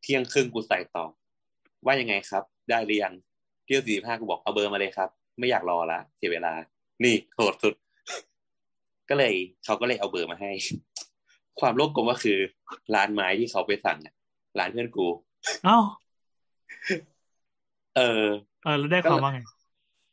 [0.02, 1.04] เที่ยงครึ่งกูใส่ต่อ
[1.86, 3.14] ว่ายังไงครับ ได้หรือยัง
[3.64, 5.08] เที่ยงสี่สิบห้ากูบอกเอาเบอร์มาเลยครับ
[5.38, 6.52] ไม่อยากรอละเสียเวลา
[7.04, 7.74] นี่โหดสุด
[9.08, 10.50] ก็เลยเขาก็เลยเอาเบอร์มาให้
[11.60, 12.38] ความโลภกลมก็คือ
[12.94, 14.14] ร้านไม้ที่เขาไปสั่งอะ
[14.58, 15.06] ร้านเพื่อนกู
[15.64, 15.78] เอ้า
[17.96, 18.24] เออ
[18.64, 19.40] เออแล้วได้ความว่าไง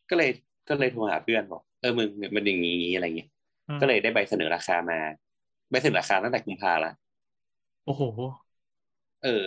[0.10, 0.32] ก็เลย
[0.70, 3.30] ก็เลยโทรหาเพื่อนบอกเออมึงมันอย่างนี้อะไรเงี้ย
[3.68, 5.00] อืมก็เลยได้ใบเสนอราคามา
[5.70, 6.92] ใบเสนอราคาตั้งแต่กุมภาละ
[7.84, 8.04] โอ้โห
[9.22, 9.46] เออ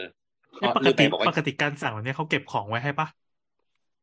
[0.59, 3.09] เอ้ยปกลืมติบอกว่าปกติการสั่งแบบนี้เขาเก็บของไว้ให้ปะ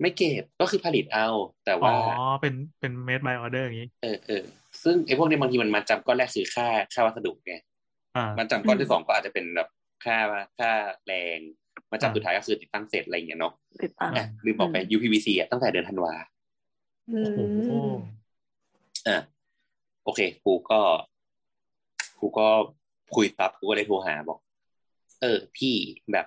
[0.01, 1.27] ไม่เก็บก็คือผลิตเอา
[1.65, 1.95] แต่อ๋ว่าอ
[2.41, 4.43] เป็นเป็น made by order อย่างนี้ เออเออ
[4.83, 7.53] ซึ่งไอ้พวกนี้บางทีมันมาจำก้อนแรกคือค่าค่าวัสดุไง
[8.15, 9.67] อ่ามันจำก้อนที่สองก็อาจจะเป็นแบบ
[10.05, 10.17] ค่า
[10.59, 10.71] ค่า
[11.07, 11.39] แรง
[11.91, 16.13] มาอ่าจำสุดท้ายก็คือติดตั้งเสร็จอะไรอย่างเงี้ยเนาะติดตั้งอะลืมบอกไปอืม UPVC อะตั้งแต่เดือนธันวา
[17.13, 17.99] อืโอ้โหม
[19.07, 19.17] อะ
[20.03, 20.79] โอเคครูก็
[22.19, 22.47] ครูก็
[23.15, 24.39] คุยปั๊บครูก็เลยโทรหาบอก
[25.21, 25.75] เออ พี่
[26.11, 26.25] แบบ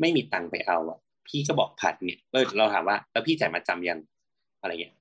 [0.00, 3.98] ไม่มีตังค์ไปเอาอะ พี่ก็บอกผัดเนี่ยเออเราถามว่า แล้วพี่จ่ายมาจำยัง
[4.60, 4.94] อะไรเงี้ย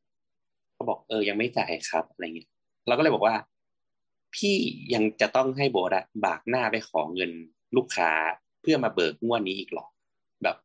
[0.74, 2.48] เขาบอกเออยังไม่จ่ายครับอะไรเงี้ย
[2.88, 3.36] เราก็เลยบอกว่า
[4.36, 4.56] พี่
[4.94, 7.32] ยังจะต้องให้โบสอะบากหน้าไปขอเงิน
[7.76, 8.10] ลูกค้า
[8.62, 9.86] เพื่อมาเบิกงวดนี้อีกหรอ
[10.44, 10.56] แบบ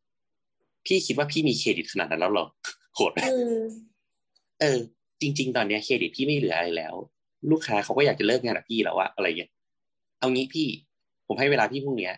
[0.86, 2.46] พี่คิดว่าพี่มีเครดิตขนาดนั้นแล้วเหรอ
[2.94, 3.62] โหดไหมอืม
[4.60, 4.78] เออ
[5.20, 6.94] จริง ๆ ตอนเนี้ยเครดิตพี่ไม่เหลืออะไรแล้ว
[7.50, 9.50] ลูกค้าเขาก็อยากจะเลิกงานกับพี่แล้วว่าอะไรเงี้ย
[10.18, 10.68] เอางี้พี่
[11.26, 12.14] ผมให้เวลาพี่พรุ่งเนี้ย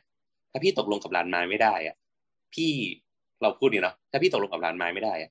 [0.53, 1.97] ถ้าพี่ตกลงกับร้านไม้ไม่ได้อะ
[2.55, 2.71] พี่
[3.43, 5.31] เราพูดนี่เนาะถ้าพี่ตกลงกับร้านไม้ไม่ได้อะ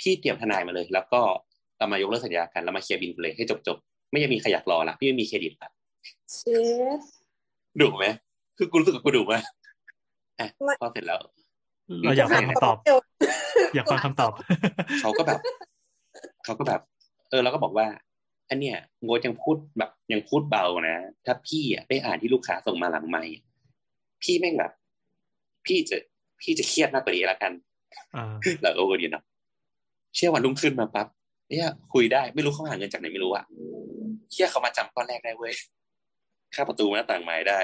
[0.00, 1.20] พี่เตรียมทนายมาเลย แล้วก็
[1.78, 5.70] เรามายกเลิกสัญญากันแล้วมาเคลียร์บินกันเลยให้จบๆไม่ยังมีใครอยากรอละพี่ไม่มีเครดิตละ
[6.34, 6.40] เช
[6.98, 7.00] ฟ
[7.80, 8.06] ดุไหม
[8.58, 9.34] คือกูรู้สึกว่ากูดุไหม
[10.40, 11.18] อะไม่พอเสร็จแล้ว
[12.04, 12.98] เราอยากฟังคำตอบเดี๋ยว
[13.74, 14.32] อยากฟังคำตอบ
[15.00, 15.40] เขาก็แบบ
[16.44, 16.80] เขาก็แบบ
[17.30, 17.86] เออเราก็บอกว่า
[18.46, 23.22] ไออันเนี้ยโงดยังพูดแบบยังพูดเบานะถ้าพี่อะได้อ่านที่ลูกค้าส่งมาหลังไม่
[24.22, 24.72] พี่แม่งแบบ
[25.66, 25.96] พี่จะ
[26.40, 27.52] พี่จะเครียดมากกว่านี้ละกัน
[28.16, 28.24] อ่า
[28.62, 29.24] แล้วโอ้ดีเนาะ
[30.14, 31.06] เชื่อวันรุ่งขึ้นมาปั๊บ
[31.50, 33.44] เนี่ยคุยได้ไม่รู้เขาหาเงินจากไหนไม่รู้อะ
[34.32, 35.54] เชื่อเขามาจำก้อนแรกได้เว้ย
[36.54, 37.60] ค่าประตูหน้าต่างไม้ได้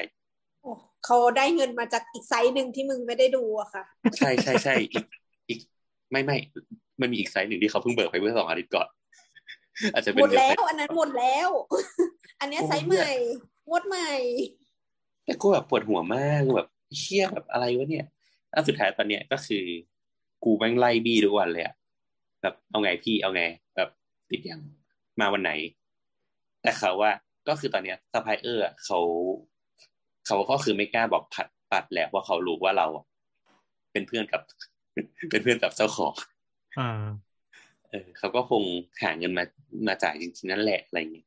[0.62, 0.70] โอ้
[1.04, 3.84] เขาได้เงินมาจากอีกไซต์หนึ่งที่มึงไม่ได้ดูอะค่ะ
[4.18, 5.04] ใช่ใช่ใช่อีก
[5.48, 5.60] อีก
[6.10, 6.36] ไม่ไม่
[7.00, 8.88] มันมีอีกไซต์หนึ่งที่เขาเพิ่งเบิกไปเมื่อสองอาทิตย์ก่อน
[9.92, 11.48] อาจจะหเป็มนดแล้ว อันนั้นหมดแล้ว
[12.40, 13.10] อันเนี้ยไซต์ใหม่
[13.68, 14.10] งวดใหม่
[15.24, 16.68] แต่กูแบบปวดหัวมากกูแบบ
[16.98, 18.06] เชี่ยแบบอะไรวะเนี่ย
[18.50, 19.64] แล้วสุดท้ายตอนเนี้ยก็คือ
[20.44, 21.74] กูแม่งไล่บี้ทุกวันเลยอะ
[22.42, 23.42] แบบเอาไงพี่เอาไง
[23.76, 23.88] แบบ
[24.30, 24.60] ติดยัง
[25.20, 25.52] มาวันไหน
[26.62, 27.12] แต่เขาว่า
[27.48, 28.98] ก็คือตอนเนี้ยซัพพลายเออร์อะเขา
[30.26, 33.04] เขาก็คือไม่กล้าบอกผัดปัดแหละว่าเขารู้ว่าเราอะ
[33.92, 34.42] เป็นเพื่อนกับ
[35.30, 36.14] เป็นเพื่อนกับเจ้าของ
[36.78, 37.38] อ่า
[37.90, 38.62] เออเขาก็คง
[39.02, 39.44] หาเงินมา
[39.86, 41.26] มาจ่ายจริงๆนั่นแหละอะไรอย่างเงี้ย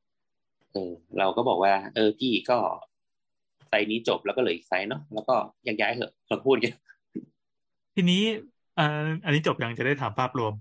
[0.73, 2.59] เออ เราก็บอกว่า เออพี่ก็
[3.67, 6.73] site นี้จบแล้วก็เหลืออีก site เนาะแล้วก็แยังย้ายเถอะเราพูดกัน
[7.95, 8.15] ทีนี้
[8.77, 8.83] อ่า
[9.23, 10.53] อันนี้จบยังจะได้ถามภาพรวม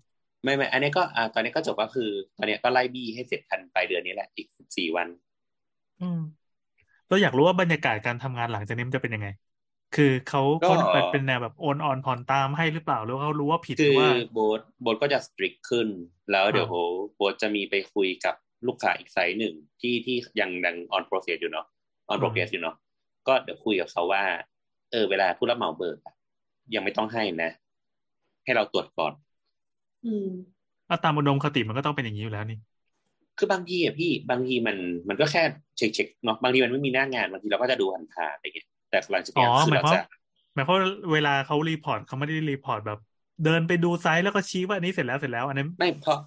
[0.45, 5.09] ไม่ไม่อันนี้ก็อ่าตอนนี้ก็จบก็คือ ตอนนี้ก็ไล่บี้ให้เสร็จทันปลายเดือนนี้แหละอีกสิบสี่วัน
[5.99, 6.17] อืม
[7.09, 9.29] เราอยากรู้ว่าบรรยากาศการทำงานหลังจากนี้มันจะเป็นยังไง
[9.93, 15.89] คือเขาก็เขาแบบเป็นแนวแบบโอนออนผ่อนตามให้หรือเปล่าหรือว่าเขารู้ว่าผิดหคืรืออว่าโบทโบทก็จะ strict ขึ้น
[16.33, 18.35] แล้วเดี๋ยวอ่าโบทจะมีไปคุยกับ
[18.67, 21.67] ลูกค้าอีก site หนึ่งที่ที่ยังยัง on process อยู่เนาะ
[22.09, 22.77] on process อยู่เนาะ
[23.27, 24.25] ก็เดี๋ยวคุยกับเขาว่า
[24.91, 26.15] เออ เวลาผู้รับเหมาเบิกอะ
[26.75, 27.51] ยังไม่ต้องให้นะ
[28.45, 29.13] ให้เราตรวจก่อน
[30.05, 30.27] อืม
[30.89, 32.57] อะตามอุดมคติมันก็ต้องเป็นอย่างนี้อยู่แล้วนี่
[33.39, 34.77] คือบางทีอะพี่บางทีมัน
[35.09, 35.43] มันก็แค่
[35.77, 37.85] เช็คเช็คเนาะบางทีมันไม่มีหน้างานบางทีเราก็จะดู
[38.15, 39.99] ผ่านๆอะไรเงี้ย แต่หลังจากอ๋อเนี้ยคือหมายเราความจะ
[40.55, 42.99] หมายความว่าเวลาเขา report เขาไม่ได้ report แบบ
[43.43, 46.19] เดินไปดู site แล้วก็ชี้ว่าอันนี้เสร็จแล้วเสร็จแล้ว อันนั้นไม่เพราะ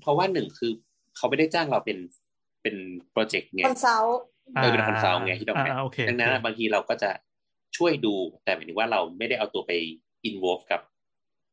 [0.00, 0.70] เพราะว่าหนึ่งคือ
[1.16, 1.98] เขาไม่ได้จ้างเราเป็น
[2.62, 2.74] เป็น
[3.10, 4.18] projectไงคอนซัลท์
[4.58, 7.10] เออเป็น consult ไงที่ต้องอ่าไหมอ่าโอเคดังนั้นโออะเคบางทีเราก็จะ
[7.76, 9.72] ช่วยดูแต่หมายถึงว่าเราไม่ได้เอาตัวไป
[10.24, 10.80] involve กับ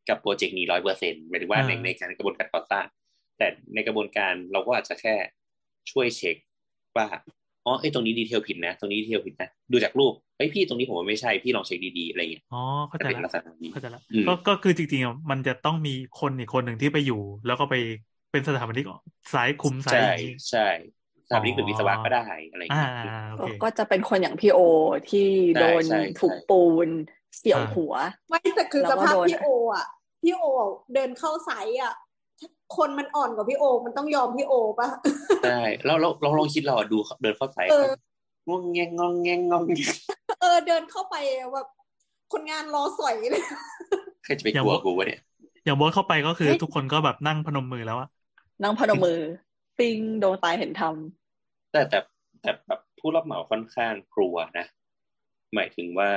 [0.10, 2.86] กับ project นี้ร้อยเปอร์เซ็นต์หมายถึงว่าในในการกระบวนการก่อสร้าง
[3.38, 5.16] แต่ในกระบวนการเราก็อาจจะแค่
[5.92, 6.38] ช่วยเช็ค
[6.96, 7.08] ว่า
[7.66, 12.58] อ๋อไอ้ยตรงนี้ detail ผิดนะตรงนี้ detail ผิดนะดูจากรูปเฮ้ยพี่ตรงนี้ผมว่าไม่ใช่พี่ลองเช็คดีๆอะไรเงี้ยอ๋อ
[12.90, 17.76] เข้าจะใจเป็นละลักษณะนี้เข้าใจละอืมก็ก็คือจริงๆอะมันจะต้องมีคนอีกคนหนึ่งที่ไปอยู่ แล้วก็ไป
[18.32, 18.86] เป็นสถาปนิก
[19.34, 20.60] สายคุมสายใช่อย่างนี้ใช่
[21.28, 24.60] สถาปนิกหรืออ๋อวิศวะก็ได้อะไรอ่าเงี้ยอ่าโอเคก็จะเป็นคนอย่างพี่โอ
[25.10, 26.90] ที่ใช่โดนใช่ถูกใช่ปูน
[27.38, 27.94] เสี่ยวอ่าหัว
[28.30, 29.46] ไม่แต่คือแล้สวก็ภาพโดนพี่โอ
[29.76, 29.86] อะ
[30.22, 30.44] พี่โอ
[30.94, 31.94] เดินเข้าไซต์อะ
[32.78, 34.88] คนมันอ่อนกว่าพี่โอ มันต้องยอมพี่โอป่ะ
[35.44, 37.90] ใช่แล้วเราเราลองคิดเราอะดูเดินเข้าสายเออ
[38.50, 39.96] งงแงงงงแงงงงแงง
[40.42, 41.16] เออเดินเข้าไป
[41.54, 41.68] แบบ
[42.32, 43.44] คนงานรอสอยเลย
[44.24, 45.22] ใครจะไปกลัวกูวะเนี่ย
[45.66, 48.10] อย่างโบอสเข้าไปก็คือเฮ้ยทุกคนก็แบบนั่งพนมมือแล้วอะ
[48.64, 49.20] นั่งพนมมือ
[49.80, 50.84] ปิ้งโดนตายเห็นท
[51.72, 52.00] แต่แต่
[52.42, 54.66] แต่แบบผู้รับเหมาค่อนข้างกลัวนะ
[55.56, 56.10] หมายถึงว่า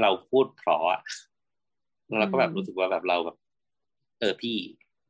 [0.00, 1.00] เราพูดเพราะอะ
[2.18, 3.36] เราก็แบบรู้สึกว่าแบบเราแบบ
[4.20, 4.56] เออพี่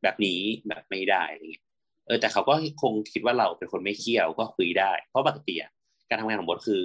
[0.03, 1.65] แบบนี้แบบไม่ได้อะไรเงี้ย
[2.07, 5.71] เออแต่เขาก็คงคิดว่าเราเป็นคนไม่เขี้ยวก็คุยได้ เพราะปกติอะ
[6.09, 6.83] การทำงานของบดคือ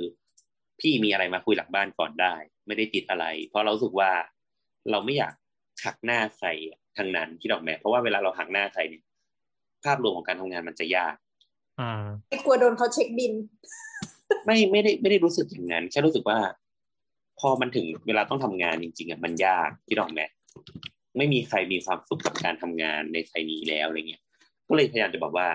[0.80, 2.34] พี่มีอะไรมาคุยหลังบ้านก่อนได้
[2.66, 4.10] ไม่ได้ติดอะไร เพราะเรารู้สึกว่า
[4.90, 5.34] เราไม่อยาก
[5.84, 6.48] หักหน้าใคร
[6.96, 9.02] ทางนั้นที่ดอกแม้เพราะว่าเวลาเราหักหน้าใครเนี่ย
[9.84, 11.16] ภาพรวมของการทำงานมันจะยาก
[11.80, 13.32] อ่าไม่กลัวโดนเขาเช็คบิน
[14.46, 16.38] ไม่ไม่ได้ไม่ได้รู้สึกอย่างนั้นแค่รู้สึกว่า
[17.40, 20.26] พอมันถึงเวลาต้องทำงานจริงๆอะมันยากที่ดอกแม้
[21.16, 24.22] ไม่มีใครมีความสุขกับการทำงานในไทยนี้แล้วอะไรเงี้ย
[24.68, 25.48] ก็เลยพยายามจะบอกว่า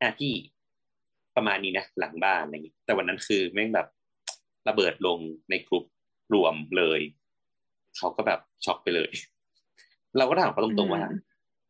[0.00, 0.32] อะพี่
[1.36, 3.86] ประมาณนี้นะหลังบ้านอะไรเงี้ยแต่วันนั้นคือแม่งแบบ
[4.68, 5.18] ระเบิดลง
[5.50, 5.84] ในกลุ่ม
[6.34, 7.00] รวมเลย
[7.96, 9.10] เขาก็แบบช็อกไปเลย
[10.18, 11.02] เราก็ถามเขาตรงๆว่า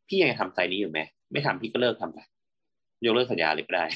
[0.09, 1.01] พี่ยังทำไซต์นี้อยู่ไหม
[1.33, 2.19] ไม่ทำพี่ก็เลิกทำไป
[3.05, 3.87] ยกเลิกสัญญาเลยก็ได้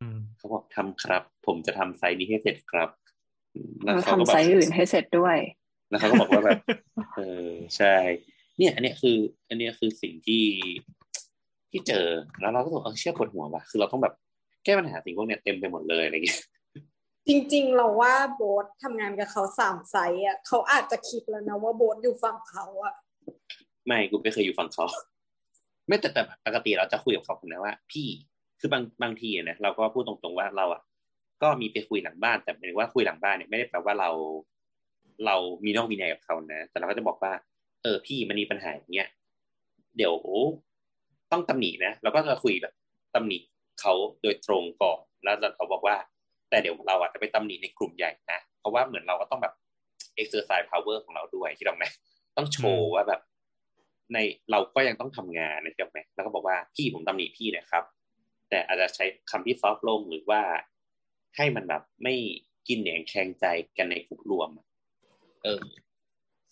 [0.00, 2.88] อืมเขาบอกทำครับ ผมจะทำไซต์นี้ให้เสร็จครับ
[3.54, 5.36] อืมำแล้วเราเขาก็ทำแบไซบต์อื่นให้เสร็จด้วย
[5.90, 6.58] แล้วเขาก็บอกว่าแบบ
[7.16, 7.94] เออใช่
[8.60, 9.16] เนี่ย อันเนี้ยคือ
[9.48, 10.44] อันเนี้ยคือสิ่งที่
[11.70, 12.06] ที่เจอ
[12.40, 14.14] แล้วเราก็บอกเออเชื่อปวดหัวว่ะคือเราต้องแบบ
[14.64, 16.40] แก้ปัญหาสิ่งพวกเนี้ยเต็มไปหมดเลยอะไรเงี้ย
[17.28, 22.94] จริงๆ เราว่าโบ๊ททำงานกับเขาสามไซต์อะเขาอาจจะคิดแล้วนะว่าโบ๊ทอยู่ฝั่งเขาอะ
[23.86, 24.86] ไม่กูไม่เคยอยู่ฝั่งเขา
[25.88, 28.06] ไม่แต่แต่ปกติเราจะคุยกับเขาผมนะว่า พี่
[28.60, 30.82] คือบางบางทีอะนะเราก็พูดตรงๆว่าเราอะ
[31.42, 34.10] ก็มีไปคุยหลังบ้านแต่หมายถึงว่าคุยหลังบ้านเนี่ยไม่ได้แปลว่าเรา
[35.26, 37.32] เรามีนอกมีในกับเขานะแต่เราก็จะบอกว่า
[37.82, 39.08] เออพี่มันมีปัญหาอย่างเงี้ย
[39.96, 40.14] เดี๋ยว
[41.32, 42.74] ต้องตำหนินะเราก็จะคุยแบบ
[43.14, 43.38] ตำหนิ
[43.80, 43.92] เขา
[44.22, 45.96] โดยตรงก่อนแล้วเขาบอกว่า
[46.50, 49.54] แต่เดี๋ยวเราอาจจะไปตำหนิในกลุ่มใหญ่นะเพราะว่าเหมือนเราก็ต้องแบบ
[50.22, 51.84] exercise power ของเราด้วยที่เราไหม
[52.36, 53.20] ต้องโชว์ว่าแบบ
[54.12, 54.18] ใน
[54.50, 57.84] เราก็ยังต้องทำงานนะใช่ไหมแล้วก็บอกว่าพี่ผมตำหนิพี่นะครับ
[58.50, 60.42] แต่อาจจะใช้คำที่ซอฟต์ลงหรือว่า
[61.36, 62.14] ให้มันแบบไม่
[62.68, 63.46] กินเหนียงแข็งใจ
[63.78, 64.50] กันในกลุ่มรวม
[65.44, 65.62] เออ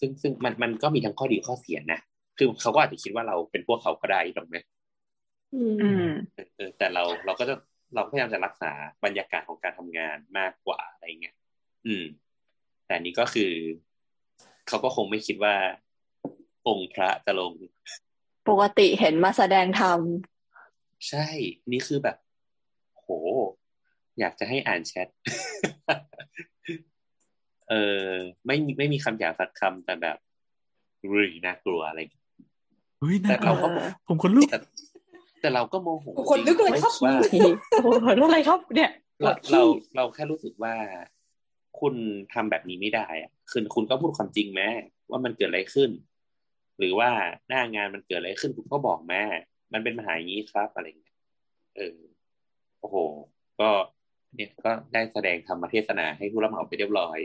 [0.01, 2.01] ซึ่งซึ่งมันมันก็มีทั้งข้อดีข้อเสียนะ
[2.39, 4.57] คือเขาก็อาจจะคิดว่าเราเป็นพวกเขาก็ได้ถูกไหม
[5.55, 7.55] อืมอืมเออเออแต่เราเราก็จะ
[7.95, 8.73] เราก็พยายามจะรักษา
[9.05, 11.37] บรรยากาศของการทำงานมากกว่าอะไรเงี้ย
[11.87, 12.05] อืม
[12.85, 13.53] แต่อันนี้ก็คือ
[14.69, 15.55] เขาก็คงไม่คิดว่า
[16.69, 17.53] องค์พระจะลง
[18.49, 20.01] ปกติเห็นมาแสดงธรรม
[21.09, 21.27] ใช่
[21.73, 22.17] นี่คือแบบ
[22.95, 23.09] โห
[24.19, 25.09] อยากจะให้อ่านแชท
[27.69, 28.05] เออ
[28.47, 30.17] ไม่มีไม่มีคำหยาบสักคำแต่แบบ
[31.13, 32.25] รุยน่ากลัวอะไรอย่างเงี้ย
[32.99, 34.59] เฮ้ยแต่น่ากลัเราวก็เออผมคนลุกแต่
[35.41, 37.87] แต่เราก็โมโหคนลึกเลยครับจงๆว่าโอ้โห
[38.27, 38.91] อะไรครับ เนี่ย
[39.21, 40.75] ปวเราดเราขี้เราแค่รู้สึกว่า
[41.81, 41.95] คุณ
[42.35, 44.71] ทำแบบนี้ไม่ได้อะคือคุณก็พูดความจริงแม่
[45.11, 45.91] ว่ามันเกิดอะไรขึ้น
[46.79, 47.11] หรือว่า
[47.49, 49.23] หน้างานมันเกิดอะไรขึ้น คุณก็บอกแม่
[49.73, 51.17] มันเป็นปัญหาอย่างนี้ครับอะไรอย่างเงี้ย
[51.77, 51.99] เออ
[52.81, 52.97] โอ้โห
[53.61, 53.69] ก็
[54.35, 57.19] เนี่ยก็ได้แสดงธรรมเทศนาให้ผู้รับเหมาไปเรียบร้อย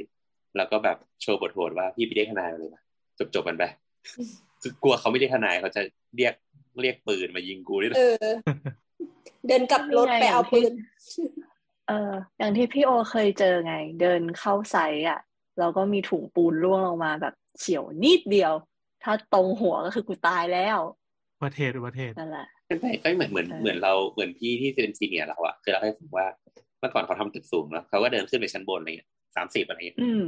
[0.57, 2.81] แล้วก็แบบโชว์บทโหดว่าพี่ไปเรียกทนายมาเลยมา
[3.19, 3.63] จบจบๆกันไป
[4.61, 5.81] คือกลัวเขาไม่ได้ทนายเขาจะ
[6.15, 6.33] เรียก
[6.81, 8.27] เรียกปืนมายิงกูด้วยเออ
[9.47, 10.71] เดินกลับรถไปเอาปืน
[11.87, 15.19] เออ อย่างที่พี่โอเคยเจอไง เดินเข้าไซต์อะ
[15.59, 18.53] แล้วก็มีถุงปูนร่วงลงมาแบบเฉียวนิดเดียว
[19.03, 20.79] ถ้าตรงหัวก็คือกูตายแล้ว
[21.43, 22.47] ประเทศประเทศนั่นแหละ
[22.81, 26.27] ใช่ก็เหมือนเหมือนเออเหมือนเราเหมือนพี่ที่เป็นซีเนียร์เราอะเคยเล่าให้ฟังว่า
[26.79, 30.23] เมื่อก่อนเขาทำตึกสูงแล้วเขาก็เดินขึ้นไปชั้นบนอะไรเงี้ย สามสิบอะไรเงี้ยอืม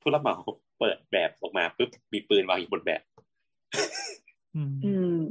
[0.00, 0.36] ผู้รับเหมา
[0.80, 3.02] เปิดแบบออกมาปุ๊บมีปืนวางอยู่บนแบบ
[4.56, 5.22] อืมอืม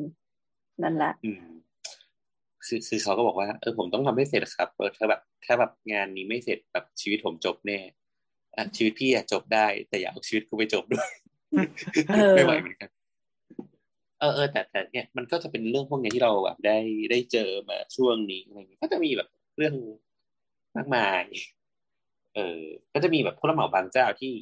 [0.83, 1.45] นั่นแหละอืม
[2.65, 7.79] คือคือเขาก็บอกว่าเออผมต้องทำให้เสร็จครับเออถ้าแบบถ้าแบบงานนี้ไม่เสร็จแบบชีวิตผมจบแน่
[8.57, 11.09] อะชีวิตพี่อะจบได้ แต่อย่าเอาชีวิตกูไปจบด้วย
[12.13, 12.89] เออไม่ไหวเหมือนกัน
[14.19, 16.77] เออเออแต่แต่เนี่ยมันก็จะเป็นเรื่องพวกเนี้ยที่เราแบบได้
[17.11, 19.75] ได้เจอมาช่วงนี้อะไรเงี้ยก็จะมีแบบเรื่อง
[20.77, 21.23] มากมาย
[22.35, 22.61] เออ
[22.93, 24.33] ก็จะมีแบบผู้รับเหมาบางเจ้าที่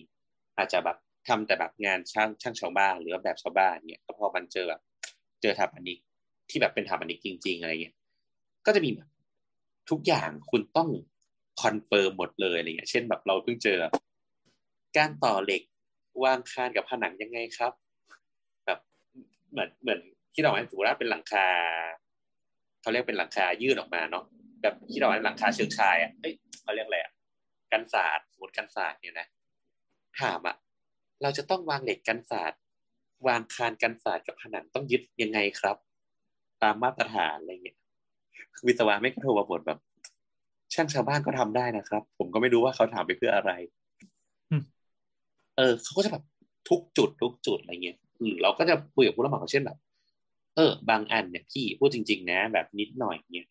[0.57, 0.97] อาจจะแบบ
[1.27, 4.81] ทำแต่แบบงานช่างช่างชาวบ้านหรือว่าแบบชาวบ้านเนี่ยแล้วพอมันเจอแบบ
[5.41, 5.97] เจอถาปนิก
[6.49, 7.95] ที่แบบเป็นถาปนิกจริง ๆ อะไรเงี้ย
[8.65, 9.09] ก็จะมีแบบ
[9.89, 10.89] ทุกอย่างคุณต้อง
[11.61, 13.93] confirm หมดเลยอะไรเงี้ย เช่นแบบเราเพิ่งเจอแบบ
[14.97, 15.61] การต่อเหล็ก
[16.23, 17.73] วางคานกับผนังยังไงครับ
[18.65, 18.79] แบบ
[19.51, 19.99] เหมือนเหมือน
[20.33, 21.47] ที่เราให้ถือว่าเป็นหลังคา
[22.81, 24.23] เขาเรียกเป็นหลังคายื่นออกมาเนาะ
[24.61, 27.11] แบบที่เราให้หลังคาเชิงชายอะเอ้ยเขาเรียกอะไรอะ
[27.73, 29.27] กันศาสตร์สมมติกันศาสตร์เนี่ยนะ
[30.19, 30.55] ถามอะ
[31.21, 32.59] เราจะต้องวางเหล็กกันศาสตร์
[33.27, 35.77] วางคานกันศาสตร์กับผนังต้องยึดยังไงครับ
[36.63, 37.77] ตามมาตรฐานอะไรเงี้ย
[38.67, 39.79] วิศวะไม่ก็โทรมาบ่นแบบ
[40.73, 43.51] ช่างชาวบ้านก็ทำได้นะครับ ผมก็ไม่รู้ว่าเขาถามไปเพื่ออะไร
[44.51, 44.63] อืม
[45.57, 46.23] เออเขาก็จะแบบ
[46.69, 49.77] ทุกจุดทุกจุดอะไรเงี้ยหรือเราก็จะคุยกับผู้รับเหมาเช่นแบบ
[50.55, 53.47] เออ บางอันเนี่ยพี่พูดจริง ๆ นะ แบบนิดหน่อยเนี่ย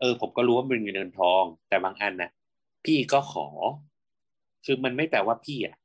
[0.00, 2.30] เออ ผมก็รู้ว่ามันเป็นเงินทอง แต่บางอันนะ
[2.84, 3.46] พี่ก็ขอ
[4.64, 5.76] คือมันไม่แปลว่าพี่อะ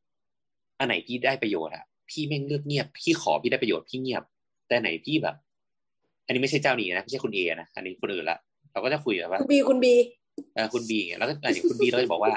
[0.79, 4.23] อันไหนพี่ได้ประโยชน์อะ พี่แม่งเลือกเงียบ พี่ขอพี่ได้ประโยชน์พี่เงียบ
[4.67, 5.35] แต่ไหนพี่แบบ
[6.25, 8.37] อันนี้ไม่ใช่เจ้านี้นะไม่ใช่คุณเอนะ อันนี้คนอื่นละ
[8.71, 9.93] เราก็จะคุยแบบว่า คุณบีคุณบี
[10.55, 12.33] เออคุณบีเนี่ยแล้วก็อะอย่างคุณบีเราจะบอกว่า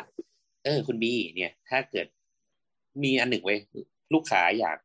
[0.65, 2.07] เออ คุณบีเนี่ย ถ้าเกิด
[3.03, 3.59] มีอันหนึ่งเว้ย
[4.15, 4.79] ลูกค้าอยาก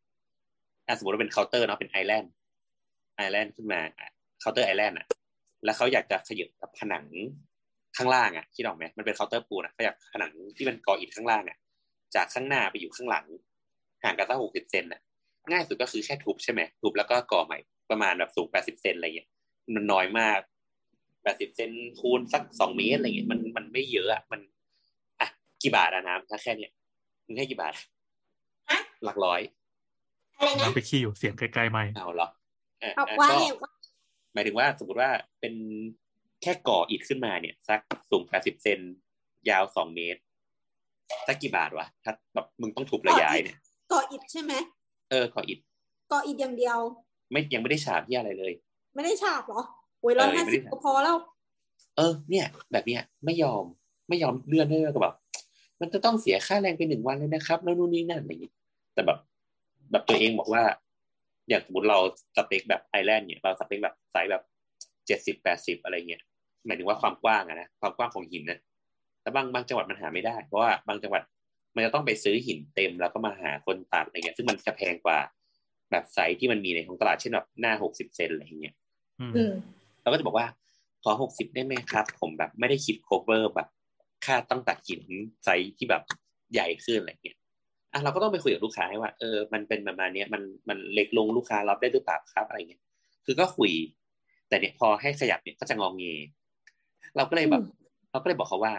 [0.87, 3.79] อะสมมติว่าเป็นเคาน์เตอร์เนาะเป็น island island ขึ้นมา
[4.39, 5.07] เคาน์เตอร์ island อะ
[5.63, 7.05] แล้วเขาอยากจะขยับกับผนัง
[7.97, 11.57] ข้างล่างอะคิดออกไหมมันเป็นเคาน์เตอร์ปูนอะเขาอยากผนังที่มันก่ออิฐข้างล่างอะ
[12.15, 13.25] จากข้างหน้าไปอยู่ข้างหลัง
[14.03, 15.01] ห่างกันสักหกสิบเซนอะ
[15.51, 17.57] ง่ายสุดก็คือแค่ทุบใช่ไหมทุบแล้วก็ก่อใหม่
[17.89, 19.29] ประมาณแบบสูงแปดสิบเซนอะไรเงี้ย
[19.75, 20.39] มันน้อยมาก
[21.23, 24.41] แปดสิบเซนคูณสักสองเมตรอะไรเงี้ยมันมันไม่เยอะอะมัน
[25.19, 25.27] อะ
[25.61, 26.71] กี่บาทอะน้ำถ้าแค่เนี้ย
[27.25, 27.73] มึงให้กี่บาท
[28.69, 29.41] ฮะหลักร้อย
[30.37, 32.27] อะไรนะน้ำไปขี้อยู่เสียงไกลๆไม่เอาเหรอ
[32.81, 33.71] เออเอาเออว่าก็ไงว่า
[34.33, 35.09] หมายถึงว่าสมมติว่า
[35.39, 35.53] เป็น
[36.43, 37.79] แค่ก่ออิฐขึ้นมาเนี่ยสัก
[38.09, 38.79] สูงแปดสิบเซน
[39.49, 40.21] ยาวสองเมตร
[41.27, 43.57] สักกี่บาทวะถ้าแบบมึงต้องทุบระยายเนี่ย
[43.91, 44.53] ก่ออิฐใช่ไหม
[45.11, 45.59] เออก่ออิฐ
[46.11, 46.79] ก่ออิฐอย่างเดียว
[47.31, 48.53] ไม่ยังไม่ได้ฉาบที่อะไรเลย
[48.95, 49.61] ไม่ได้ฉาบเหรอ
[49.99, 51.17] โอ้ยร้อยเออยัห้างไม่สิได้บฉาบก็พอแล้ว
[51.97, 53.63] เออ เนี่ย แบบเนี้ยไม่ยอม
[54.09, 55.15] ไม่ยอมเลื่อนด้วยก็แบบ
[55.81, 58.51] มันจะต้องเสียค่าแรงไปหนึ่งวันเลยนะครับ แล้วนู่นนี่นั่นอะไรอย่างงี้
[58.93, 59.17] แต่แบบ
[59.91, 60.63] แบบตัวเองบอกว่า
[61.49, 61.99] อย่างสมมติเรา
[62.35, 64.43] สเปคแบบ island เนี่ยเราสเปคแบบไซส์แบบ
[65.07, 66.23] เจ็ดสิบแปดสิบอะไรเงี้ย
[66.65, 68.59] หมายถึงว่าความกว้างอะนะความกว้างของหินนะ
[69.21, 71.21] แต่บางบางจังหวัดมันหาไม่ได้เพราะว่าบางจังหวัด
[71.75, 75.17] มันจะต้องไปซื้อหินเต็มแล้วก็มาหาคนตัดอะไรเงี้ย ซึ่งมันจะแพงกว่า
[75.91, 78.75] แบบไซส์ที่มันมีในของตลาดเช่นแบบหน้าหกสิบเซนอะไรเงี้ย
[79.19, 79.53] อืมอืม
[80.01, 80.47] เราก็จะบอกว่า
[81.03, 83.69] ขอหกสิบได้ไหมครับ ผมแบบไม่ได้คิด cover แบบ
[84.25, 85.01] ค่าต้องตัดหิน
[85.43, 86.03] ไซส์ที่แบบ
[86.53, 87.37] ใหญ่ขึ้นอะไรเงี้ย
[87.93, 92.81] อะเราก็ต้องไปคุยกับลูกค้าให้ว่าเออมันเป็นประมาณเนี้ยมันมันเล็กลงลูกค้ารับได้หรือเปล่าครับอะไรเงี้ย
[93.25, 93.71] คือก็คุย
[94.47, 96.03] แต่เนี่ยพอให้ขยับเนี่ยก็จะงองเง
[97.15, 97.63] เราก็เลยแบบ
[98.11, 98.73] เราก็เลยบอกเขาว่า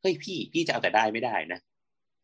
[0.00, 1.60] เฮ้ยพี่พี่จะเอาแต่ได้ไม่ได้นะ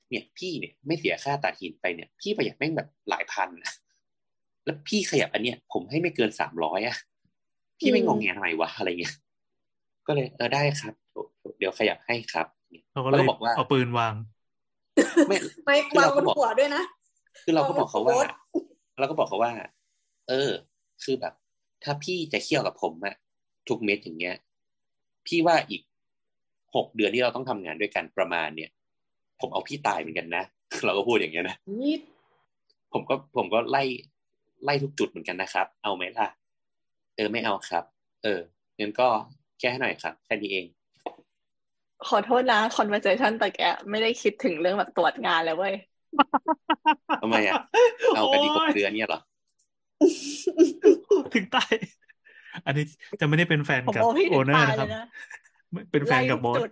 [0.09, 3.72] เนี่ยพี่เนี่ยไม่เสียค่าตัดหินไปเนี่ย พี่ประหยัดแม่งแบบหลายพันนะ
[4.64, 6.97] แล้วพี่ขยับอันเนี้ย ผมให้ไม่เกินสามร้อยอะ
[7.78, 9.14] พี่ไม่งงแงทำไมวะอะไรเงี้ย
[10.06, 10.94] ก็เลยเออได้ครับ
[11.59, 12.47] เดี๋ยวขยับให้ครับ
[12.93, 14.14] เขาก็เลยบอกว่าเอาปืนวาง
[15.28, 16.82] ไม่ไม่คือวางเราบก็นบอกหัวด้วยนะ
[17.44, 18.14] คือเราก็บอกเขาว่า
[18.51, 18.64] โอ๊ต
[18.98, 19.52] เราก็บอกเขาว่า
[20.28, 20.51] เออ
[21.05, 21.35] คือแบบ
[21.85, 23.14] ถ้าพี่จะเคี่ยวกับผมอะ
[23.68, 24.36] ทุกเม็ดอย่างเงี้ย
[25.26, 25.82] พี่ว่าอีก
[26.74, 28.70] หกเดือนที่เราต้องทำงานด้วยกันประมาณเนี่ย
[29.40, 30.44] ผมเอาพี่ตายเหมือนกันนะ
[30.84, 31.94] เราก็พูดอย่างเงี้ยนะนี่
[32.92, 33.82] ผมก็ผมก็ไล่
[34.64, 36.28] ไล่ทุกจุดเหมือนกันนะครับ เอาไหมล่ะ
[37.16, 37.84] เออไม่เอาครับ
[38.22, 38.40] เออ
[38.78, 39.09] งั้นก็
[39.60, 40.66] แก้ให้หน่อยครับแค่นี้เอง
[42.09, 43.60] ขอโทษนะ conversation แต่แก
[43.90, 45.74] ไม่ได้คิดถึงเรื่องแบบตรวจงานเลยเว้ย
[47.22, 47.55] ทำไมอะ
[48.16, 49.20] เอากันอีกหกโอ้ยเดือนเนี่ยเหรอ
[51.34, 51.72] ถึงตาย
[52.66, 52.85] อันนี้
[53.20, 55.05] จะไม่ได้เป็นแฟนผมกับเอาพี่โอถึงเนอร์ตายนะครับเลยนะ
[55.72, 56.70] ไม่เป็นแฟนกับบอสไล่ทุจุด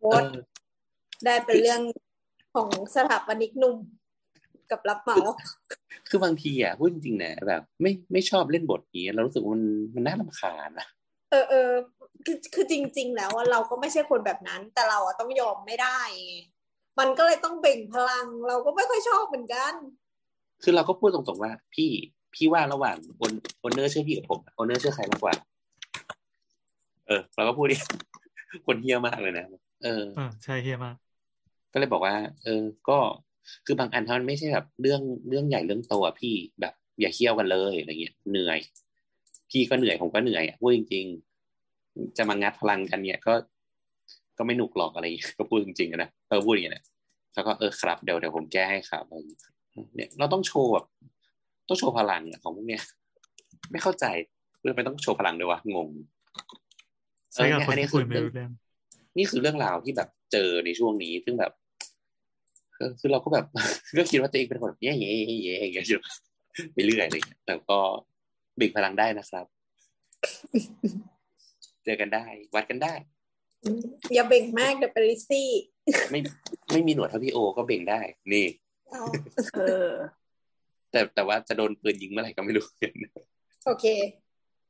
[0.00, 0.22] โอ๊ต
[1.24, 1.80] ได้เป็นเรื่อง
[2.54, 3.76] ของสถาปนิกหนุ่ม
[4.70, 5.16] กับรับเหมา
[6.08, 9.64] คือบางทีอะพูดจริงๆนะแบบ ไม่ไม่ชอบเล่นบทนี้เรารู้สึกว่ามัน
[9.94, 10.88] มันน่ารำคาญนะ
[11.30, 11.70] เออเออ
[12.26, 16.34] คือคือจริง ๆ แล้วอะเราก็ไม่ใช่คนแบบนั้น แต่เราอะต้องยอมไม่ได้ไง
[16.98, 19.74] มันก็เลยต้องเบ่งพลัง เราก็ไม่ค่อยชอบเหมือนกัน
[20.62, 21.90] คือเราก็พูดตรงๆว่า พี่
[22.34, 25.34] พี่ว่าระหว่างโอนโอนเนอร์เชื่อพี่กับผมโอนเนอร์เชื่อใครมากกว่า
[27.06, 27.76] เออเราก็พูดดิ
[28.66, 29.46] คนเฮี้ยมากเลยนะ
[29.84, 30.96] เออเออใช่เฮียมาก
[31.72, 32.98] ก็เลยบอกว่า เออ ก็
[33.66, 38.58] คือบางอันถ้ามันไม่ใช่แบบเรื่องเรื่องใหญ่เรื่องโตอะพี่แบบ อย่าเคี่ยวกันเลยอะไรเงี้ยเหนื่อย
[39.50, 41.04] พี่ก็เหนื่อยผมก็เหนื่อยอะพูดจริง
[41.60, 43.34] ๆ จะมางัดพลังกันเนี่ยก็
[44.38, 46.84] ก็ไม่หนุกหรอกอะไรอย่างเงี้ยก็พูดจริงๆอะนะเออพูดอย่างเงี้ยนะ
[47.34, 49.42] แล้วก็เออครับเดี๋ยวเดี๋ยวผมแก้ให้ครับอะไรอย่างเงี้ย
[49.94, 50.86] เนี่ยเราต้องโชว์แบบ
[51.70, 52.82] ต้องโชว์พลังอะของพวกเนี้ย
[53.72, 54.04] ไม่เข้าใจ
[54.62, 55.88] เรื่องไม่ต้องโชว์พลังด้วยวะงง
[57.32, 58.50] ใช่กับเออคนเนี่ยที่คุยอันไม่นี้คือรู้เรื่อง
[59.16, 61.52] นี่คือเรื่องราวที่แบบเจอในช่วงนี้ซึ่งแบบ
[62.76, 63.46] คือคือเราก็แบบ
[63.98, 66.00] ก็คิดว่าตัวเองเป็นคนแบบเย่เย่เย่เย่อย่างเงี้ยอยู่
[66.72, 67.78] ไปเรื่อยอะไรอย่างเงี้ยแต่ก็
[68.56, 69.46] เบ่งพลังได้นะครับ
[71.84, 72.24] เจอกันได้
[72.54, 72.94] วัดกันได้
[74.14, 75.48] อย่าเบ่งมากเดี๋ยวเป็นลิซซี่
[76.10, 76.20] ไม่
[76.72, 78.00] ไม่มีหนวดเท่าพี่โอก็เบ่งได้
[78.32, 78.46] นี่
[78.90, 79.04] เอา
[79.54, 79.90] เออ
[80.90, 82.66] แต่แต่ว่าจะโดนปืนยิงเมื่อไหร่ก็ไม่รู้
[83.66, 83.86] โอเค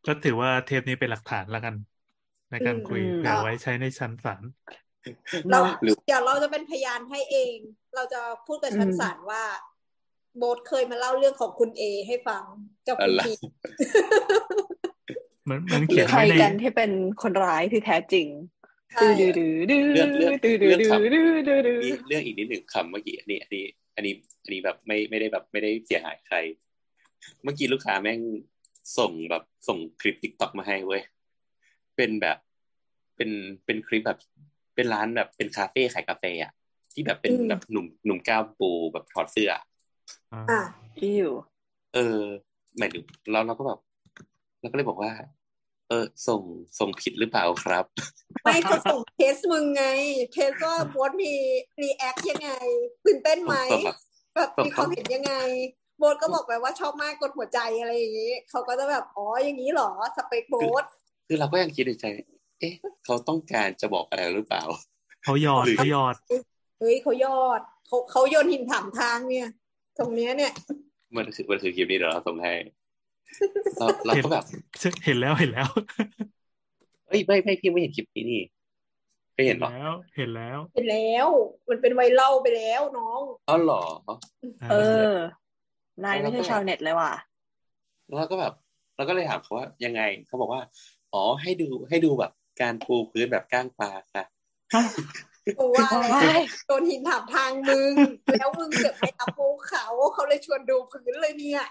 [0.06, 1.74] ก็ถือว่าเทปนี้เป็นหลักฐานแล้วกัน
[2.50, 4.42] ในการคุยอืมเผื่อไว้ใช้ในชั้นศาล
[5.50, 7.56] เราเนาะหรือเดี๋ยวเราจะเป็นพยานให้เอง
[7.94, 9.42] เราจะพูดกับชั้นอืมศาลว่า
[10.38, 12.42] โบทเคยมาเล่าเรื่องของคุณเอให้ฟัง
[12.88, 13.32] กับคุณอะไรพี
[15.44, 16.90] เหมือนเหมือนเขียนใครไว้ในกันที่เป็น
[17.22, 18.26] คนร้ายที่แท้จริง
[18.92, 23.64] ใช่ดื้อดื้อดื้อเรื่องเรื่องดื้อดื้อเรื่องดื้อคำดื้อดื้อดื้อมีเรื่องอีกนิดหนึ่งคำเมื่อกี้อันนี้อันนี้
[24.00, 26.36] อันนี้อันนี้แบบไม่ไม่ได้แบบไม่ได้เสียหายใคร
[27.42, 28.20] เมื่อกี้ลูกค้าแม่ง
[28.98, 31.02] ส่งแบบส่งคลิป TikTok มาให้เว้ย
[31.96, 32.38] เป็นแบบ
[33.16, 33.30] เป็น
[33.66, 34.18] เป็นคลิปแบบ
[34.74, 36.52] เป็นร้านแบบเป็นคาเฟ่ขายกาแฟอะ
[36.92, 39.62] ที่แบบเป็นอืมแบบหนุ่มหนุ่มกล้ามปูแบบถอดเสื้ออะ
[40.50, 40.60] อะ
[41.00, 41.30] อิว
[41.94, 42.20] เออ
[42.78, 43.78] หมายถึงเราเราก็แบบ
[44.60, 45.10] เราก็เลยบอกว่า
[45.90, 46.42] เออส่ง
[46.78, 47.84] ส่งผิดหรือเปล่าครับ
[48.42, 49.84] ไม่เขาส่งเคสมึงไง
[50.32, 51.32] เคสว่าโบทมี
[51.82, 52.50] รีแอคยังไง
[53.06, 53.96] ตื่นเต้นไหมส่งแบบ
[54.34, 55.34] แบบส่งมีความเห็นยังไง
[55.98, 60.84] โบทก็บอกไปว่าชอบมากกดหัวใจอะไรอย่างนี้เขาก็จะแบบอ๋ออย่างนี้เหรอสเปคโบท
[61.26, 62.04] คือเราก็ยังคิดในใจ
[62.60, 64.62] เอ๊ะ เขาต้องการจะบอกอะไรหรือเปล่า
[65.24, 66.14] เขาหยอดหรือเขาหยอด
[66.78, 69.48] เฮ้ยเขายอดเขาเขาโยนหินถามทางเนี่ย
[69.98, 70.52] ตรงเนี้ยเนี่ย
[71.16, 72.54] มันคือมันคือคลิปนี้เดี๋ยวเราส่งให้
[73.78, 74.44] เราเราก็แบบ
[75.04, 75.68] เห็นแล้วเห็นแล้ว
[77.08, 78.42] เอ้ยไม่ไม่พี่ไม่เห็นคลิปนี้นี่
[79.34, 81.28] ไม่เห็นเหรอแล้วเห็นแล้วเป็นแล้ว
[81.70, 83.84] มันเป็นไวรัลไปแล้วน้องอ๋อเหรอ
[84.70, 84.74] เอ
[85.12, 85.14] อ
[86.04, 87.12] นายไม่ใช่ชาวเน็ตเลยว่ะ
[88.16, 88.52] แล้วก็แบบ
[88.96, 90.62] เราก็เลยถามเขาว่ายังไงเขาบอกว่า
[91.12, 94.24] อ๋อให้ดูให้ดูแบบการปูพื้นแบบก้างปลาค่ะ
[95.58, 96.34] กูว่าอะไรใช่
[96.66, 97.92] โดนหินถามทางมึง
[98.38, 99.38] แล้วมึงเสือกไม่อัพโพ
[99.68, 101.64] เขาเขาเลยชวนดูพื้นเลยเนี่ย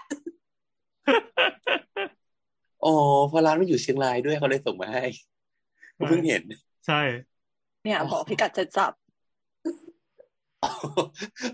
[2.84, 2.94] อ๋อ
[3.28, 5.04] เพราะร้านมันอยู่เชียงรายด้วยเขาเลยส่งมาให้
[5.96, 6.42] กูเพิ่งเห็น
[6.86, 7.00] ใช่
[7.84, 8.92] เนี่ยบอกพิกัดจะจับ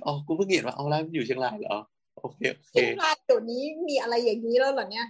[0.05, 1.79] อ๋อกูเพิ่งเห็นว่าเอาร้านมันอยู่เชียงรายเหรอ
[2.21, 5.07] โอเคโอเคเชียงรายเดี๋ยวนี้มีอะไรอย่างนี้แล้วเหรอเนี่ย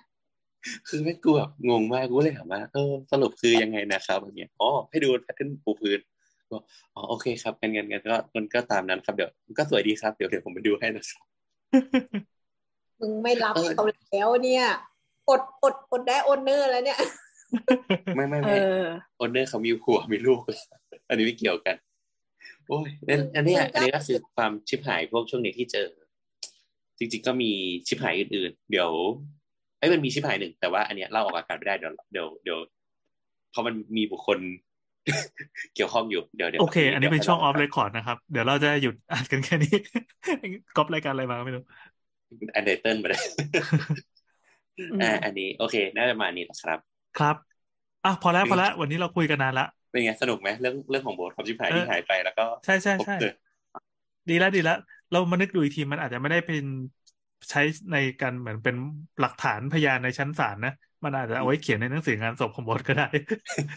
[0.89, 5.99] คือแม่งกูแบบงงมากกูเลยถามว่าเออสรุปคือยังไงนะครับอย่างเงี้ยอ๋อให้ดูแพทเทิร์นปูพื้น
[6.53, 6.63] บอก
[6.95, 11.25] อ๋อโอเคครับงั้นงั้นงั้นก็มันก็ตามนั้นครับเดี๋ยวก็สวยดีครับเดี๋ยวเดี๋ยวผมไปดูให้นะครับ
[13.01, 14.65] มึงไม่รับเออเขาแล้วเนี่ย
[15.29, 16.99] อดอดอดได้ owner แล้วเนี่ย
[18.17, 18.85] ไม่ไม่เอไม่อ
[19.17, 20.41] owner เขามีผัวมีลูก
[21.09, 21.77] อันนี้ไม่เกี่ยวกัน
[22.69, 25.89] โอ้ยนั่นอันเนี้ยอันนี้ก็คือความชิบหายพวกช่วงนี้ที่เจอ
[26.99, 27.51] จริง ๆ ก็มี
[27.87, 28.91] ชิบหายอื่นๆ เดี๋ยว
[29.79, 32.59] ไอ้ยมันมีชิบหายหนึ่งแต่ว่าอันเนี้ยเล่าออกอากาศไม่ได้เดี๋ยวเดี๋ยวเดี๋ยว
[33.51, 34.39] เพราะมันมีบุคคล
[35.75, 39.75] เกี่ยวข้องอยู่เดี๋ยวเดี๋ยวโอเค อันนี้เป็นช่วง off record นะครับ เดี๋ยวเราจะหยุดอัดกันแค่นี้
[40.77, 41.65] ก๊อปรายการอะไรมาไม่รู้
[42.55, 43.21] untitled มาเลย
[44.79, 46.79] อืมอ่าอันนี้โอเค น่าจะประมาณนี้นะครับ
[47.19, 47.37] ครับ
[48.05, 53.33] อะพอแล้วพอแล้ววันนี้เราคุยกันนานละเป็นไงสนุกไหมเรื่องเรื่องของบอสความชิบหายที่เออหายไปแล้วก็ใช่ใช่ใช่พบเจอ
[54.31, 54.79] ดีแล้วดีแล้ว
[55.13, 56.65] เรามานึกดูอีกทีมันอาจจะไม่ได้เป็น
[57.51, 57.63] ใช้
[57.93, 58.77] ในการเหมือนเป็น
[59.21, 60.75] หลักฐานพยานในชั้นศาลนะ
[61.05, 63.07] มันอาจจะเอาไว้เขียนในหนังสืองานศพของบอสก็ได้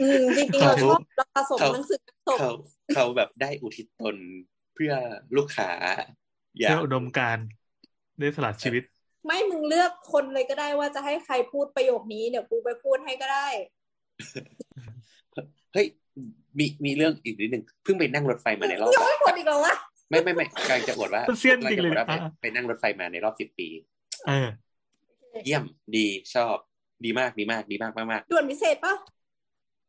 [0.02, 2.52] อืมจริงๆเราชอบเราสะสมหนังสือสะสมเขา
[2.94, 4.16] เขาแบบได้อุทิศตน
[4.74, 4.94] เพื่อ
[5.38, 5.70] ลูกค้า
[6.60, 7.46] อยาเพื่อกอุดมการณ์
[8.20, 8.84] ได้สละชีวิต
[9.26, 13.48] ไม่มึงเลือกคนเลยก็ได้ว่าจะให้ใครพูดประโยคนี้เดี๋ยวกูไปพูดให้ก็ได้
[15.74, 15.88] เฮ้ย
[16.58, 19.76] มีมีเรื่องอีกนิดนึงเพิ่งไปนั่งรถไฟมาในรอบยังไม่หมดอีกเหรอวะ
[20.10, 23.68] ไม่ไม่ไม่กำลังจะอวดว่าเสี้ยนจริงเลยกำลัจะอวดว่าไปอะไปนั่งรถไฟมาในรอบสิบปี
[24.28, 24.48] เออ
[25.46, 25.64] เยี่ยม
[25.96, 26.56] ดีชอบ
[27.06, 28.94] ดีมากดีมากดีมากมากมากด่วนพิเศษปะ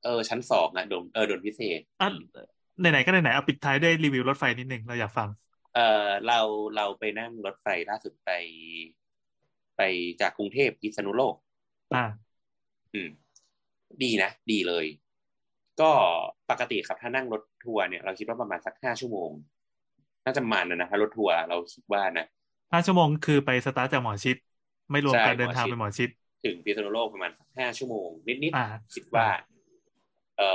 [0.04, 2.10] เออชั้นสองอะโดนเออโดนพิเศษอะ
[2.80, 5.28] ไหนๆก็ไหนๆเอาปิดท้ายด้วยรีวิวรถไฟนิดนึงเราอยากฟัง
[5.74, 6.40] เออเรา
[6.76, 8.30] เราไปนั่งรถไฟล่าสุดไป
[9.76, 9.80] ไป
[10.20, 11.34] จากกรุงเทพพิษณุโลก
[11.92, 12.30] อ่า
[12.94, 13.10] อืม
[14.02, 14.86] ดีนะ ดีเลย
[15.80, 15.90] ก็
[16.50, 19.30] ปกติครับถ้านั่งรถทัวร์เนี่ยเราคิดว่าประมาณสักห้าชั่วโมง
[20.24, 22.26] น่าจะประมาณนะนะถ้ารถทัวร์เราคิดว่านะ
[22.72, 24.36] ห้าชั่วโมงคือไปสตาร์ทจากหมอชิด
[24.90, 26.08] ไม่รวมใช่การเดินทางหมอชิดไปหมอชิด
[26.44, 28.08] ถึงพิษณุโลกประมาณสักห้าชั่วโมง
[28.44, 29.26] นิดอ่าๆคิดว่า
[30.36, 30.48] เอ่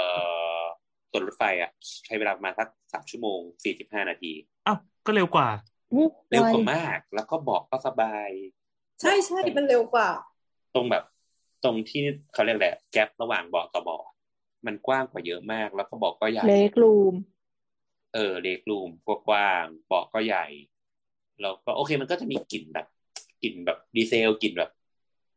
[0.62, 0.66] อ
[1.12, 1.72] ส่วนรถไฟอะ
[2.06, 4.32] ใช้เวลาประมาณสักสามชั่วโมงสี่สิบห้านาที
[4.68, 5.48] อ้าวก็เร็วกว่า
[5.94, 8.30] อืมเร็วกว่าไมาก แล้วก็บอกก็สบาย
[9.02, 10.10] ใช่ใช่มันเร็วกว่า
[10.74, 11.04] ตรงแบบ
[11.64, 14.04] ตรงที่เขาเรียกแหละแกลระหว่างเบาะต่อเบาะ
[14.66, 17.16] มันกว้างกว่าเยอะมาก แล้วก็เบอกก็ใหญ่เล็กรูม
[18.14, 20.46] เออเล็กรูมก็กว้างเบาะก็ใหญ่
[21.42, 22.88] แล้วก็โอเคมันก็จะมีกลิ่นแบบ
[23.44, 24.72] กลิ่นแบบดีเซลกลิ่นแบบ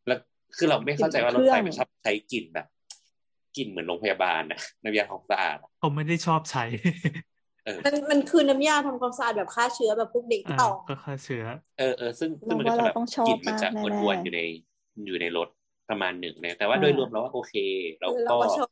[0.06, 0.18] แล้ว
[0.56, 2.66] คือเราไม่เข้าใจว่ารถไฟมันชอบใช้กลิ่นแบบ
[3.56, 7.37] กลิ่นเหมือนโรงพยาบาลนะน้ำยาความสะอาดอะเขาไม่ได้ชอบใช้เออ
[7.84, 11.44] มันมันคือน้ำยาทำความสะอาดแบบฆ่าเชื้อแบบพวกเด็กอ่าต่อก็ฆ่าเชื้อ
[11.78, 14.40] เออเออซึ่งซึ่งเรามันก็ว่าจะเราแบบต้องชอบกลิ่นมันจะมากวนแน่วนๆอยู่ใน
[15.06, 15.48] อยู่ในรถ
[15.90, 17.54] ประมาณหนึ่งเลยแต่ว่าอ่าโดยรวมเราว่าโอเค
[17.98, 18.68] แล้วเออก็เราก็ชอบ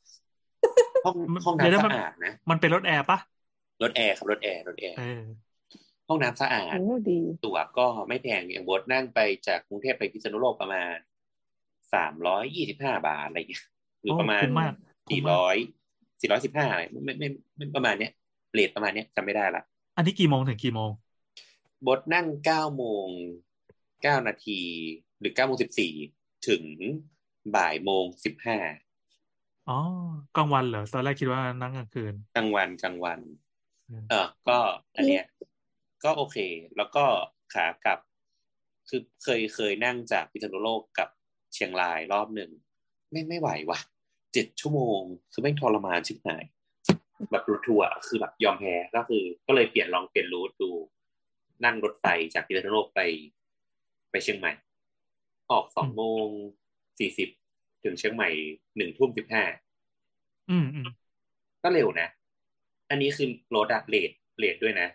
[1.05, 3.19] ห้องมันห้องเดี๋ยวน้ำนะมันสะอาดนะ มันเป็นรถแอร์ปะ
[3.83, 5.23] รถแอร์ครับรถแอร์รถแอร์เออ
[6.09, 10.95] ห้องน้ำสะอาดโอ้ดีตั๋วก็ไม่แพงอย่างโบทนั่งไปจากกรุงเทพไปพิษณุโลกประมาณ
[11.95, 13.65] สามร้อยยี่สิบห้าบาทอะไรอย่างเงี้ย
[14.03, 14.73] หรือโอ้ประมาณคุ้มมาก
[15.09, 15.57] คุ้สี่มมากร้อย
[16.21, 18.13] สี่ร้อยสิบห้าไม่ไม่ไม่ไม่ประมาณเนี้ย
[18.57, 19.63] เรทประมาณเนี้ยจำไม่ได้ละ
[19.97, 20.91] อันนี้กี่โมงถึงกี่โมง
[21.83, 23.09] โบทนั่งเก้าโมง
[24.03, 24.61] เก้านาที
[25.19, 25.93] หรือเก้าโมงสิบสี่
[26.49, 26.63] ถึง
[27.57, 28.59] บ่ายโมงสิบห้า
[29.69, 29.79] อ๋อ
[30.37, 33.21] กลางวันเหรอตอนแรกคิดว่านั่งกลางคืนกลางวันกลางวัน
[33.89, 34.59] อืมเออก็
[34.97, 35.25] อันเนี้ย
[36.05, 36.37] ก็โอเค
[36.77, 37.05] แล้วก็
[37.55, 37.99] ขากลับ
[38.89, 41.09] คือเคยเคยนั่งจากพิษณุโลกกับ
[41.55, 42.51] เชียงรายรอบหนึ่ง
[43.11, 43.79] ไม่ไม่ไหวว่ะ
[44.33, 45.01] เจ็ดชั่วโมง
[45.33, 46.45] คือแม่งทรมานชิบหาย
[47.31, 50.71] แบบรถทัวร์คือแบบยอมแพ้ก็คือ ก็เลยเปลี่ยนลองเปลี่ยนรูทดู
[51.65, 53.01] นั่งรถไฟจากพิษณุโลกไป
[54.11, 54.53] ไปเชียงใหม่
[55.51, 56.27] ออกสองโมง
[56.99, 57.29] สี่สิบ
[57.85, 58.29] ถึงเชียงใหม่
[58.77, 59.45] หนึ่งทุ่มสิบห้า
[60.51, 60.89] อืมอืม
[61.63, 62.09] ก็เร็วนะ
[62.91, 64.89] อันนี้คือรถอะเลทเลทด้วยนะ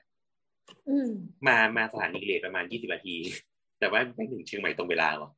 [0.89, 1.10] อืม
[1.48, 3.15] มามาสถานีเลทประมาณยี่สิบนาที
[3.80, 5.30] แต่ว่าไม่ถึงเชียงใหม่ตรงเวลาหรอ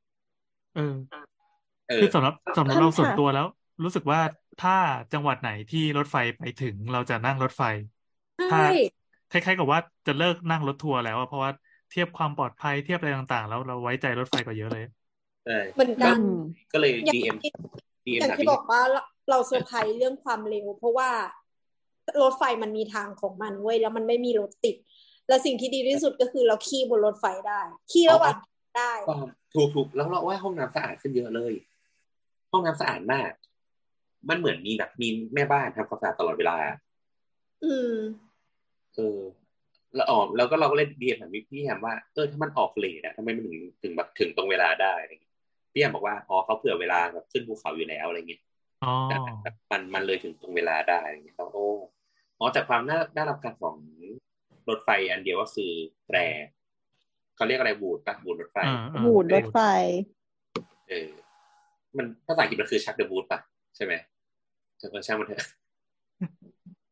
[0.75, 0.93] เออ
[1.89, 3.47] เออคือสำหรับสำหรับท่านเราส่วนค่ะตัวแล้ว
[3.83, 4.19] รู้สึกว่า
[4.61, 4.75] ถ้า
[5.13, 7.61] จังหวัดไหนที่รถไฟไปถึงเราจะนั่งรถไฟ
[8.51, 8.69] ถ้าใช่
[9.31, 11.51] คล้ายๆกับว่าจะเลิกนั่งรถทัวร์แล้วอะเพราะว่า
[11.91, 14.85] เทียบความปลอดภัยเทียบอะไรต่างๆ แล้วเราไว้ใจรถไฟกว่าเยอะเลย
[15.45, 16.37] ใช่เหมือนกันอืม
[16.71, 17.51] ก็เลยอย่าง DM ที่
[18.05, 21.09] DM อย่างถามที่พี่บอกว่าเราเราเซอร์ไพรส์เรื่องความเร็ว เพราะว่า
[22.21, 24.75] รถไฟมันมีทางของมันเว้ยแล้วมันไม่มีรถติด
[25.27, 28.35] และสิ่งที่ดีที่สุดก็คือเราขี้บนรถไฟได้ขี้ระหว่าง
[28.77, 29.13] ได้ก็
[29.53, 31.53] ถูกถูกแล้วเราว่าห้องน้ำสะอาดขึ้นเยอะเลย
[32.51, 33.31] ห้องน้ำสะอาดมาก
[34.29, 36.57] มันเหมือนมีแบบมีแม่บ้านทำความสะอาดตลอดเวลา
[37.63, 37.93] อืม
[38.95, 39.19] เออ
[39.95, 45.35] แล้วอ๋อแล้วก็เราก็เล่น DM ถามพี่พี่แฮมว่าเออถ้ามันออก late อะทำไมมันถึงถึงแบบถึงตรงเวลาได้อะไรอย่างเงี้ย
[45.73, 48.41] พี่แฮมบอกว่าอ๋อเขาเผื่อเวลาแบบขึ้นภูเขาอยู่แล้วอะไรเงี้ย
[48.83, 48.93] อ๋อ
[49.41, 51.67] แต่มันมันเลยถึงตรงเวลาได้อะไรเงี้ยแล้วโอ้
[52.39, 53.75] อ๋อแต่ความน่าน่ารำคาญของ
[54.69, 55.71] รถไฟอันเดียวก็คือ
[56.07, 56.17] แตร
[57.35, 59.59] เขาเรียกอะไรหวูดปะหวูดรถไฟอ่าอ่าหวูดรถไฟ
[60.89, 61.09] เออ
[61.97, 63.39] มันภาษาอังกฤษมันคือชัก the หวูดปะ
[63.75, 63.93] ใช่ไหม
[64.91, 65.43] เออช่างมันเถอะ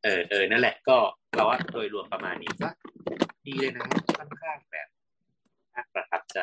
[0.03, 0.97] เออเออนั่นแหละ ก็
[1.35, 2.69] เราว่าโดยรวมประมาณนี้ก็
[3.45, 3.87] ดีเลยนะ
[4.17, 4.87] ค่อนข้างแบบ
[5.73, 6.39] น่าประทับใจ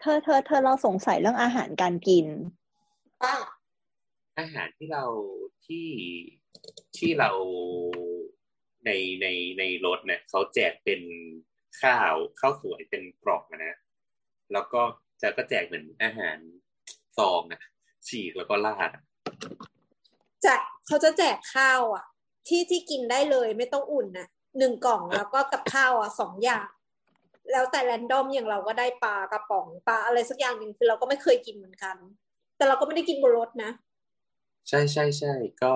[0.00, 2.26] เธอเธอเธอเราสงสัยเรื่องอาหารการกิน
[3.22, 3.34] ป้า
[4.38, 5.04] อาหารที่เรา
[5.66, 5.88] ที่
[6.96, 7.30] ที่เรา
[8.86, 8.90] ใน
[9.22, 9.26] ใน
[9.58, 11.00] ในรถเนี่ยเขาแจกเป็น
[11.82, 13.76] ข้าวข้าวสวยเป็นกล่องอะนะ
[14.52, 14.82] แล้วก็
[15.20, 16.38] จะก็แจกเหมือนอาหาร
[17.18, 17.62] ซองอะ
[18.08, 18.90] ฉีกแล้วก็ราด
[20.48, 22.04] อะแจกเขาจะแจกข้าวอะ
[22.48, 24.28] ที่ที่กินได้เลยไม่ต้องอุ่นน่ะ
[24.58, 26.66] หนึ่งกล่องแล้วก็กับข้าวอะสองอย่าง
[27.52, 31.96] แล้วแต่แรนดอมอย่างเราก็ได้ปลากระป๋องปลาอะไรสักอย่างหนึ่งคือเราก็ไม่เคยกินเหมือนกัน
[32.56, 33.70] แต่เราก็ไม่ได้กินบนรถนะ
[34.68, 35.32] ใช่ใช่ใช่
[35.62, 35.72] ก็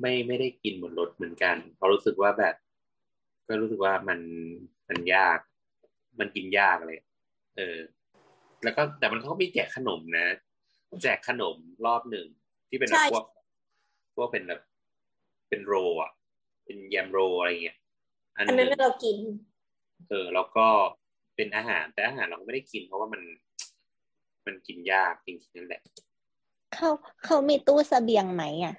[0.00, 2.54] ไม่ไม่ได้กินบนรถเหมือนกันเพราะรู้สึกว่าแบบ
[3.48, 4.20] ก็รู้สึกว่ามัน
[4.88, 5.38] มันยาก
[6.18, 6.98] มันกินยากเลย
[7.56, 7.78] เออ
[8.64, 10.26] แล้วก็แต่มันเขาก็มีแจกขนมนะ
[11.02, 11.56] แจกขนม
[11.86, 12.26] รอบหนึ่ง
[12.68, 13.24] ที่เป็นแบบใช่พวก
[14.18, 14.60] พวกเป็นแบบ
[15.48, 16.10] เป็นโรลอะ
[16.64, 17.78] เป็นแยมโรลอะไรเงี้ย
[18.36, 19.16] อันอันหนั้นึ่นงเรากิน
[20.08, 20.66] เออ แล้วก็
[21.36, 23.22] เป็นอาหาร แต่อาหารเราก็ไม่ได้กิน เพราะว่ามัน
[24.46, 25.82] มันกินยากจริงๆนั่นแหละ
[26.74, 26.90] เขา
[27.24, 28.74] เขามีตู้เสบียงไหมอะ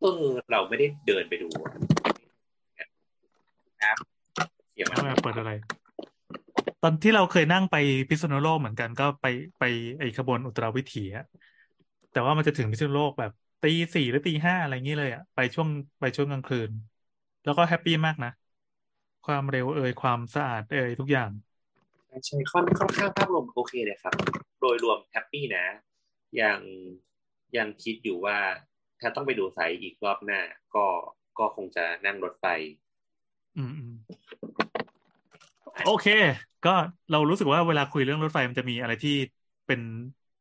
[0.00, 1.70] เออเราไม่ได้เดินไปดูอะ
[3.82, 3.96] ครับ
[4.74, 5.52] เดี๋ยวแล้วมามาเปิดอะไร
[6.82, 7.76] ตอนที่เราเคยนั่งไป
[8.08, 9.26] พิษณุโลกเหมือนกันก็ไป
[9.58, 9.64] ไป
[9.98, 11.24] ไอ้ขบวนอุตราวิถีอะ
[12.12, 13.32] แต่ว่ามันจะถึงพิษณุโลกแบบ
[13.64, 15.68] ตีสี่หรือตีห้าอะไรอย่างนี้เลยอะไปช่วง
[16.00, 16.70] ไปช่วงกลางคืน
[17.42, 18.30] แล้วก็ happy มากนะ
[19.24, 21.30] ความเร็วเอ่ยความสะอาดเอ่ยทุกอย่าง
[22.26, 24.14] ใช่ค่อนค่อนข้างภาพรวมโอเคเลยครับ
[24.60, 25.66] โดยรวม happy นะ
[26.40, 26.60] ยัง
[27.56, 28.38] ยังคิดอยู่ว่า
[29.00, 30.40] ถ้าต้องไปดูไซต์อีกรอบหน้า
[30.74, 30.86] ก็
[31.38, 32.46] ก็คงจะนั่งรถไฟ
[33.56, 33.92] อืมอืม
[35.80, 36.06] โอเค
[36.62, 36.70] ก็
[37.10, 39.10] เรารู้สึกว่าเวลาคุยเรื่องรถไฟมันจะมีอะไรที่
[39.66, 39.80] เป็น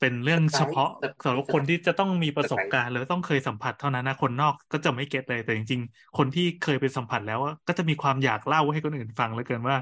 [0.03, 0.91] เป็นเรื่องเฉพาะ
[1.23, 9.77] สำหรับคนที่จะต้องมีประสบการณ์หรือต้องเคยสัมผัสเท่านั้นนะคนนอกก็จะไม่เก็ตเลยแต่จริงๆ คนที่เคยไปสัมผัสแล้วอะก็จะมีความอยากเล่าให้คนอื่นฟังเหลือเกินว่า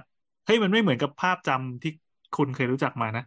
[0.45, 1.91] เฮ้ยมันไม่เหมือนกับภาพจำที่
[2.37, 3.23] คุณเคยรู้จักมานะ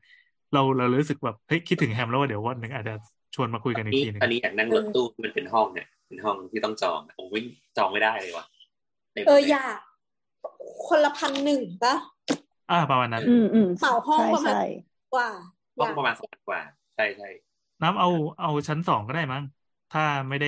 [0.53, 2.95] เราเรารู้สึกแบบเฮ้ยคิดถึงแฮมแล้วว่าเดี๋ยววันหนึ่งอาจจะ
[3.35, 7.47] ชวนมาคุยกันอีกนี่ทีหนึงอันนี้อยากนั่งรถตู้ที่มันเป็นห้องเนี่ยเป็นห้องที่ต้องจองอะผมวิ่ง
[7.77, 8.45] จองไม่ได้เลยว่ะ
[9.15, 9.77] ต็มเออลอยาก
[10.87, 11.95] คนละพันหนึ่งปะ
[12.71, 14.63] อ่าประมาณนั้น อืมอืมเหมาห้องใช่ประมาณใช่
[15.15, 15.29] กว่า
[15.79, 16.61] อห้องยากประมาณสองพันกว่า
[16.95, 17.29] ใช่ใช่
[17.83, 18.09] น้ำเอา
[18.39, 19.43] เอาชั้นสองก็ได้มั้ง
[19.91, 20.47] ถ้าไม่ได้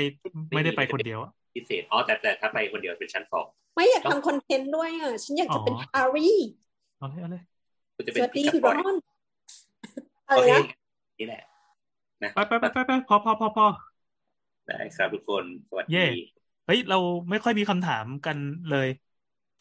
[0.54, 6.36] ไม่ได้ไปคนเดียวอะพิเศษอ๋อแต่แต่ถ้าไปคนเดียวเป็นชั้นสองไม่อยากทำคอนเทนต์ด้วยอะ ฉันอยากจะเป็นอ๋อฮาร์รี่
[6.96, 7.42] เอาเลยเอาเลย
[7.96, 8.94] คุณจะสเป็นวัสดีพิคุณกรบอยอน
[10.28, 10.62] อะไรโอเคนะ
[11.18, 11.42] นี่แหละ
[12.24, 13.66] นะไปไปไปไปไปพอพอพอพอ
[14.66, 16.10] ได้ครับทุกคนสวัสเย่ดี
[16.64, 16.96] เฮ้ยเรา
[17.30, 18.86] ไม่ค่อยมีคำถามกันเลย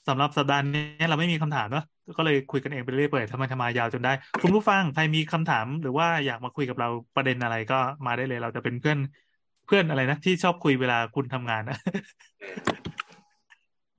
[0.08, 1.84] สำหรับสัปดาห์นี้เราไม่มีคำถามเนอะ
[2.18, 8.98] ก็เลยคุยกันเองไปเรื่อยเปื่อยทำไมทำไมยาวจนได้ คุณผู้ฟังใครมีคำถาม หรือว่าอยากมาคุยกับเราประเด็นอะไรก็มาได้เลย เราจะเป็นเพื่อน
[9.66, 11.78] เพื่อนอะไรนะที่ชอบคุยเวลาคุณทำงานนะ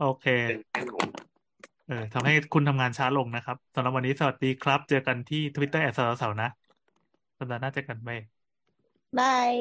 [0.01, 0.27] โอเค
[1.89, 6.51] เออทำให้คุณทำงานช้าลงนะครับสำหรับวันนี้สวัสดีครับ เจอกันที่ Twitter แอดสาวๆนะ
[7.39, 8.09] สัปดาห์หน้าเจอกันไป
[9.19, 9.53] บาย